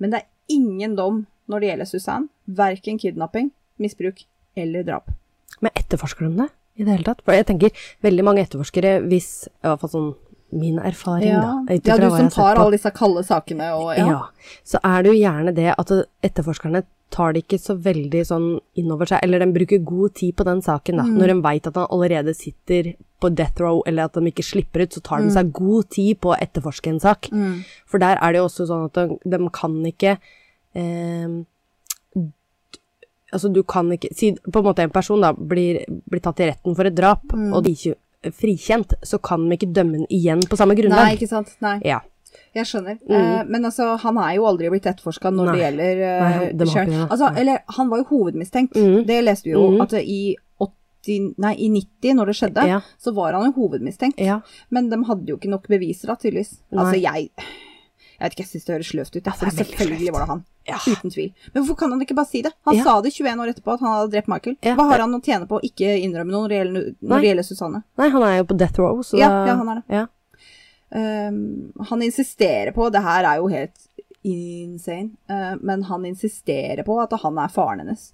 men 0.00 0.12
det 0.12 0.22
er 0.22 0.56
ingen 0.56 0.96
dom 0.96 1.24
når 1.50 1.60
det 1.60 1.70
gjelder 1.70 1.90
Susanne. 1.90 2.30
Verken 2.46 2.98
kidnapping, 3.00 3.50
misbruk 3.82 4.24
eller 4.56 4.86
drap. 4.86 5.10
Men 5.60 5.74
etterforsker 5.76 6.28
de 6.28 6.42
det 6.42 6.48
i 6.80 6.86
det 6.86 6.94
hele 6.94 7.06
tatt? 7.06 7.20
For 7.24 7.36
jeg 7.36 7.48
tenker 7.50 7.84
veldig 8.04 8.24
mange 8.24 8.44
etterforskere, 8.46 9.00
hvis 9.04 9.48
I 9.50 9.68
hvert 9.68 9.82
fall 9.82 9.92
sånn 9.92 10.12
min 10.52 10.78
erfaring, 10.78 11.32
da. 11.32 11.76
ja 11.84 11.96
du 11.98 12.08
som 12.12 12.28
tar 12.32 12.58
alle 12.60 12.76
disse 12.76 12.90
kalde 12.94 13.22
sakene 13.24 13.70
og 13.76 13.92
ja. 13.96 14.06
ja. 14.06 14.50
Så 14.68 14.80
er 14.84 15.04
det 15.04 15.14
jo 15.14 15.20
gjerne 15.20 15.54
det 15.56 15.70
at 15.72 15.92
etterforskerne 16.28 16.84
tar 17.12 17.34
det 17.34 17.44
ikke 17.44 17.58
så 17.60 17.76
veldig 17.76 18.22
sånn 18.24 18.46
innover 18.80 19.10
seg, 19.10 19.20
eller 19.24 19.42
de 19.42 19.52
bruker 19.52 19.82
god 19.84 20.14
tid 20.16 20.36
på 20.38 20.46
den 20.48 20.62
saken, 20.64 21.00
da. 21.02 21.04
Når 21.08 21.32
de 21.32 21.38
veit 21.44 21.68
at 21.68 21.76
han 21.76 21.90
allerede 21.92 22.32
sitter 22.36 22.94
på 23.22 23.30
death 23.36 23.60
row, 23.62 23.82
eller 23.86 24.08
at 24.08 24.16
de 24.16 24.32
ikke 24.32 24.46
slipper 24.46 24.86
ut, 24.86 24.96
så 24.96 25.02
tar 25.04 25.22
de 25.22 25.30
seg 25.34 25.52
god 25.54 25.90
tid 25.92 26.20
på 26.24 26.32
å 26.32 26.38
etterforske 26.40 26.92
en 26.94 27.00
sak. 27.04 27.28
For 27.86 28.02
der 28.02 28.16
er 28.16 28.32
det 28.32 28.40
jo 28.40 28.48
også 28.48 28.68
sånn 28.70 28.88
at 28.88 28.96
de, 28.98 29.18
de 29.36 29.50
kan 29.54 29.80
ikke 29.92 30.16
eh, 30.74 31.40
Altså, 33.32 33.48
du 33.48 33.62
kan 33.64 33.88
ikke 33.94 34.10
Si 34.12 34.34
på 34.36 34.60
en 34.60 34.66
måte 34.66 34.84
en 34.84 34.90
person 34.92 35.22
da 35.24 35.30
blir, 35.32 35.78
blir 35.88 36.20
tatt 36.20 36.42
i 36.44 36.50
retten 36.50 36.74
for 36.76 36.84
et 36.84 36.96
drap, 36.96 37.22
og 37.32 37.62
de 37.64 37.72
frikjent, 38.30 38.94
så 39.02 39.18
kan 39.18 39.48
de 39.48 39.58
ikke 39.58 39.72
dømme 39.74 40.02
den 40.02 40.08
igjen 40.12 40.42
på 40.46 40.58
samme 40.58 40.76
Nei, 40.78 41.14
ikke 41.16 41.30
sant. 41.30 41.54
Nei. 41.64 41.78
Ja. 41.86 42.00
Jeg 42.56 42.68
skjønner. 42.68 42.98
Eh, 43.08 43.42
men 43.48 43.64
altså, 43.64 43.94
han 44.00 44.18
er 44.20 44.36
jo 44.36 44.46
aldri 44.48 44.68
blitt 44.72 44.86
etterforska 44.88 45.32
når 45.32 45.48
Nei. 45.48 45.52
det 45.54 45.62
gjelder 45.62 46.00
uh, 46.02 46.22
Nei, 46.22 46.46
det 46.52 46.68
ikke. 46.68 47.02
Altså, 47.06 47.30
eller 47.42 47.60
han 47.78 47.90
var 47.92 48.02
jo 48.02 48.08
hovedmistenkt. 48.12 48.76
Mm. 48.76 49.02
Det 49.08 49.18
leste 49.24 49.48
vi 49.48 49.54
jo. 49.54 49.64
Mm. 49.72 49.82
At 49.84 49.96
i 50.00 50.20
80, 50.62 51.32
nei, 51.42 51.54
i 51.64 51.68
90, 51.72 52.16
når 52.18 52.30
det 52.30 52.36
skjedde, 52.38 52.66
Ja. 52.68 52.80
så 53.00 53.14
var 53.16 53.34
han 53.36 53.48
jo 53.48 53.54
hovedmistenkt. 53.56 54.20
Ja. 54.20 54.40
Men 54.70 54.90
de 54.92 55.00
hadde 55.08 55.32
jo 55.32 55.40
ikke 55.40 55.52
nok 55.52 55.68
beviser, 55.72 56.12
da, 56.12 56.18
tydeligvis. 56.20 56.58
Altså, 56.76 57.00
jeg 57.00 57.32
jeg 58.22 58.30
vet 58.30 58.34
ikke, 58.36 58.44
jeg 58.46 58.50
syns 58.52 58.64
det 58.68 58.74
høres 58.76 58.90
sløvt 58.92 59.16
ut. 59.18 59.26
Ja, 59.26 59.32
for 59.34 59.50
selvfølgelig 59.50 60.12
var 60.14 60.22
det 60.22 60.28
han. 60.30 60.42
Ja. 60.68 60.78
Uten 60.86 61.10
tvil. 61.10 61.32
Men 61.52 61.62
hvorfor 61.64 61.78
kan 61.80 61.90
han 61.90 62.02
ikke 62.04 62.14
bare 62.14 62.30
si 62.30 62.42
det? 62.46 62.52
Han 62.68 62.76
Ja. 62.78 62.84
sa 62.86 63.00
det 63.02 63.10
21 63.16 63.40
år 63.42 63.50
etterpå 63.50 63.72
at 63.74 63.80
han 63.82 63.92
hadde 63.96 64.12
drept 64.12 64.28
Michael. 64.30 64.56
Ja, 64.62 64.76
Hva 64.78 64.86
har 64.92 65.00
han 65.02 65.14
å 65.18 65.20
tjene 65.24 65.48
på 65.50 65.58
å 65.58 65.64
ikke 65.66 65.90
innrømme 66.06 66.30
noe 66.30 66.44
når 66.46 66.48
det 66.54 66.58
gjelder, 66.60 66.94
når 67.02 67.20
det 67.20 67.28
gjelder 67.32 67.48
Susanne? 67.48 67.82
Nei, 67.98 68.08
han 68.14 68.22
er 68.22 68.36
jo 68.38 68.44
på 68.44 68.56
death 68.62 68.78
row, 68.78 69.02
så 69.02 69.18
Ja, 69.18 69.30
ja, 69.46 69.56
han 69.58 69.68
er 69.68 69.82
det. 69.82 69.84
Ja. 69.98 70.06
Um, 70.94 71.72
han 71.88 72.02
insisterer 72.02 72.72
på, 72.76 72.90
det 72.92 73.02
her 73.02 73.24
er 73.24 73.36
jo 73.40 73.48
helt 73.48 73.88
insane, 74.22 75.10
uh, 75.30 75.56
men 75.60 75.82
han 75.88 76.04
insisterer 76.04 76.84
på 76.86 77.00
at 77.02 77.10
han 77.22 77.38
er 77.38 77.48
faren 77.48 77.80
hennes. 77.82 78.12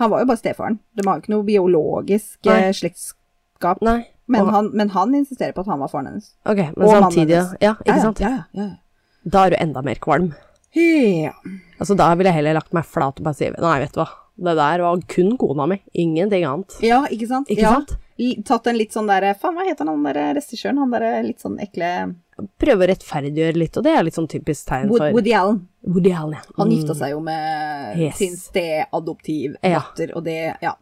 Han 0.00 0.10
var 0.10 0.20
jo 0.20 0.26
bare 0.26 0.40
stefaren. 0.40 0.78
De 0.96 1.06
har 1.06 1.16
jo 1.16 1.22
ikke 1.22 1.32
noe 1.34 1.44
biologisk 1.46 2.44
Nei. 2.48 2.58
eh, 2.64 2.72
slektskap. 2.76 3.80
Nei. 3.84 4.08
Men 4.32 4.46
og- 4.48 4.52
han, 4.56 4.70
men 4.72 4.90
han 4.94 5.14
insisterer 5.14 5.52
på 5.56 5.60
at 5.64 5.66
han 5.72 5.78
var 5.84 5.88
faren 5.92 6.06
hennes. 6.10 6.30
Ok, 6.46 6.56
men 6.76 6.86
og 6.88 6.94
samtidig, 6.96 7.40
ja, 7.62 7.74
ikke 7.84 8.00
sant? 8.00 8.20
Ja, 8.24 8.30
ja, 8.52 8.62
ja. 8.62 8.70
Da 9.24 9.44
er 9.46 9.50
du 9.50 9.56
enda 9.60 9.82
mer 9.86 10.00
kvalm. 10.02 10.32
ja. 10.74 11.32
Altså, 11.78 11.96
da 11.98 12.12
ville 12.14 12.30
jeg 12.30 12.34
heller 12.40 12.54
lagt 12.60 12.72
meg 12.72 12.84
flat 12.86 13.18
og 13.18 13.24
bare 13.26 13.34
si 13.34 13.48
nei, 13.50 13.78
vet 13.82 13.92
du 13.92 13.98
hva, 14.00 14.08
det 14.38 14.52
der 14.56 14.82
var 14.84 15.00
kun 15.10 15.36
kona 15.36 15.66
mi, 15.66 15.80
ingenting 15.94 16.44
annet. 16.46 16.76
Ja, 16.82 17.02
ikke 17.10 17.26
sant? 17.28 17.48
Ikke 17.50 17.62
ja. 17.66 17.72
sant? 17.74 17.96
Tatt 18.46 18.66
en 18.70 18.76
litt 18.78 18.92
sånn 18.94 19.08
derre 19.10 19.32
Faen, 19.34 19.56
hva 19.56 19.64
heter 19.66 19.88
han 19.88 20.02
der 20.06 20.14
regissøren? 20.36 20.78
Han 20.78 20.92
derre 20.94 21.24
litt 21.26 21.40
sånn 21.42 21.56
ekle 21.60 21.88
Prøve 22.58 22.84
å 22.84 22.88
rettferdiggjøre 22.92 23.56
litt, 23.58 23.76
og 23.76 23.82
det 23.84 23.92
er 23.96 24.02
litt 24.06 24.14
sånn 24.14 24.28
typisk 24.30 24.66
tegn 24.68 24.88
for 24.94 25.10
Woody 25.14 25.32
Allen. 25.36 25.58
Woody 25.86 26.12
Allen, 26.12 26.32
ja. 26.38 26.40
Han 26.56 26.68
Mm. 26.68 26.74
gifta 26.76 26.94
seg 26.96 27.10
jo 27.10 27.20
med 27.20 27.98
Yes. 27.98 28.16
sin 28.18 28.36
steadoptivdatter, 28.36 30.08
Ja. 30.08 30.14
og 30.16 30.24
det 30.24 30.56
Ja. 30.62 30.74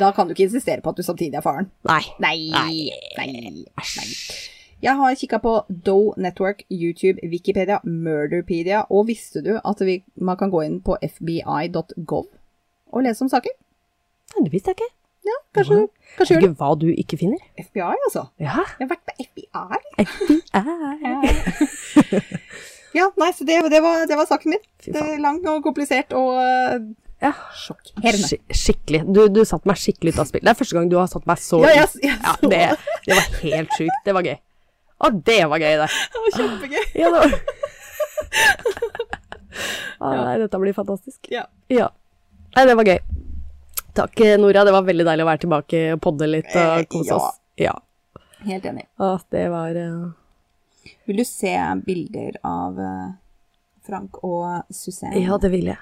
Da 0.00 0.10
kan 0.12 0.26
du 0.28 0.32
ikke 0.34 0.48
insistere 0.48 0.80
på 0.84 0.90
at 0.92 0.98
du 0.98 1.02
samtidig 1.06 1.36
er 1.38 1.42
faren. 1.44 1.66
Nei. 1.88 2.02
Nei. 2.22 2.38
Nei. 2.52 2.74
Nei. 3.18 3.28
Jeg 4.82 4.94
har 4.94 5.14
kikka 5.18 5.38
på 5.42 5.52
Doe 5.86 6.12
Network, 6.16 6.62
YouTube, 6.70 7.18
Wikipedia, 7.26 7.78
Murderpedia, 7.84 8.84
og 8.90 9.06
visste 9.08 9.42
du 9.42 9.58
at 9.58 9.80
vi, 9.82 10.02
man 10.14 10.36
kan 10.38 10.50
gå 10.54 10.60
inn 10.66 10.80
på 10.86 10.96
fbi.gov 11.02 12.26
og 12.88 13.02
lese 13.04 13.22
om 13.26 13.30
saker? 13.32 13.50
Nei, 14.36 14.44
det 14.46 14.52
visste 14.52 14.68
jeg 14.70 14.76
ikke. 14.78 14.90
Ja, 15.28 15.36
kanskje, 15.56 15.76
kanskje 16.16 16.34
gjør 16.34 16.40
det. 16.40 16.48
Ikke 16.48 16.58
hva 16.62 16.70
du 16.78 16.88
ikke 16.92 17.16
finner. 17.20 17.40
FBI, 17.58 17.80
altså. 18.06 18.22
Ja. 18.38 18.44
Jeg 18.78 18.86
har 18.86 18.92
vært 18.94 19.06
på 19.08 19.12
FBI. 19.26 19.46
FBI. 20.06 20.40
Ja, 22.96 23.04
nei, 23.20 23.28
så 23.36 23.44
det, 23.44 23.58
det, 23.70 23.82
var, 23.84 24.06
det 24.08 24.16
var 24.16 24.24
saken 24.26 24.50
min. 24.54 24.62
Det 24.86 25.02
lang 25.20 25.46
og 25.46 25.62
komplisert 25.62 26.12
og 26.16 26.28
uh, 26.40 26.80
Ja. 27.22 27.32
sjokkerende. 27.54 28.28
Sk 28.30 28.54
Skikkelig. 28.54 29.00
Du, 29.10 29.24
du 29.32 29.40
satte 29.48 29.66
meg 29.68 29.78
skikkelig 29.80 30.14
ut 30.14 30.20
av 30.22 30.28
spill. 30.30 30.44
Det 30.46 30.52
er 30.52 30.58
første 30.58 30.76
gang 30.78 30.90
du 30.92 30.96
har 31.00 31.08
satt 31.10 31.26
meg 31.26 31.40
så 31.42 31.58
Ja, 31.64 31.72
jeg, 31.74 31.88
ut. 31.88 32.04
jeg 32.04 32.14
Ja, 32.14 32.34
så 32.38 32.50
det, 32.52 32.60
det 33.06 33.16
var 33.18 33.26
helt 33.42 33.78
sjukt. 33.78 33.98
Det 34.06 34.14
var 34.14 34.28
gøy. 34.28 34.36
Å, 34.98 35.10
det 35.30 35.38
var 35.50 35.62
gøy, 35.62 35.74
det. 35.82 35.88
Det 36.14 36.22
var 36.24 36.36
kjempegøy. 36.36 36.84
Ja, 36.98 37.10
det 37.14 37.18
var 37.18 37.28
Å, 39.98 40.10
Nei, 40.14 40.34
dette 40.44 40.60
blir 40.62 40.74
fantastisk. 40.76 41.26
Ja. 41.34 41.44
Ja. 41.72 41.88
Nei, 42.54 42.64
det 42.70 42.76
var 42.78 42.86
gøy. 42.86 42.98
Takk, 43.98 44.20
Nora. 44.38 44.62
Det 44.66 44.74
var 44.74 44.86
veldig 44.86 45.06
deilig 45.08 45.24
å 45.24 45.28
være 45.28 45.42
tilbake 45.42 45.82
og 45.96 46.00
podde 46.04 46.28
litt 46.30 46.54
Eh, 46.54 46.70
og 46.84 46.90
kose 46.92 47.10
ja. 47.10 47.16
oss. 47.18 47.40
Ja. 47.58 47.74
Helt 48.46 48.68
enig. 48.70 48.86
Å, 49.02 49.16
det 49.34 49.48
var 49.50 49.74
uh... 49.74 50.06
Vil 51.08 51.18
du 51.18 51.24
se 51.26 51.54
bilder 51.84 52.38
av 52.46 52.78
eh, 52.78 53.08
Frank 53.88 54.20
og 54.22 54.70
Susanne? 54.70 55.18
Ja, 55.24 55.38
det 55.42 55.50
vil 55.52 55.72
jeg. 55.72 55.80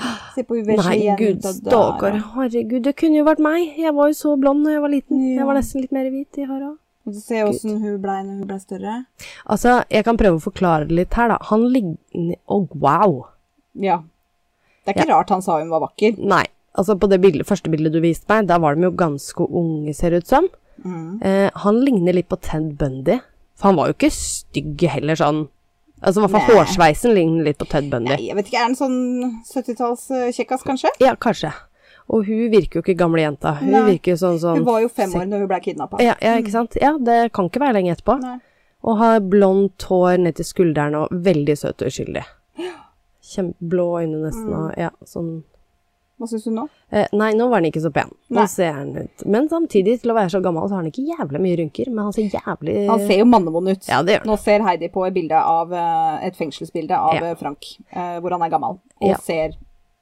Se 0.34 0.44
på 0.46 0.60
Nei, 0.64 0.98
gud, 1.18 1.42
stakkar. 1.44 2.20
Herregud, 2.36 2.84
det 2.86 2.94
kunne 2.98 3.20
jo 3.20 3.26
vært 3.26 3.42
meg. 3.44 3.74
Jeg 3.80 3.94
var 3.96 4.10
jo 4.10 4.16
så 4.16 4.36
blond 4.40 4.64
da 4.66 4.76
jeg 4.76 4.84
var 4.84 4.92
liten. 4.92 5.24
Ja. 5.24 5.40
Jeg 5.40 5.48
var 5.48 5.58
nesten 5.58 5.84
litt 5.84 5.96
mer 5.96 6.08
hvit 6.12 6.40
i 6.40 6.46
håra. 6.48 6.70
Og 7.08 7.16
du 7.16 7.20
ser 7.22 7.48
åssen 7.48 7.80
hun 7.80 7.98
blei 8.02 8.20
når 8.22 8.42
hun 8.42 8.46
blei 8.48 8.60
større? 8.60 8.94
Altså, 9.50 9.80
jeg 9.90 10.06
kan 10.06 10.18
prøve 10.20 10.38
å 10.38 10.44
forklare 10.44 10.88
det 10.88 10.98
litt 10.98 11.16
her, 11.18 11.32
da. 11.32 11.38
Han 11.50 11.66
ligner 11.72 12.36
Å, 12.44 12.60
wow. 12.76 13.20
Ja. 13.80 14.02
Det 14.84 14.94
er 14.94 14.98
ikke 14.98 15.12
rart 15.12 15.32
han 15.32 15.44
sa 15.44 15.58
hun 15.60 15.72
var 15.72 15.84
vakker. 15.86 16.18
Nei. 16.20 16.44
Altså, 16.78 16.94
på 17.00 17.08
det 17.10 17.18
bildet, 17.22 17.48
første 17.48 17.72
bildet 17.72 17.96
du 17.96 18.02
viste 18.04 18.30
meg, 18.30 18.46
da 18.48 18.60
var 18.62 18.76
de 18.76 18.86
jo 18.86 18.92
ganske 18.96 19.46
unge, 19.48 19.94
ser 19.96 20.14
det 20.14 20.22
ut 20.22 20.30
som. 20.30 20.46
Mm. 20.84 21.20
Eh, 21.26 21.48
han 21.64 21.80
ligner 21.84 22.16
litt 22.16 22.30
på 22.30 22.38
Ted 22.40 22.76
Bundy. 22.78 23.18
For 23.58 23.70
han 23.70 23.80
var 23.80 23.90
jo 23.90 23.96
ikke 23.96 24.12
stygg 24.14 24.84
heller, 24.92 25.18
sånn. 25.18 25.42
Altså, 26.02 26.20
i 26.20 26.26
hvert 26.26 26.46
fall 26.46 26.56
hårsveisen 26.56 27.12
ligner 27.14 27.44
litt 27.44 27.58
på 27.60 27.66
Ted 27.68 27.90
Bundy. 27.92 28.08
Nei, 28.14 28.28
jeg 28.30 28.36
vet 28.38 28.46
ikke, 28.48 28.56
er 28.56 28.68
han 28.70 28.76
sånn 28.78 28.96
70-tallskjekkas, 29.44 30.62
kanskje? 30.64 30.88
Ja, 31.00 31.14
kanskje. 31.20 31.50
Og 32.10 32.24
hun 32.26 32.46
virker 32.50 32.80
jo 32.80 32.82
ikke 32.82 32.96
gamle 32.98 33.20
jenta. 33.22 33.52
Hun 33.60 33.70
Nei. 33.70 33.82
virker 33.92 34.14
jo 34.14 34.18
sånn 34.18 34.38
sånn 34.42 34.56
Hun 34.62 34.64
var 34.66 34.80
jo 34.82 34.88
fem 34.88 35.12
år 35.14 35.26
når 35.30 35.44
hun 35.44 35.50
ble 35.52 35.60
kidnappa. 35.62 36.00
ja, 36.02 36.14
ja, 36.24 36.32
ikke 36.40 36.50
sant? 36.54 36.74
Ja, 36.80 36.94
det 36.98 37.32
kan 37.36 37.46
ikke 37.50 37.60
være 37.62 37.76
lenge 37.78 37.92
etterpå. 37.94 38.16
Nei. 38.24 38.38
Og 38.82 38.96
har 38.98 39.20
blondt 39.20 39.82
hår 39.90 40.16
ned 40.24 40.34
til 40.40 40.44
skulderen 40.48 40.96
og 40.96 41.12
veldig 41.12 41.54
søt 41.60 41.82
og 41.84 41.92
uskyldig. 41.92 42.24
Kjempeblå 43.30 43.86
øyne 44.00 44.22
nesten 44.24 44.48
Mm. 44.48 44.56
og 44.64 44.78
ja, 44.78 44.90
sånn 45.06 45.44
Hva 46.20 46.26
syns 46.28 46.44
du 46.44 46.50
nå? 46.52 46.66
eh, 46.92 47.06
Nei, 47.16 47.30
nå 47.32 47.46
var 47.48 47.62
han 47.62 47.68
ikke 47.70 47.80
så 47.80 47.90
pen. 47.96 48.10
Nå 48.28 48.42
Nei. 48.42 48.46
ser 48.52 48.74
han 48.76 48.90
ut 48.98 49.24
Men 49.24 49.48
samtidig, 49.48 49.94
til 50.02 50.12
å 50.12 50.16
være 50.18 50.28
så 50.34 50.42
gammel, 50.44 50.66
så 50.68 50.76
har 50.76 50.82
han 50.84 50.90
ikke 50.92 51.06
jævlig 51.08 51.40
mye 51.40 51.56
rynker. 51.62 51.88
Men 51.88 52.04
han 52.04 52.12
ser 52.12 52.28
jævlig 52.28 52.74
Han 52.90 53.00
ser 53.06 53.18
jo 53.22 53.24
mannevond 53.30 53.72
ut. 53.72 53.88
Ja, 53.88 54.02
det 54.04 54.18
gjør 54.18 54.26
han. 54.26 54.28
Nå 54.34 54.36
ser 54.44 54.60
Heidi 54.68 54.90
på 54.92 55.06
et, 55.08 55.14
bilde 55.16 55.40
av, 55.40 55.72
eh, 55.72 56.26
et 56.28 56.36
fengselsbilde 56.36 56.92
av 57.00 57.14
Ja. 57.16 57.24
eh, 57.30 57.34
Frank, 57.40 57.64
eh, 57.90 58.20
hvor 58.20 58.30
han 58.36 58.42
er 58.42 58.50
gammel, 58.52 58.78
og 59.00 59.08
Ja. 59.08 59.16
ser 59.16 59.56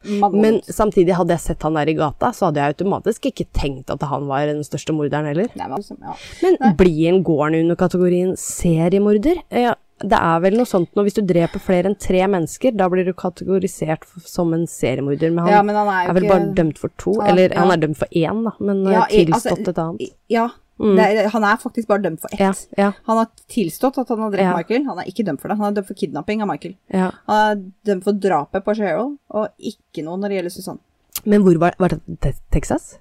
mannevond 0.05 0.41
Men 0.43 0.61
samtidig, 0.63 1.15
hadde 1.15 1.31
jeg 1.35 1.41
sett 1.41 1.63
han 1.63 1.75
der 1.75 1.87
i 1.89 1.95
gata, 1.95 2.33
så 2.35 2.47
hadde 2.51 2.57
jeg 2.63 2.75
automatisk 2.77 3.31
ikke 3.31 3.47
tenkt 3.53 3.91
at 3.91 4.03
han 4.03 4.27
var 4.27 4.47
den 4.47 4.63
største 4.67 4.93
morderen 4.95 5.27
heller. 5.27 5.49
Nei, 5.55 5.67
men, 5.69 5.83
ja. 6.03 6.15
Men 6.43 6.77
blir 6.77 7.13
han, 7.13 7.23
går 7.23 7.43
han 7.45 7.55
under 7.63 7.77
kategorien 7.77 8.35
seriemorder? 8.37 9.43
Ja, 9.51 9.75
det 10.01 10.19
er 10.19 10.41
vel 10.41 10.57
noe 10.57 10.67
sånt 10.69 10.95
nå, 10.95 11.03
hvis 11.03 11.15
du 11.19 11.23
dreper 11.27 11.59
flere 11.61 11.87
enn 11.91 11.97
tre 11.99 12.21
mennesker, 12.31 12.77
da 12.77 12.89
blir 12.89 13.05
du 13.05 13.13
kategorisert 13.13 14.05
som 14.25 14.53
en 14.55 14.67
seriemorder. 14.67 15.31
Men 15.33 15.45
han, 15.45 15.53
Ja, 15.53 15.63
men 15.63 15.75
han 15.75 15.89
er 15.89 16.09
er, 16.11 16.15
vel 16.15 16.25
ikke 16.25 16.37
bare 16.37 16.55
dømt 16.55 16.79
for 16.79 16.89
to, 16.99 17.15
Ja, 17.19 17.27
eller 17.33 17.51
ja. 17.55 17.59
han 17.61 17.71
er 17.73 17.77
dømt 17.87 17.97
for 17.99 18.07
én, 18.15 18.45
da, 18.45 18.53
men 18.61 18.87
eh, 18.87 18.93
i- 18.93 19.27
altså, 19.27 19.51
tilstått 19.55 19.69
et 19.69 19.79
annet. 19.79 20.15
Ja. 20.29 20.49
Mm. 20.79 20.95
Det 20.95 21.31
han 21.33 21.43
er 21.43 21.57
faktisk 21.59 21.89
bare 21.89 22.03
dømt 22.05 22.21
for 22.23 22.29
ett. 22.31 22.39
Ja, 22.39 22.53
ja, 22.79 22.93
Han 23.09 23.17
har 23.19 23.27
tilstått 23.51 23.99
at 23.99 24.09
han 24.09 24.19
har 24.21 24.31
drept 24.31 24.43
Ja. 24.47 24.57
Michael. 24.57 24.85
Han 24.87 24.99
er 25.01 25.09
ikke 25.11 25.25
dømt 25.27 25.41
for 25.41 25.49
det. 25.49 25.57
Han 25.59 25.73
er 25.73 25.75
dømt 25.81 25.89
for 25.89 25.95
kidnapping 25.95 26.41
av 26.41 26.47
Michael. 26.47 26.77
ja. 26.95 27.11
Han 27.27 27.37
er 27.59 27.65
dømt 27.85 28.05
for 28.05 28.13
drapet 28.13 28.63
på 28.65 28.77
Cheryl, 28.77 29.19
og 29.31 29.49
ikke 29.59 30.05
noe 30.05 30.17
når 30.17 30.29
det 30.29 30.37
gjelder 30.39 30.51
Susanne. 30.55 30.79
Men 31.27 31.43
hvor 31.43 31.59
var, 31.59 31.75
var 31.81 31.89
det 31.89 32.01
Te- 32.21 32.35
Texas? 32.53 32.99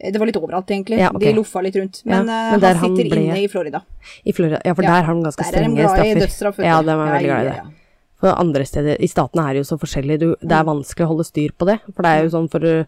Eh, 0.00 0.12
Det 0.12 0.18
var 0.20 0.26
litt 0.26 0.36
overalt, 0.36 0.66
egentlig. 0.70 0.98
Ja, 1.00 1.08
okay. 1.10 1.32
De 1.32 1.38
loffa 1.38 1.62
litt 1.64 1.76
rundt. 1.76 2.02
Men, 2.04 2.26
ja, 2.26 2.50
men 2.52 2.60
han 2.60 2.76
han 2.76 2.96
sitter 2.96 3.10
ble- 3.10 3.22
inne 3.24 3.38
i 3.44 3.48
Florida. 3.48 3.80
I 4.24 4.32
Florida? 4.32 4.60
Ja, 4.64 4.74
for 4.74 4.82
der 4.82 5.02
har 5.02 5.14
de 5.14 5.22
ganske 5.22 5.42
Der 5.52 5.58
er 5.60 5.64
de 5.68 5.74
glad 5.74 5.84
i 5.84 5.88
straffer. 5.88 6.20
dødsstraff. 6.20 6.58
Ja, 6.64 6.82
de 6.82 6.90
er 6.90 6.96
veldig 6.96 7.24
glad 7.24 7.40
i 7.46 7.50
det. 7.50 7.74
For 8.20 8.28
andre 8.32 8.64
steder, 8.64 8.96
I 9.00 9.06
statene 9.08 9.42
er 9.48 9.52
det 9.54 9.60
jo 9.64 9.76
så 9.76 9.78
forskjellig. 9.80 10.18
Du, 10.20 10.28
det 10.40 10.52
er 10.52 10.64
Mm. 10.64 10.70
vanskelig 10.72 11.04
å 11.04 11.08
holde 11.08 11.24
styr 11.24 11.50
på 11.58 11.66
det. 11.66 11.80
For 11.94 12.02
det 12.02 12.10
er 12.12 12.22
jo 12.24 12.30
sånn 12.30 12.50
for 12.50 12.64
uh, 12.64 12.84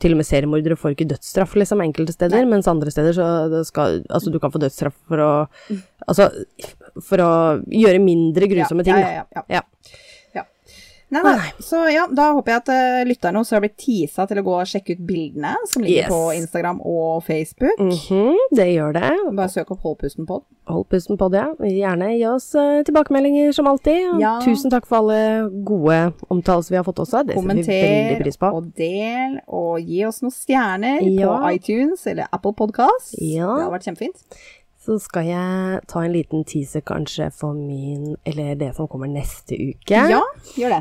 Til 0.00 0.12
og 0.12 0.16
med 0.16 0.24
seriemordere 0.26 0.72
får 0.78 0.94
ikke 0.96 1.08
dødsstraff, 1.10 1.52
liksom, 1.54 1.82
enkelte 1.84 2.12
steder. 2.14 2.46
Mens 2.48 2.66
andre 2.66 2.90
steder 2.90 3.12
så 3.12 3.62
skal 3.66 4.02
Altså, 4.08 4.32
du 4.32 4.38
kan 4.38 4.50
få 4.50 4.58
dødsstraff 4.58 4.94
for 5.06 5.18
å 5.18 5.48
Altså, 6.08 6.30
for 7.02 7.18
å 7.18 7.62
gjøre 7.68 8.00
mindre 8.00 8.48
grusomme 8.48 8.82
ting, 8.84 8.94
da. 8.94 9.00
ja. 9.00 9.24
Ja. 9.36 9.42
Ja. 9.50 9.60
Nei, 11.12 11.20
nei. 11.26 11.32
Nei. 11.36 11.50
Så 11.60 11.76
ja, 11.92 12.06
da 12.08 12.30
håper 12.32 12.54
jeg 12.54 12.60
at 12.62 12.70
uh, 12.72 13.02
lytterne 13.04 13.40
også 13.42 13.56
har 13.58 13.60
blitt 13.66 13.74
teasa 13.82 14.24
til 14.30 14.38
å 14.40 14.44
gå 14.46 14.54
og 14.62 14.68
sjekke 14.70 14.94
ut 14.96 15.02
bildene 15.06 15.50
som 15.68 15.82
ligger 15.84 16.06
Yes. 16.06 16.08
på 16.08 16.20
Instagram 16.38 16.78
og 16.88 17.18
Facebook. 17.26 17.76
Mhm, 17.84 18.38
det 18.56 18.66
gjør 18.70 18.94
det. 18.96 19.10
Bare 19.36 19.48
søk 19.52 19.70
opp 19.74 19.82
Hold 19.84 19.98
pusten 20.00 20.24
ja. 20.30 20.38
Hold 20.72 20.86
pusten. 20.88 21.18
Gjerne 21.20 22.08
gi 22.16 22.24
oss 22.30 22.48
uh, 22.56 22.80
tilbakemeldinger 22.88 23.52
som 23.52 23.68
alltid. 23.68 24.20
Ja. 24.22 24.38
tusen 24.44 24.72
takk 24.72 24.86
for 24.88 25.02
alle 25.02 25.50
gode 25.68 26.00
omtalelser 26.32 26.70
vi 26.70 26.80
har 26.80 26.86
fått 26.88 27.02
også. 27.04 27.26
Det 27.28 27.36
setter 27.36 27.68
vi 27.68 28.08
veldig 28.08 28.24
pris 28.24 28.40
på. 28.40 28.52
og 28.56 28.72
del, 28.80 29.36
og 29.52 29.80
gi 29.84 30.04
oss 30.08 30.22
noen 30.24 30.32
stjerner 30.32 31.02
Ja. 31.12 31.28
på 31.28 31.52
iTunes 31.58 32.06
eller 32.06 32.26
Apple 32.32 32.54
Podcast. 32.56 33.12
Ja. 33.20 33.52
Det 33.58 33.66
har 33.68 33.72
vært 33.76 33.84
kjempefint. 33.90 34.24
Så 34.82 34.96
skal 34.98 35.28
jeg 35.28 35.82
ta 35.86 36.00
en 36.02 36.10
liten 36.12 36.42
teaser 36.48 36.80
kanskje 36.82 37.28
for 37.32 37.52
min 37.54 38.16
Eller 38.26 38.56
det 38.58 38.72
som 38.74 38.88
kommer 38.88 39.06
neste 39.06 39.54
uke. 39.54 39.94
Ja, 40.10 40.22
gjør 40.56 40.74
det. 40.78 40.80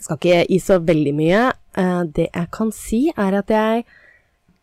Jeg 0.00 0.06
skal 0.06 0.16
ikke 0.16 0.44
gi 0.48 0.58
så 0.64 0.78
veldig 0.80 1.12
mye. 1.12 1.40
Eh, 1.76 2.02
det 2.16 2.30
jeg 2.30 2.48
kan 2.56 2.70
si, 2.72 3.02
er 3.12 3.36
at 3.42 3.52
jeg 3.52 3.84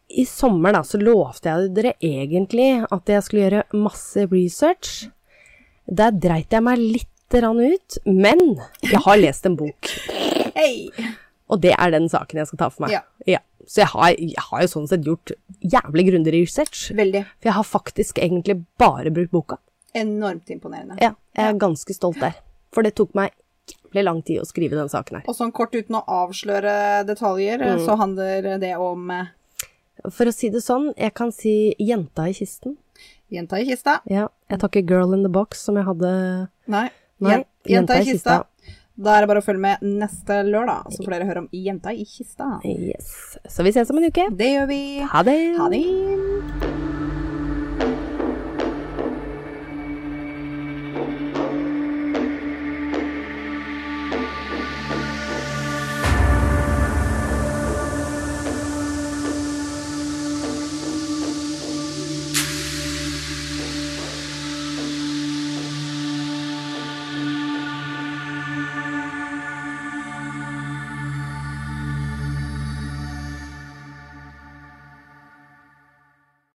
I 0.07 0.23
sommer 0.25 0.71
da, 0.73 0.81
så 0.87 0.97
lovte 0.97 1.51
jeg 1.51 1.73
dere 1.75 1.91
egentlig 2.01 2.69
at 2.87 3.11
jeg 3.11 3.23
skulle 3.25 3.43
gjøre 3.43 3.63
masse 3.75 4.23
research. 4.31 5.11
Der 5.85 6.15
dreit 6.15 6.55
jeg 6.55 6.63
meg 6.63 6.81
litt 6.81 7.13
ut, 7.27 7.97
men 8.07 8.39
jeg 8.81 9.01
har 9.03 9.17
lest 9.19 9.45
en 9.45 9.59
bok. 9.59 9.91
Hey. 10.57 10.87
Og 11.53 11.59
det 11.61 11.75
er 11.77 11.91
den 11.93 12.07
saken 12.09 12.39
jeg 12.39 12.49
skal 12.49 12.57
ta 12.57 12.67
for 12.73 12.87
meg. 12.87 12.95
Ja. 12.95 13.03
Så 13.67 13.83
jeg 13.83 13.91
har, 13.91 14.15
jeg 14.15 14.43
har 14.47 14.63
jo 14.63 14.69
sånn 14.71 14.87
sett 14.89 15.05
gjort 15.05 15.33
jævlig 15.59 16.07
grundig 16.07 16.33
research. 16.33 16.87
Veldig. 16.95 17.21
For 17.35 17.49
jeg 17.49 17.55
har 17.57 17.67
faktisk 17.67 18.21
egentlig 18.23 18.55
bare 18.79 19.11
brukt 19.13 19.33
boka. 19.35 19.59
Enormt 19.97 20.49
imponerende. 20.49 20.95
Ja, 21.03 21.11
jeg 21.35 21.51
er 21.51 21.59
ganske 21.59 21.93
stolt 21.95 22.17
der. 22.23 22.39
For 22.73 22.87
det 22.87 22.95
tok 22.97 23.11
meg 23.17 23.35
jævlig 23.87 24.03
lang 24.03 24.21
tid 24.25 24.41
å 24.41 24.45
skrive 24.45 24.75
den 24.77 24.89
saken 24.89 25.17
her. 25.19 25.23
Og 25.27 25.35
sånn 25.35 25.51
kort 25.53 25.73
uten 25.75 25.95
å 25.95 26.03
avsløre 26.05 27.05
detaljer, 27.07 27.59
Mm. 27.59 27.85
så 27.85 27.97
handler 27.97 28.59
det 28.59 28.75
om 28.77 29.09
eh, 29.11 29.25
For 30.11 30.25
å 30.25 30.33
si 30.33 30.49
det 30.49 30.61
sånn, 30.61 30.93
jeg 30.97 31.13
kan 31.13 31.31
si 31.31 31.73
jenta 31.79 32.27
i 32.29 32.33
kisten. 32.33 32.77
jenta 33.31 33.57
i 33.59 33.65
kista. 33.65 33.99
Ja, 34.07 34.27
jeg 34.49 34.59
tar 34.59 34.69
ikke 34.69 34.87
girl 34.87 35.13
in 35.13 35.23
the 35.23 35.29
box 35.29 35.59
som 35.65 35.75
jeg 35.75 35.85
hadde 35.85 36.49
Nei. 36.67 36.89
Nei, 37.19 37.31
jenta, 37.31 37.47
jenta 37.65 37.99
i 38.01 38.05
kista. 38.05 38.43
Da 38.99 39.17
er 39.17 39.21
det 39.21 39.27
bare 39.29 39.41
å 39.41 39.45
følge 39.45 39.59
med 39.61 39.81
neste 39.81 40.43
lørdag, 40.45 40.87
så 40.93 41.03
får 41.03 41.11
dere 41.11 41.25
høre 41.27 41.37
om 41.43 41.49
Jenta 41.53 41.91
i 41.93 42.03
kista. 42.05 42.59
Yes. 42.65 43.37
Så 43.47 43.63
vi 43.63 43.69
ses 43.69 43.89
om 43.91 43.97
en 43.97 44.09
uke. 44.09 44.29
Det 44.35 44.53
gjør 44.55 44.67
vi. 44.67 44.99
Ha 45.01 45.21
det. 45.23 45.37
Ha 45.57 45.69
det. 45.69 46.76